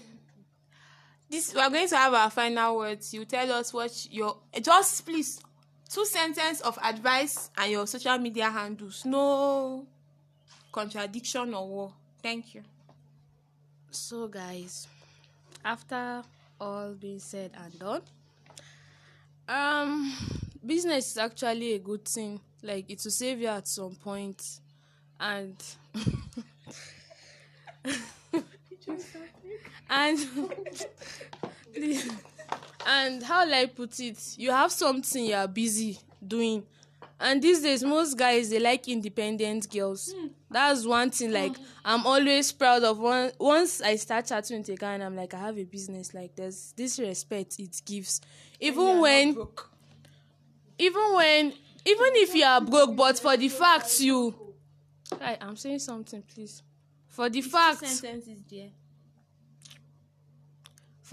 [1.29, 3.13] This we are going to have our final words.
[3.13, 5.41] You tell us what your just please
[5.89, 9.03] two sentence of advice and your social media handles.
[9.05, 9.85] No
[10.71, 11.93] contradiction or war.
[12.21, 12.63] Thank you.
[13.91, 14.87] So, guys,
[15.63, 16.23] after
[16.59, 18.01] all being said and done,
[19.47, 20.13] um,
[20.65, 22.39] business is actually a good thing.
[22.61, 24.59] Like it will save you at some point,
[25.23, 25.55] and
[29.89, 30.19] and
[32.85, 34.19] and how will I put it?
[34.37, 36.63] You have something you are busy doing.
[37.19, 40.13] And these days, most guys they like independent girls.
[40.51, 41.31] That's one thing.
[41.31, 41.55] Like
[41.85, 42.99] I'm always proud of.
[42.99, 46.13] One once I start chatting with a guy, and I'm like, I have a business.
[46.13, 48.19] Like there's this respect it gives,
[48.59, 49.37] even when,
[50.77, 51.53] even when,
[51.85, 54.35] even if you are broke, but for the fact you,
[55.21, 56.61] Hi, I'm saying something, please.
[57.07, 58.69] For the fact sentences there.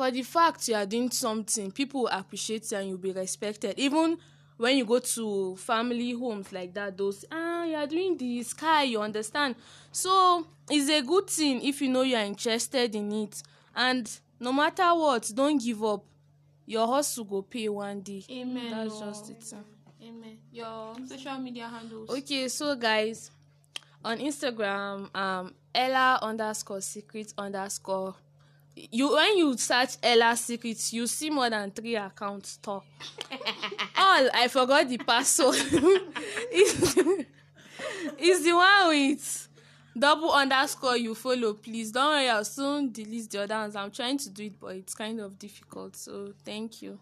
[0.01, 3.79] for the fact you are doing something people will appreciate you and you'll be respected
[3.79, 4.17] even
[4.57, 8.85] when you go to family homes like that those ah you are doing this kai
[8.85, 9.55] you understand
[9.93, 13.43] so it's a good thing if you know you are interested in it
[13.77, 16.03] and no matter what don't give up
[16.65, 18.71] your hustle go pay one day Amen.
[18.71, 19.07] that's oh.
[19.07, 19.55] just it
[20.03, 20.39] Amen.
[20.51, 22.09] Your social media handles.
[22.09, 23.31] okay so guys
[24.05, 28.15] on instagram um ella underscore secret underscore
[28.75, 32.85] you when you search ella secrets, you see more than three accounts top
[33.97, 35.57] all i forgot the password.
[36.53, 36.97] Is
[38.19, 39.49] is the one with
[39.99, 41.55] double underscore you follow.
[41.55, 43.77] Please don't worry i'll soon delete the other ones.
[43.77, 46.99] I'm trying to do it but it's kind of difficult so thank you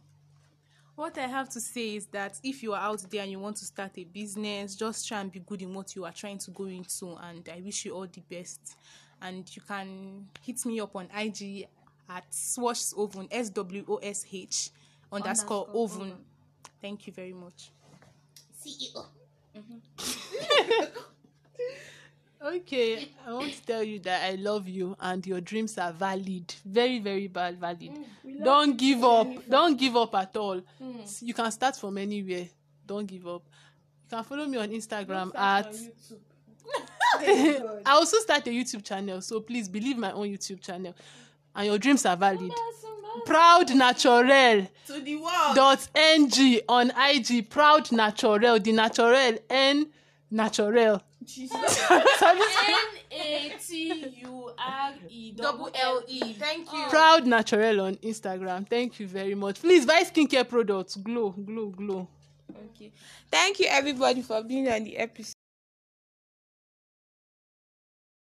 [0.98, 3.54] What I have to say is that if you are out there and you want
[3.58, 6.50] to start a business, just try and be good in what you are trying to
[6.50, 7.16] go into.
[7.22, 8.76] And I wish you all the best.
[9.22, 11.68] And you can hit me up on IG
[12.08, 14.70] at Swosh Oven, S W O S H
[15.12, 16.14] underscore oven.
[16.82, 17.70] Thank you very much.
[18.60, 19.06] CEO.
[22.40, 26.54] Okay, I want to tell you that I love you and your dreams are valid.
[26.64, 27.90] Very, very bad, valid.
[28.44, 29.26] Don't give up.
[29.48, 30.60] Don't give up at all.
[31.02, 32.46] S- You can start from anywhere.
[32.86, 33.42] Don't give up.
[34.04, 35.74] You can follow me on Instagram at.
[37.20, 40.94] I also start a YouTube channel, so please believe my own YouTube channel.
[41.56, 42.52] And your dreams are valid.
[43.26, 45.56] Proud Naturelle To the world.
[45.56, 47.50] dot ng on IG.
[47.50, 48.62] Proud Naturelle.
[48.62, 49.86] The Naturelle N
[50.32, 51.00] Naturelle.
[51.28, 52.82] N
[53.12, 56.32] A T U R E Double L E.
[56.34, 56.84] Thank you.
[56.88, 58.68] Proud Naturelle on Instagram.
[58.68, 59.60] Thank you very much.
[59.60, 60.96] Please buy skincare products.
[60.96, 62.08] Glow, glow, glow.
[62.74, 62.92] Okay.
[63.30, 65.37] Thank you everybody for being on the episode.